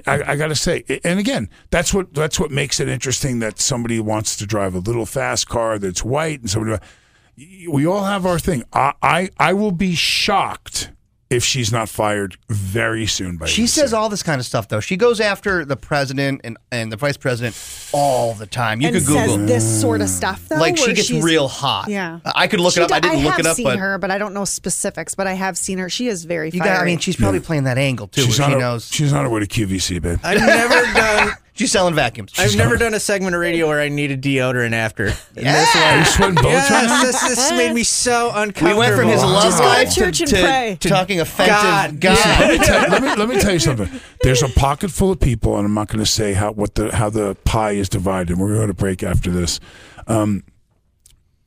I, 0.07 0.33
I, 0.33 0.37
got 0.37 0.49
to 0.49 0.55
say, 0.55 0.85
and 1.05 1.19
again, 1.19 1.49
that's 1.71 1.93
what 1.93 2.15
that's 2.15 2.39
what 2.39 2.51
makes 2.51 2.81
it 2.81 2.89
interesting 2.89 3.41
that 3.41 3.59
somebody 3.59 4.01
wants 4.01 4.37
to 4.37 4.47
drive 4.47 4.75
a 4.75 4.79
little 4.79 5.07
fast 5.07 5.49
car 5.49 5.79
that's 5.79 6.05
white, 6.05 6.41
and 6.41 6.51
somebody. 6.51 6.83
We 7.69 7.87
all 7.87 8.05
have 8.05 8.27
our 8.27 8.39
thing. 8.39 8.65
I 8.73 8.93
I, 9.03 9.31
I 9.39 9.53
will 9.55 9.73
be 9.73 9.95
shocked 9.95 10.91
if 11.33 11.43
she's 11.45 11.73
not 11.73 11.89
fired 11.89 12.37
very 12.49 13.07
soon. 13.07 13.37
By 13.39 13.47
She 13.47 13.65
ABC. 13.65 13.69
says 13.69 13.93
all 13.95 14.09
this 14.09 14.23
kind 14.23 14.39
of 14.41 14.47
stuff 14.47 14.69
though. 14.69 14.81
She 14.81 14.97
goes 14.97 15.21
after 15.21 15.65
the 15.65 15.77
president 15.77 16.43
and, 16.45 16.57
and 16.71 16.93
the 16.93 16.97
vice 16.97 17.17
president 17.17 17.57
all 17.93 18.35
the 18.35 18.47
time. 18.47 18.81
You 18.81 18.89
and 18.89 18.97
could 18.97 19.07
Google 19.07 19.37
says 19.39 19.47
this 19.49 19.81
sort 19.81 20.01
of 20.01 20.09
stuff 20.09 20.49
though. 20.49 20.57
like 20.57 20.77
she 20.77 20.93
gets 20.93 21.11
real 21.11 21.49
hot. 21.49 21.89
Yeah, 21.89 22.21
I 22.25 22.47
could 22.47 22.61
look 22.61 22.75
She 22.75 22.81
it 22.81 22.85
up. 22.85 22.89
do- 22.91 22.95
I 22.95 23.01
didn't 23.01 23.25
look 23.25 23.33
have 23.33 23.41
it 23.41 23.47
up, 23.47 23.57
seen 23.57 23.65
but 23.65 23.79
her, 23.79 23.99
but 23.99 24.11
I 24.11 24.19
don't 24.19 24.35
know 24.35 24.45
specifics. 24.45 25.15
But 25.15 25.27
I 25.27 25.33
have 25.33 25.57
seen 25.59 25.79
her. 25.79 25.89
She 25.89 26.09
is 26.09 26.25
very. 26.25 26.51
you 26.51 26.61
got. 26.61 26.81
I 26.81 26.85
mean, 26.85 26.99
she's 26.99 27.17
probably 27.17 27.41
playing 27.41 27.65
that 27.65 27.79
angle 27.79 28.09
too. 28.09 28.23
she's 28.23 28.39
where 28.39 28.45
on 28.47 28.51
she 28.51 28.55
her, 28.55 28.61
knows 28.61 28.89
she's 28.89 29.13
on 29.13 29.25
her 29.25 29.31
way 29.31 29.41
to 29.41 29.47
QVC, 29.47 30.01
babe. 30.03 30.19
I've 30.23 30.39
never 30.39 30.93
done. 30.95 31.33
she's 31.55 31.71
selling 31.71 31.95
vacuums. 31.95 32.33
I've 32.37 32.57
never 32.57 32.77
done 32.77 32.93
a 32.95 33.01
segment 33.01 33.35
of 33.35 33.41
radio 33.41 33.69
where 33.69 33.81
I 33.81 33.89
needed 33.89 34.21
deodorant 34.21 34.73
after. 34.73 35.05
And 35.07 35.15
this 35.37 35.77
Are 35.77 35.91
you 35.93 35.97
one, 35.99 36.05
sweating 36.07 36.35
bullets 36.35 36.71
right 36.71 36.87
now? 36.87 37.03
yes, 37.03 37.23
this, 37.23 37.37
this 37.37 37.51
made 37.53 37.73
me 37.73 37.85
so 37.85 38.33
uncomfortable. 38.35 38.35
we 38.35 38.43
uncomfortable. 38.43 38.79
went 38.79 38.95
from 38.97 39.09
his 39.09 39.23
love 39.23 39.43
Just 39.45 39.59
go 39.59 39.65
to 39.65 39.69
life 39.71 39.89
to, 39.91 39.95
church 39.95 40.21
and 40.21 40.31
to 40.31 40.37
pray. 40.37 40.79
talking 40.81 41.21
offensive 41.21 41.55
God. 41.55 42.01
God. 42.01 42.41
let, 42.41 42.61
me 42.61 42.67
tell, 42.67 42.89
let 42.91 43.03
me 43.03 43.15
let 43.15 43.29
me 43.29 43.41
tell 43.41 43.53
you 43.53 43.61
something. 43.61 43.89
There's 44.23 44.43
a 44.43 44.49
pocket 44.49 44.91
full 44.91 45.13
of 45.13 45.21
people, 45.21 45.57
and 45.57 45.65
I'm 45.67 45.75
not 45.75 45.87
going 45.89 46.05
to 46.05 46.11
say 46.11 46.33
how 46.33 46.51
what 46.53 46.75
the 46.75 46.95
how 46.95 47.11
the 47.11 47.37
pie 47.45 47.73
is 47.73 47.89
divided. 47.89 48.39
We're 48.39 48.55
going 48.55 48.69
to 48.69 48.73
to 48.73 48.79
break 48.79 49.03
after 49.03 49.31
this. 49.31 49.61
Um, 50.07 50.45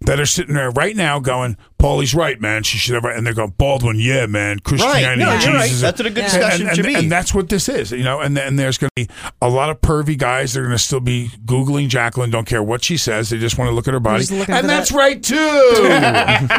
that 0.02 0.20
are 0.20 0.26
sitting 0.26 0.54
there 0.56 0.70
right 0.72 0.96
now 0.96 1.20
going, 1.20 1.58
Paulie's 1.80 2.14
right, 2.14 2.40
man. 2.40 2.64
She 2.64 2.78
should 2.78 2.96
have. 2.96 3.06
And 3.06 3.26
they're 3.26 3.34
going, 3.34 3.54
Baldwin, 3.58 3.98
yeah, 4.00 4.26
man. 4.28 4.60
Christianity, 4.60 5.24
No, 5.24 5.32
and 5.32 5.44
you're 5.44 5.54
right. 5.54 5.64
Jesus. 5.68 5.82
That's 5.82 6.00
what 6.00 6.06
a 6.06 6.10
good 6.10 6.24
And- 6.26 6.32
discussion 6.34 6.68
and, 6.68 6.76
should 6.76 6.86
and, 6.86 6.94
be. 6.94 7.00
And 7.00 7.12
that's 7.12 7.34
what 7.34 7.50
this 7.50 7.68
is, 7.70 7.92
you 7.92 8.04
know. 8.04 8.20
And 8.20 8.38
and 8.38 8.60
there's 8.60 8.78
going 8.78 8.90
to 8.96 9.06
be 9.06 9.14
a 9.42 9.50
lot 9.50 9.70
of 9.70 9.82
pervy 9.82 10.18
guys. 10.18 10.54
They're 10.54 10.64
going 10.64 10.76
to 10.78 10.84
still 10.84 11.00
be 11.00 11.30
googling 11.46 11.88
Jacqueline. 11.90 12.30
Don't 12.30 12.46
care 12.46 12.62
what 12.62 12.84
she 12.84 12.98
says. 12.98 13.30
They 13.30 13.38
just 13.38 13.58
want 13.58 13.70
to 13.70 13.74
look 13.76 13.88
at 13.88 13.94
her 13.94 14.00
body, 14.00 14.26
and 14.30 14.70
that's 14.70 14.90
that- 14.90 14.98
right 14.98 15.22
too. 15.24 15.36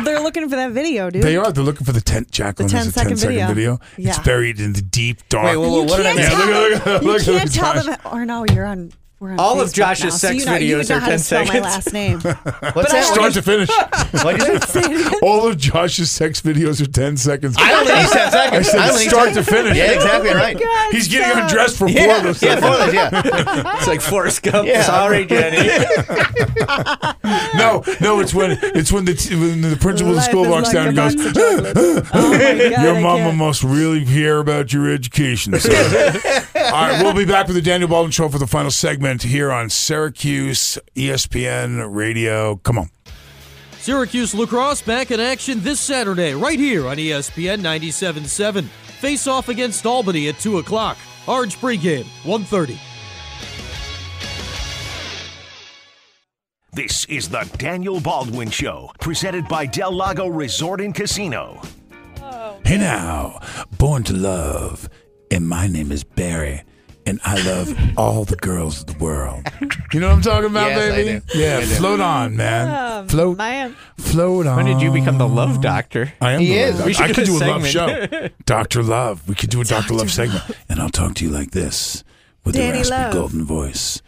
They're 0.05 0.21
looking 0.21 0.49
for 0.49 0.57
that 0.57 0.73
video, 0.73 1.11
dude. 1.11 1.23
They 1.23 1.37
are. 1.37 1.53
They're 1.53 1.65
looking 1.65 1.85
for 1.87 1.93
the 1.93 2.01
10 2.01 2.27
Jacqueline 2.31 2.69
The 2.69 2.77
has 2.77 2.89
a 2.89 2.93
10 2.93 3.05
10 3.09 3.17
second 3.17 3.17
second 3.19 3.35
video. 3.55 3.79
video. 3.79 4.11
It's 4.11 4.19
buried 4.21 4.61
in 4.61 4.73
the 4.73 4.83
deep 4.83 5.29
dark. 5.29 5.47
Wait, 5.47 5.57
whoa, 5.57 5.69
whoa, 5.69 5.81
You 5.83 5.87
what 5.87 5.97
did 5.99 6.07
I 6.07 6.15
can't 6.15 6.19
miss? 6.19 6.29
tell 6.29 6.49
Yeah, 6.49 6.57
look, 6.57 6.85
them. 6.85 7.05
look, 7.05 7.27
you 7.27 7.33
can't 7.39 7.53
tell 7.55 7.83
them. 7.85 7.97
Or 8.13 8.25
no, 8.25 8.45
you're 8.53 8.67
on. 8.67 8.93
We're 9.19 9.31
on 9.33 9.41
All 9.41 9.61
of 9.63 9.73
Josh's 9.73 10.05
now, 10.05 10.11
so 10.11 10.29
sex 10.29 10.41
you 10.41 10.45
know, 10.45 10.57
you 10.57 10.77
videos 10.77 10.91
know 10.91 10.97
are 10.97 11.01
how 11.01 11.07
to 11.07 11.13
10 11.13 11.19
spell 11.21 11.47
seconds. 11.47 11.65
My 11.65 11.71
last 11.71 11.93
name. 11.95 12.21
What's 12.21 12.43
But 12.75 12.91
that? 12.91 13.05
Start 13.15 13.33
to 13.33 13.41
finish. 13.43 13.71
What'd 14.23 14.47
you 14.47 14.61
say? 14.61 15.19
All 15.23 15.47
of 15.49 15.57
Josh's 15.57 16.11
sex 16.11 16.43
videos 16.43 16.83
are 16.83 16.91
10 16.91 17.17
seconds. 17.17 17.57
I 17.59 17.73
only 17.81 17.93
need 17.95 18.09
10 18.11 18.27
I 18.27 18.31
seconds. 18.31 18.69
said 18.71 18.79
I 18.81 18.89
only 18.91 19.05
need 19.05 19.09
start 19.09 19.33
to 19.33 19.43
finish. 19.43 19.75
Yeah, 19.79 19.93
exactly 19.93 20.35
right. 20.35 20.55
Oh 20.57 20.61
God, 20.61 20.93
He's 20.93 21.09
getting 21.09 21.31
stop. 21.31 21.43
undressed 21.49 21.79
for 21.79 21.89
four 21.89 21.97
Yeah, 21.97 22.17
of 22.19 22.23
those. 22.25 22.43
yeah, 22.43 22.61
four 22.61 22.69
of 22.73 22.79
those, 22.79 22.95
yeah. 22.95 23.77
It's 23.79 23.87
like 23.87 24.01
Forrest 24.03 24.43
Gump. 24.43 24.69
Yeah. 24.69 24.83
Sorry, 24.83 25.25
Jenny. 25.25 25.67
No, 27.57 27.83
no, 28.03 28.21
it's 28.21 28.35
when 28.35 28.59
it's 28.63 28.93
when 28.93 29.07
the 29.07 29.15
when 29.41 29.63
the 29.63 29.77
principal 29.81 30.11
of 30.11 30.17
the 30.17 30.21
Life 30.21 30.25
school 30.31 30.45
is 30.45 30.51
walks 30.51 30.67
like 30.67 30.75
down 30.75 30.85
a 30.87 30.89
and 30.89 30.97
goes, 30.97 31.17
box 31.17 31.27
of 31.27 31.35
chocolates. 31.35 32.11
Oh 32.15 32.31
my 32.31 32.39
God, 32.39 32.83
Your 32.83 32.97
I 32.97 33.01
mama 33.01 33.23
can't. 33.25 33.37
must 33.39 33.63
really 33.65 34.05
care 34.05 34.39
about 34.39 34.73
your 34.75 34.91
education. 34.93 35.59
son." 35.59 35.73
All 36.55 36.71
right, 36.73 37.03
we'll 37.03 37.15
be 37.15 37.25
back 37.25 37.47
with 37.47 37.57
the 37.57 37.63
Daniel 37.63 37.89
Baldwin 37.89 38.11
Show 38.11 38.29
for 38.29 38.39
the 38.39 38.47
final 38.47 38.71
segment 38.71 39.06
here 39.07 39.53
on 39.53 39.71
Syracuse 39.71 40.79
ESPN 40.97 41.95
Radio. 41.95 42.57
Come 42.57 42.79
on. 42.79 42.91
Syracuse 43.79 44.35
lacrosse 44.35 44.83
back 44.83 45.13
in 45.13 45.21
action 45.21 45.61
this 45.61 45.79
Saturday, 45.79 46.35
right 46.35 46.59
here 46.59 46.89
on 46.89 46.97
ESPN 46.97 47.61
97.7. 47.61 48.65
Face 48.65 49.29
off 49.29 49.49
against 49.49 49.87
Albany 49.87 50.29
at 50.29 50.41
2 50.41 50.59
o'clock. 50.59 50.99
Orange 51.29 51.57
pregame, 51.59 52.05
1.30. 52.25 52.77
This 56.73 57.05
is 57.05 57.29
the 57.29 57.49
Daniel 57.59 58.01
Baldwin 58.01 58.51
Show, 58.51 58.91
presented 59.01 59.47
by 59.47 59.67
Del 59.67 59.93
Lago 59.93 60.27
Resort 60.27 60.81
and 60.81 60.93
Casino. 60.93 61.63
Hey 62.65 62.79
now, 62.79 63.41
born 63.79 64.03
to 64.03 64.15
love, 64.15 64.89
and 65.31 65.49
my 65.49 65.69
name 65.69 65.93
is 65.93 66.03
Barry. 66.03 66.65
And 67.07 67.21
I 67.25 67.41
love 67.47 67.79
all 67.97 68.25
the 68.25 68.37
girls 68.37 68.81
of 68.81 68.87
the 68.87 68.99
world. 69.05 69.45
You 69.93 70.01
know 70.01 70.09
what 70.09 70.17
I'm 70.17 70.23
talking 70.23 70.51
about, 70.51 70.71
Yes, 70.71 70.93
I 70.93 70.97
baby? 70.97 71.21
do. 71.33 71.39
Yeah, 71.39 71.57
I 71.59 71.61
do. 71.61 71.67
float 71.67 72.01
on, 72.01 72.37
man. 72.37 73.09
float, 73.09 73.39
man. 73.39 73.77
float 73.97 74.47
on. 74.47 74.57
When 74.57 74.67
did 74.67 74.83
you 74.83 74.91
become 74.93 75.17
the 75.17 75.29
love 75.29 75.63
doctor? 75.63 76.13
I 76.21 76.33
am. 76.33 76.41
He 76.41 76.49
the 76.49 76.55
is. 76.61 76.77
love 76.79 76.87
We 76.87 76.93
doctor. 76.93 77.05
I 77.05 77.07
should 77.07 77.17
could 77.17 77.27
do 77.27 77.39
do 77.39 77.45
a 77.45 77.49
a 77.49 77.51
love 77.53 77.67
show. 77.67 78.29
Doctor 78.45 78.83
Love. 78.83 79.29
We 79.29 79.35
could 79.37 79.49
do 79.51 79.61
a 79.61 79.65
Doctor 79.65 79.95
Love 79.95 80.11
segment, 80.11 80.45
and 80.69 80.81
I'll 80.81 80.91
talk 80.91 81.15
to 81.15 81.25
you 81.25 81.31
like 81.31 81.53
this 81.53 82.05
with 82.45 82.57
Danny 82.57 82.79
a 82.79 82.81
raspy 82.81 82.91
Love. 82.95 83.13
golden 83.13 83.45
voice. 83.45 84.03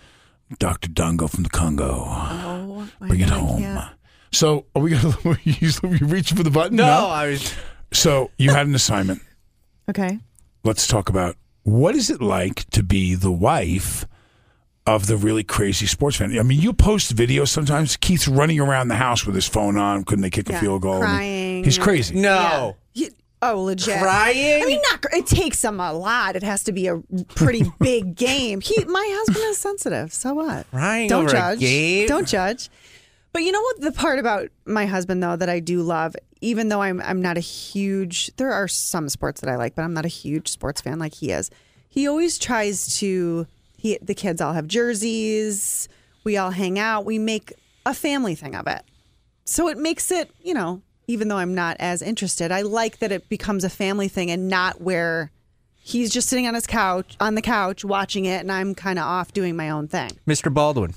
Doctor 0.59 0.89
Dongo 0.91 1.31
from 1.31 1.45
the 1.45 1.51
Congo. 1.51 2.05
Oh, 2.07 2.89
my 3.01 3.09
Bring 3.09 3.21
it 3.21 3.29
God, 3.29 3.37
I 3.37 3.41
home. 3.41 3.63
can't. 3.63 3.91
So, 4.33 4.67
are 4.75 4.83
we 4.83 4.91
gonna 4.91 5.17
you, 5.45 5.71
you 5.85 6.07
reaching 6.07 6.37
for 6.37 6.43
the 6.43 6.51
button? 6.51 6.77
No, 6.77 6.85
I 7.09 7.29
was. 7.29 7.55
So 7.93 8.31
you 8.37 8.51
had 8.51 8.67
an 8.67 8.75
assignment. 8.75 9.23
Okay. 9.89 10.19
Let's 10.65 10.87
talk 10.87 11.09
about 11.09 11.37
what 11.69 11.95
is 11.95 12.11
it 12.11 12.21
like 12.21 12.69
to 12.71 12.83
be 12.83 13.15
the 13.15 13.31
wife 13.33 14.07
of 14.87 15.07
the 15.07 15.19
really 15.19 15.45
crazy 15.45 15.85
sports 15.85 16.17
fan. 16.17 16.37
I 16.39 16.43
mean, 16.43 16.59
you 16.61 16.73
post 16.73 17.15
videos 17.15 17.49
sometimes. 17.49 17.99
Keith's 17.99 18.27
running 18.27 18.59
around 18.59 18.89
the 18.89 18.95
house 18.95 19.27
with 19.27 19.35
his 19.35 19.47
phone 19.47 19.77
on. 19.77 20.03
Couldn't 20.03 20.23
they 20.23 20.31
kick 20.31 20.49
a 20.49 20.53
Yeah, 20.55 20.61
field 20.61 20.81
goal? 20.81 21.01
crying. 21.01 21.63
He's 21.63 21.77
crazy. 21.77 22.15
No. 22.19 22.75
You- 22.95 23.11
oh, 23.43 23.65
legit. 23.65 24.01
Crying? 24.01 24.63
I 24.63 24.65
mean, 24.67 24.81
not. 24.91 25.03
cr- 25.03 25.15
It 25.15 25.27
takes 25.27 25.63
him 25.63 25.79
a 25.79 25.93
lot. 25.93 26.37
It 26.37 26.43
has 26.43 26.65
to 26.65 26.73
be 26.73 26.87
a 26.87 27.03
pretty 27.35 27.65
big 27.81 28.15
game. 28.15 28.63
He, 28.63 28.83
my 28.87 29.07
husband 29.19 29.45
is 29.51 29.59
sensitive. 29.59 30.11
So 30.15 30.33
what? 30.33 30.71
Crying 30.71 31.11
Don't 31.11 31.27
over 31.27 31.37
a 31.37 31.39
judge. 31.39 31.59
game? 31.61 32.09
Don't 32.09 32.27
judge. 32.27 32.71
But 33.35 33.43
you 33.43 33.53
know 33.53 33.61
what? 33.61 33.81
The 33.83 33.93
part 33.93 34.19
about 34.19 34.49
my 34.65 34.87
husband, 34.87 35.23
though, 35.23 35.37
that 35.37 35.51
I 35.51 35.61
do 35.61 35.83
love, 35.83 36.17
even 36.41 36.69
though 36.69 36.83
I'm 36.83 37.01
I'm 37.01 37.23
not 37.23 37.37
a 37.37 37.41
huge. 37.41 38.35
There 38.37 38.53
are 38.53 38.69
some 38.69 39.09
sports 39.09 39.41
that 39.41 39.51
I 39.51 39.57
like, 39.57 39.75
but 39.75 39.83
I'm 39.83 39.95
not 39.95 40.05
a 40.05 40.09
huge 40.09 40.49
sports 40.49 40.81
fan 40.81 40.99
like 40.99 41.15
he 41.15 41.31
is. 41.31 41.51
He 41.89 42.07
always 42.09 42.39
tries 42.39 42.99
to. 42.99 43.47
He 43.77 43.99
the 44.03 44.15
kids 44.15 44.41
all 44.41 44.53
have 44.55 44.67
jerseys. 44.67 45.89
We 46.25 46.37
all 46.37 46.51
hang 46.51 46.79
out. 46.79 47.05
We 47.05 47.19
make 47.19 47.53
a 47.87 47.95
family 47.95 48.35
thing 48.35 48.55
of 48.55 48.67
it. 48.67 48.83
So 49.45 49.69
it 49.69 49.79
makes 49.79 50.11
it, 50.11 50.31
you 50.43 50.53
know, 50.53 50.83
even 51.07 51.29
though 51.29 51.39
I'm 51.39 51.55
not 51.55 51.77
as 51.81 52.03
interested, 52.03 52.53
I 52.53 52.63
like 52.63 52.99
that 52.99 53.13
it 53.13 53.29
becomes 53.29 53.65
a 53.65 53.71
family 53.71 54.09
thing 54.09 54.31
and 54.31 54.49
not 54.49 54.81
where 54.81 55.31
he's 55.81 56.13
just 56.13 56.29
sitting 56.29 56.47
on 56.47 56.55
his 56.55 56.67
couch 56.67 57.17
on 57.19 57.35
the 57.35 57.41
couch 57.41 57.85
watching 57.85 58.27
it 58.27 58.41
and 58.41 58.53
I'm 58.53 58.75
kind 58.75 58.99
of 58.99 59.07
off 59.07 59.33
doing 59.33 59.57
my 59.57 59.71
own 59.71 59.89
thing. 59.89 60.11
Mr. 60.27 60.53
Baldwin. 60.53 60.95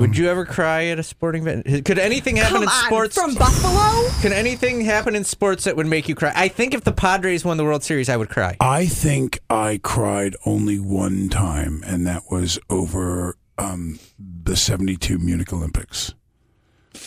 Would 0.00 0.16
you 0.16 0.28
ever 0.28 0.44
cry 0.44 0.86
at 0.86 0.98
a 0.98 1.02
sporting 1.02 1.46
event? 1.46 1.84
Could 1.84 1.98
anything 1.98 2.36
happen 2.36 2.54
Come 2.54 2.62
in 2.64 2.68
on, 2.68 2.84
sports 2.84 3.14
from 3.16 3.34
Buffalo? 3.34 4.08
Can 4.20 4.32
anything 4.32 4.82
happen 4.82 5.14
in 5.14 5.24
sports 5.24 5.64
that 5.64 5.76
would 5.76 5.86
make 5.86 6.08
you 6.08 6.14
cry? 6.14 6.32
I 6.34 6.48
think 6.48 6.74
if 6.74 6.84
the 6.84 6.92
Padres 6.92 7.44
won 7.44 7.56
the 7.56 7.64
World 7.64 7.82
Series, 7.82 8.08
I 8.08 8.16
would 8.16 8.28
cry. 8.28 8.56
I 8.60 8.86
think 8.86 9.40
I 9.48 9.80
cried 9.82 10.36
only 10.44 10.78
one 10.78 11.28
time, 11.28 11.82
and 11.86 12.06
that 12.06 12.24
was 12.30 12.58
over 12.68 13.36
um, 13.58 13.98
the 14.18 14.56
72 14.56 15.18
Munich 15.18 15.52
Olympics. 15.52 16.12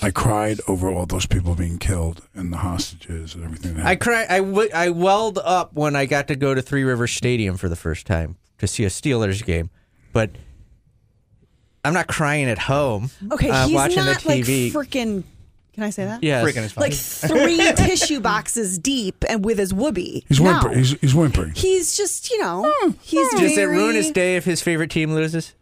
I 0.02 0.12
cried 0.12 0.60
over 0.68 0.90
all 0.90 1.06
those 1.06 1.26
people 1.26 1.56
being 1.56 1.78
killed 1.80 2.28
and 2.34 2.54
the 2.54 2.58
hostages 2.58 3.36
and 3.36 3.44
everything. 3.44 3.74
That 3.76 3.86
I 3.86 3.90
happened. 3.90 4.02
cry. 4.02 4.26
I, 4.30 4.40
w- 4.40 4.70
I 4.74 4.90
welled 4.90 5.40
up 5.40 5.74
when 5.74 5.96
I 5.96 6.06
got 6.06 6.28
to 6.30 6.36
go 6.36 6.54
to 6.54 6.62
Three 6.62 6.84
Rivers 6.84 7.12
Stadium 7.12 7.58
for 7.58 7.70
the 7.70 7.76
first 7.76 8.06
time 8.08 8.38
to 8.60 8.68
see 8.68 8.84
a 8.86 8.90
Steelers 8.90 9.44
game, 9.44 9.70
but 10.14 10.32
I'm 11.84 11.94
not 11.94 12.08
crying 12.08 12.46
at 12.46 12.58
home. 12.60 13.10
Okay, 13.32 13.50
uh, 13.50 13.68
he's 13.68 13.76
watching 13.76 13.98
not 13.98 14.22
the 14.22 14.30
TV. 14.30 14.74
like 14.74 14.88
freaking 14.88 15.24
can 15.80 15.86
I 15.86 15.92
say 15.92 16.04
that? 16.04 16.22
Yes. 16.22 16.46
Freaking 16.46 16.64
is 16.64 16.74
fine. 16.74 16.82
Like 16.82 16.94
three 16.94 17.72
tissue 17.86 18.20
boxes 18.20 18.78
deep 18.78 19.24
and 19.30 19.46
with 19.46 19.58
his 19.58 19.74
whoopee. 19.74 20.26
He's, 20.28 20.42
no. 20.42 20.52
whimper- 20.52 20.78
he's, 20.78 20.92
he's 21.00 21.16
whimpering. 21.16 21.54
He's 21.56 21.96
just, 21.96 22.30
you 22.30 22.38
know, 22.42 22.70
he's 23.02 23.30
Does 23.32 23.42
it 23.54 23.56
very, 23.56 23.78
ruin 23.78 23.96
his 23.96 24.12
day 24.12 24.36
if 24.36 24.44
his 24.44 24.62
favorite 24.62 24.92
team 24.92 25.14
loses? 25.14 25.54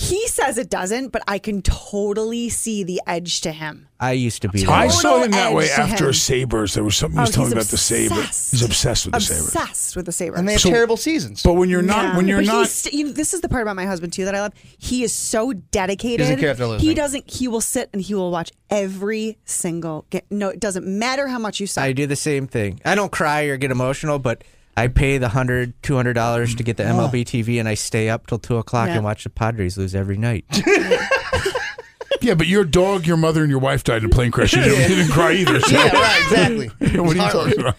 He 0.00 0.26
says 0.28 0.56
it 0.56 0.70
doesn't, 0.70 1.08
but 1.08 1.22
I 1.28 1.38
can 1.38 1.60
totally 1.60 2.48
see 2.48 2.82
the 2.84 3.02
edge 3.06 3.42
to 3.42 3.52
him. 3.52 3.86
I 4.00 4.12
used 4.12 4.40
to 4.42 4.48
be. 4.48 4.64
I 4.64 4.84
way. 4.86 4.88
saw 4.88 5.22
him 5.22 5.30
that 5.32 5.48
edge 5.48 5.54
way 5.54 5.66
to 5.66 5.72
after 5.80 6.06
him. 6.06 6.12
Sabres. 6.14 6.72
There 6.72 6.82
was 6.82 6.96
something 6.96 7.18
he 7.18 7.20
oh, 7.20 7.22
was 7.24 7.30
Oh, 7.30 7.34
telling 7.34 7.52
about 7.52 7.66
the 7.66 7.76
Sabres. 7.76 8.18
obsessed. 8.18 8.50
He's 8.52 8.62
obsessed 8.64 9.04
with 9.04 9.14
the 9.14 9.20
Sabres. 9.20 9.46
Obsessed 9.54 9.96
with 9.96 10.06
the 10.06 10.12
Sabres. 10.12 10.38
and 10.38 10.48
they 10.48 10.52
have 10.52 10.62
So- 10.62 10.70
terrible 10.70 10.96
seasons. 10.96 11.42
But 11.42 11.52
when 11.52 11.68
you're 11.68 11.82
not, 11.82 12.02
Yeah. 12.04 12.16
when 12.16 12.26
you're 12.28 12.38
But 12.38 12.46
not, 12.46 12.66
he's, 12.66 12.92
you 12.94 13.04
know, 13.04 13.12
this 13.12 13.34
is 13.34 13.42
the 13.42 13.48
part 13.50 13.60
about 13.60 13.76
my 13.76 13.84
husband 13.84 14.14
too 14.14 14.24
that 14.24 14.34
I 14.34 14.40
love. 14.40 14.54
He 14.78 15.02
is 15.04 15.12
so 15.12 15.52
dedicated. 15.52 16.12
He 16.20 16.32
doesn't 16.32 16.38
care 16.40 16.50
if 16.52 16.56
they're 16.56 16.66
losing. 16.66 16.88
He 16.88 16.94
doesn't. 16.94 17.30
He 17.30 17.46
will 17.46 17.60
sit 17.60 17.90
and 17.92 18.00
he 18.00 18.14
will 18.14 18.30
watch 18.30 18.50
every 18.70 19.36
single. 19.44 20.06
Game. 20.08 20.22
No, 20.30 20.48
it 20.48 20.60
doesn't 20.60 20.86
matter 20.86 21.28
how 21.28 21.38
much 21.38 21.60
you 21.60 21.66
suck. 21.66 21.84
I 21.84 21.92
do 21.92 22.06
the 22.06 22.16
same 22.16 22.46
thing. 22.46 22.80
I 22.86 22.94
don't 22.94 23.12
cry 23.12 23.42
or 23.42 23.58
get 23.58 23.70
emotional, 23.70 24.18
but 24.18 24.44
I 24.80 24.88
pay 24.88 25.18
the 25.18 25.28
hundred, 25.28 25.74
two 25.82 25.94
hundred 25.96 26.14
dollars 26.14 26.54
to 26.54 26.62
get 26.62 26.76
the 26.78 26.84
MLB 26.84 27.24
TV, 27.24 27.60
and 27.60 27.68
I 27.68 27.74
stay 27.74 28.08
up 28.08 28.26
till 28.26 28.38
two 28.38 28.56
o'clock 28.56 28.88
Yeah. 28.88 28.94
and 28.96 29.04
watch 29.04 29.24
the 29.24 29.30
Padres 29.30 29.76
lose 29.76 29.94
every 29.94 30.16
night. 30.16 30.44
yeah, 32.22 32.34
but 32.34 32.46
your 32.46 32.64
dog, 32.64 33.06
your 33.06 33.16
mother, 33.16 33.42
and 33.42 33.50
your 33.50 33.58
wife 33.60 33.84
died 33.84 34.02
in 34.02 34.10
a 34.10 34.12
plane 34.12 34.30
crash. 34.30 34.52
You 34.54 34.62
didn't, 34.62 34.90
you 34.90 34.96
didn't 35.02 35.12
cry 35.12 35.32
either. 35.32 35.60
So. 35.60 35.76
yeah, 35.76 35.90
right, 35.92 36.22
exactly. 36.22 36.68
what 37.00 37.16
are 37.16 37.24
you 37.24 37.30
talking 37.30 37.60
about? 37.60 37.78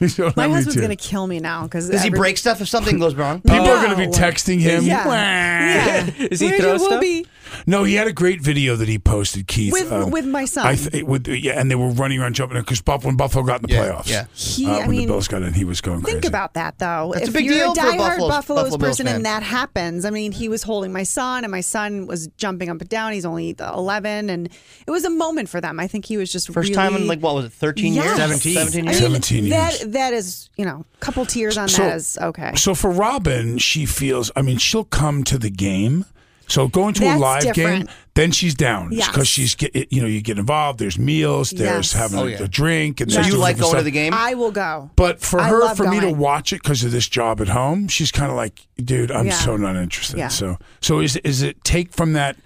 You 0.00 0.08
don't 0.08 0.36
my 0.36 0.42
have 0.44 0.50
any 0.50 0.52
husband's 0.54 0.74
tears. 0.74 0.84
gonna 0.84 0.96
kill 0.96 1.26
me 1.26 1.40
now 1.40 1.62
because 1.64 1.88
Does 1.88 2.02
he 2.02 2.10
break 2.10 2.36
stuff 2.38 2.60
if 2.60 2.68
something 2.68 2.98
goes 2.98 3.14
wrong? 3.14 3.40
People 3.42 3.60
are 3.68 3.76
going 3.84 3.90
to 3.90 3.96
be 3.96 4.06
No. 4.06 4.12
texting 4.12 4.60
him. 4.60 4.84
Yeah. 4.84 5.06
Yeah. 5.08 6.10
Is 6.30 6.40
he 6.40 6.46
Where's 6.48 6.60
throw 6.60 6.70
your 6.70 6.78
stuff? 6.78 6.90
whoopee? 6.92 7.26
No, 7.66 7.84
he 7.84 7.94
had 7.94 8.06
a 8.06 8.12
great 8.12 8.40
video 8.40 8.76
that 8.76 8.88
he 8.88 8.98
posted, 8.98 9.46
Keith, 9.46 9.74
um, 9.92 10.04
With- 10.06 10.12
with 10.12 10.26
my 10.26 10.44
son. 10.44 10.66
I 10.66 10.74
th- 10.76 11.04
with, 11.04 11.28
yeah, 11.28 11.60
and 11.60 11.70
they 11.70 11.74
were 11.74 11.88
running 11.90 12.20
around 12.20 12.34
jumping 12.34 12.58
because 12.60 12.80
Buffalo, 12.80 13.08
when 13.10 13.16
Buffalo 13.16 13.44
got 13.44 13.60
in 13.60 13.66
the 13.68 13.74
Yeah, 13.74 13.84
playoffs. 13.86 14.08
yeah. 14.08 14.24
He, 14.34 14.66
uh, 14.66 14.70
I 14.70 14.78
when 14.80 14.90
mean, 14.90 15.00
the 15.02 15.06
Bills 15.08 15.28
got 15.28 15.42
in, 15.42 15.52
he 15.54 15.64
was 15.64 15.80
going 15.80 16.00
crazy. 16.00 16.12
Think 16.12 16.22
crazy. 16.24 16.30
about 16.30 16.54
that 16.54 16.78
though. 16.78 17.12
That's 17.14 17.26
a 17.26 17.28
if 17.28 17.34
big 17.34 17.44
you're 17.46 17.54
deal 17.54 17.72
a 17.72 17.74
for 17.74 17.80
a 17.80 17.84
diehard 17.84 17.96
Buffalo- 17.98 18.28
Buffalo's 18.28 18.62
Buffalo 18.64 18.78
Bills 18.78 18.90
person 18.90 19.06
fan. 19.06 19.16
and 19.16 19.24
that 19.26 19.42
happens, 19.42 20.04
I 20.04 20.10
mean, 20.10 20.32
he 20.32 20.48
was 20.48 20.62
holding 20.62 20.92
my 20.92 21.02
son, 21.04 21.44
and 21.44 21.50
my 21.50 21.60
son 21.60 22.06
was 22.06 22.28
jumping 22.36 22.68
up 22.68 22.80
and 22.80 22.88
down. 22.88 23.12
He's 23.12 23.24
only 23.24 23.54
11, 23.58 24.30
and 24.30 24.48
it 24.86 24.90
was 24.90 25.04
a 25.04 25.10
moment 25.10 25.48
for 25.48 25.60
them. 25.60 25.78
I 25.78 25.86
think 25.86 26.04
he 26.04 26.16
was 26.16 26.32
just 26.32 26.48
First 26.48 26.70
really, 26.70 26.74
time 26.74 26.96
in 26.96 27.06
like 27.06 27.20
what 27.20 27.34
was 27.34 27.44
it, 27.44 27.52
thirteen 27.52 27.94
years? 27.94 28.06
Yes. 28.06 28.16
17. 28.42 28.88
I 28.88 28.90
mean, 28.92 29.00
17 29.00 29.44
years. 29.44 29.78
That 29.80 29.92
that 29.92 30.12
is, 30.14 30.50
you 30.56 30.64
know, 30.64 30.84
a 30.94 30.98
couple 30.98 31.24
tears 31.26 31.56
on 31.56 31.68
So- 31.68 31.82
that 31.84 31.96
is 31.96 32.18
okay. 32.20 32.52
So 32.56 32.74
for 32.74 32.90
Robin, 32.90 33.58
she 33.58 33.86
feels. 33.86 34.30
I 34.34 34.42
mean, 34.42 34.58
she'll 34.58 34.84
come 34.84 35.22
to 35.24 35.38
the 35.38 35.50
game. 35.50 36.04
So 36.48 36.68
going 36.68 36.94
to 36.94 37.04
a 37.04 37.16
live 37.16 37.42
different. 37.42 37.86
game, 37.86 37.96
then 38.14 38.30
she's 38.30 38.54
down 38.54 38.90
Yes. 38.92 39.08
because 39.08 39.26
she's 39.28 39.54
get. 39.54 39.90
You 39.92 40.02
know, 40.02 40.08
you 40.08 40.20
get 40.20 40.38
involved. 40.38 40.78
There's 40.78 40.98
meals. 40.98 41.50
There's 41.50 41.92
Yes. 41.92 41.92
having 41.92 42.18
Oh, 42.18 42.26
a, 42.26 42.30
yeah. 42.30 42.42
a 42.42 42.48
drink. 42.48 43.00
And 43.00 43.10
So 43.12 43.20
you 43.22 43.36
like 43.36 43.58
going 43.58 43.76
to 43.76 43.82
the 43.82 43.90
game? 43.90 44.12
I 44.14 44.34
will 44.34 44.50
go. 44.50 44.90
But 44.96 45.20
for 45.20 45.40
I 45.40 45.48
her, 45.48 45.60
love 45.60 45.76
for 45.76 45.88
me 45.88 46.00
to 46.00 46.10
watch 46.12 46.52
it 46.52 46.62
because 46.62 46.84
of 46.84 46.90
this 46.92 47.08
job 47.08 47.40
at 47.40 47.48
home, 47.48 47.88
she's 47.88 48.10
kind 48.12 48.30
of 48.30 48.36
like, 48.36 48.66
dude, 48.76 49.10
I'm 49.10 49.26
Yeah. 49.26 49.32
so 49.34 49.56
not 49.56 49.76
interested. 49.76 50.18
Yeah. 50.18 50.28
So, 50.28 50.58
so 50.80 51.00
is 51.00 51.16
is 51.18 51.42
it 51.42 51.62
take 51.64 51.92
from 51.92 52.12
that 52.14 52.36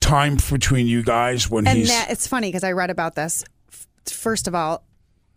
time 0.00 0.36
between 0.50 0.86
you 0.86 1.02
guys 1.02 1.50
when 1.50 1.66
And 1.66 1.78
he's 1.78 1.88
that 1.88 2.10
it's 2.10 2.26
funny 2.26 2.48
because 2.48 2.62
I 2.64 2.72
read 2.72 2.90
about 2.90 3.14
this. 3.14 3.42
First 4.04 4.46
of 4.46 4.54
all, 4.54 4.84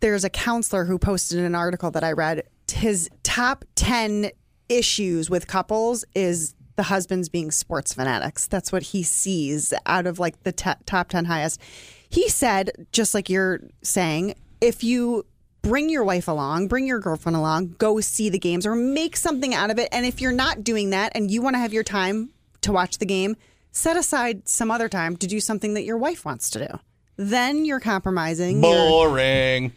there's 0.00 0.24
a 0.24 0.30
counselor 0.30 0.84
who 0.84 0.98
posted 0.98 1.40
an 1.40 1.54
article 1.54 1.90
that 1.90 2.04
I 2.04 2.12
read. 2.12 2.44
His 2.72 3.08
top 3.22 3.64
10 3.74 4.30
issues 4.68 5.28
with 5.28 5.46
couples 5.48 6.04
is 6.14 6.54
the 6.80 6.84
husbands 6.84 7.28
being 7.28 7.50
sports 7.50 7.92
fanatics. 7.92 8.46
That's 8.46 8.72
what 8.72 8.82
he 8.84 9.02
sees 9.02 9.74
out 9.84 10.06
of 10.06 10.18
like 10.18 10.44
the 10.44 10.52
te- 10.52 10.80
top 10.86 11.10
10 11.10 11.26
highest. 11.26 11.60
He 12.08 12.26
said, 12.30 12.70
just 12.90 13.12
like 13.12 13.28
you're 13.28 13.60
saying, 13.82 14.34
if 14.62 14.82
you 14.82 15.26
bring 15.60 15.90
your 15.90 16.04
wife 16.04 16.26
along, 16.26 16.68
bring 16.68 16.86
your 16.86 16.98
girlfriend 16.98 17.36
along, 17.36 17.74
go 17.76 18.00
see 18.00 18.30
the 18.30 18.38
games 18.38 18.64
or 18.64 18.74
make 18.74 19.14
something 19.14 19.54
out 19.54 19.70
of 19.70 19.78
it. 19.78 19.90
And 19.92 20.06
if 20.06 20.22
you're 20.22 20.32
not 20.32 20.64
doing 20.64 20.88
that 20.88 21.12
and 21.14 21.30
you 21.30 21.42
want 21.42 21.52
to 21.52 21.58
have 21.58 21.74
your 21.74 21.84
time 21.84 22.30
to 22.62 22.72
watch 22.72 22.96
the 22.96 23.04
game, 23.04 23.36
set 23.72 23.98
aside 23.98 24.48
some 24.48 24.70
other 24.70 24.88
time 24.88 25.18
to 25.18 25.26
do 25.26 25.38
something 25.38 25.74
that 25.74 25.84
your 25.84 25.98
wife 25.98 26.24
wants 26.24 26.48
to 26.48 26.66
do. 26.66 26.78
Then 27.18 27.66
you're 27.66 27.80
compromising. 27.80 28.62
Boring. 28.62 29.72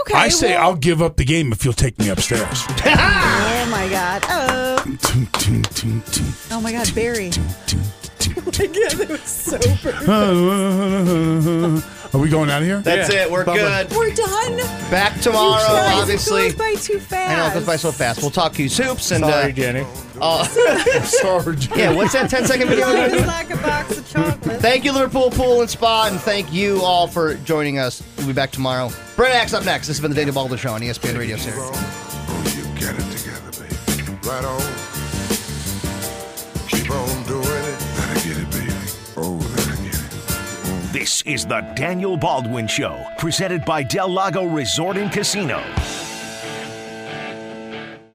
Okay. 0.00 0.14
I 0.14 0.28
say 0.28 0.54
well- 0.54 0.62
I'll 0.70 0.76
give 0.76 1.02
up 1.02 1.16
the 1.16 1.24
game 1.24 1.52
if 1.52 1.64
you'll 1.64 1.74
take 1.74 1.98
me 1.98 2.08
upstairs. 2.10 2.64
Oh 3.60 3.70
my 3.70 3.88
god. 3.90 4.24
Oh. 4.30 4.78
Oh 6.50 6.60
my 6.60 6.72
god, 6.72 6.90
Barry. 6.94 7.30
My 8.18 8.66
god, 8.66 8.92
that 8.92 9.08
was 9.08 9.20
so 9.22 9.58
perfect. 9.58 10.08
Are 12.14 12.18
we 12.18 12.28
going 12.30 12.48
out 12.50 12.62
of 12.62 12.66
here? 12.68 12.80
That's 12.80 13.10
it. 13.10 13.30
We're 13.30 13.44
good. 13.44 13.90
We're 13.92 14.14
done. 14.14 14.56
Back 14.90 15.20
tomorrow, 15.20 15.60
You 15.60 15.68
guys, 15.68 16.00
obviously. 16.02 16.46
It 16.46 16.56
goes 16.56 16.58
by 16.58 16.74
too 16.80 16.98
fast. 17.00 17.30
I 17.30 17.36
know 17.36 17.46
it 17.50 17.54
goes 17.54 17.66
by 17.66 17.76
so 17.76 17.92
fast. 17.92 18.22
We'll 18.22 18.30
talk 18.30 18.54
to 18.54 18.62
you 18.62 18.68
soups 18.70 19.10
and 19.10 19.22
Sorry, 19.24 19.52
uh, 19.52 19.54
Jenny. 19.54 19.84
Sorry, 21.04 21.56
Jim. 21.58 21.78
yeah. 21.78 21.92
What's 21.94 22.14
that 22.14 22.30
10 22.30 22.46
second 22.46 22.68
video? 22.68 22.86
we're 22.86 22.94
gonna 22.94 23.10
do? 23.10 23.18
It's 23.18 23.26
like 23.26 23.50
a 23.50 23.56
box 23.56 23.98
of 23.98 24.08
chocolate. 24.08 24.60
Thank 24.60 24.84
you, 24.84 24.92
Liverpool 24.92 25.30
Pool 25.30 25.60
and 25.60 25.68
Spa, 25.70 26.08
and 26.10 26.18
thank 26.20 26.50
you 26.52 26.80
all 26.82 27.06
for 27.06 27.34
joining 27.34 27.78
us. 27.78 28.02
We'll 28.16 28.26
be 28.26 28.32
back 28.32 28.50
tomorrow. 28.50 28.90
Brent 29.14 29.34
Axe 29.34 29.52
up 29.52 29.64
next. 29.66 29.86
This 29.86 29.98
has 29.98 30.02
been 30.02 30.10
the 30.10 30.16
Daniel 30.16 30.34
Baldwin 30.34 30.58
Show 30.58 30.72
on 30.72 30.80
ESPN 30.80 31.18
Radio 31.18 31.36
Series. 31.36 31.60
Oh, 31.62 32.54
you 32.56 32.64
get 32.80 32.94
it 32.98 33.16
together, 33.16 33.50
baby. 33.62 34.18
Right 34.26 34.44
on. 34.44 34.77
This 40.90 41.20
is 41.26 41.44
the 41.44 41.60
Daniel 41.74 42.16
Baldwin 42.16 42.66
Show, 42.66 43.04
presented 43.18 43.62
by 43.62 43.82
Del 43.82 44.08
Lago 44.08 44.44
Resort 44.44 44.96
and 44.96 45.12
Casino. 45.12 45.62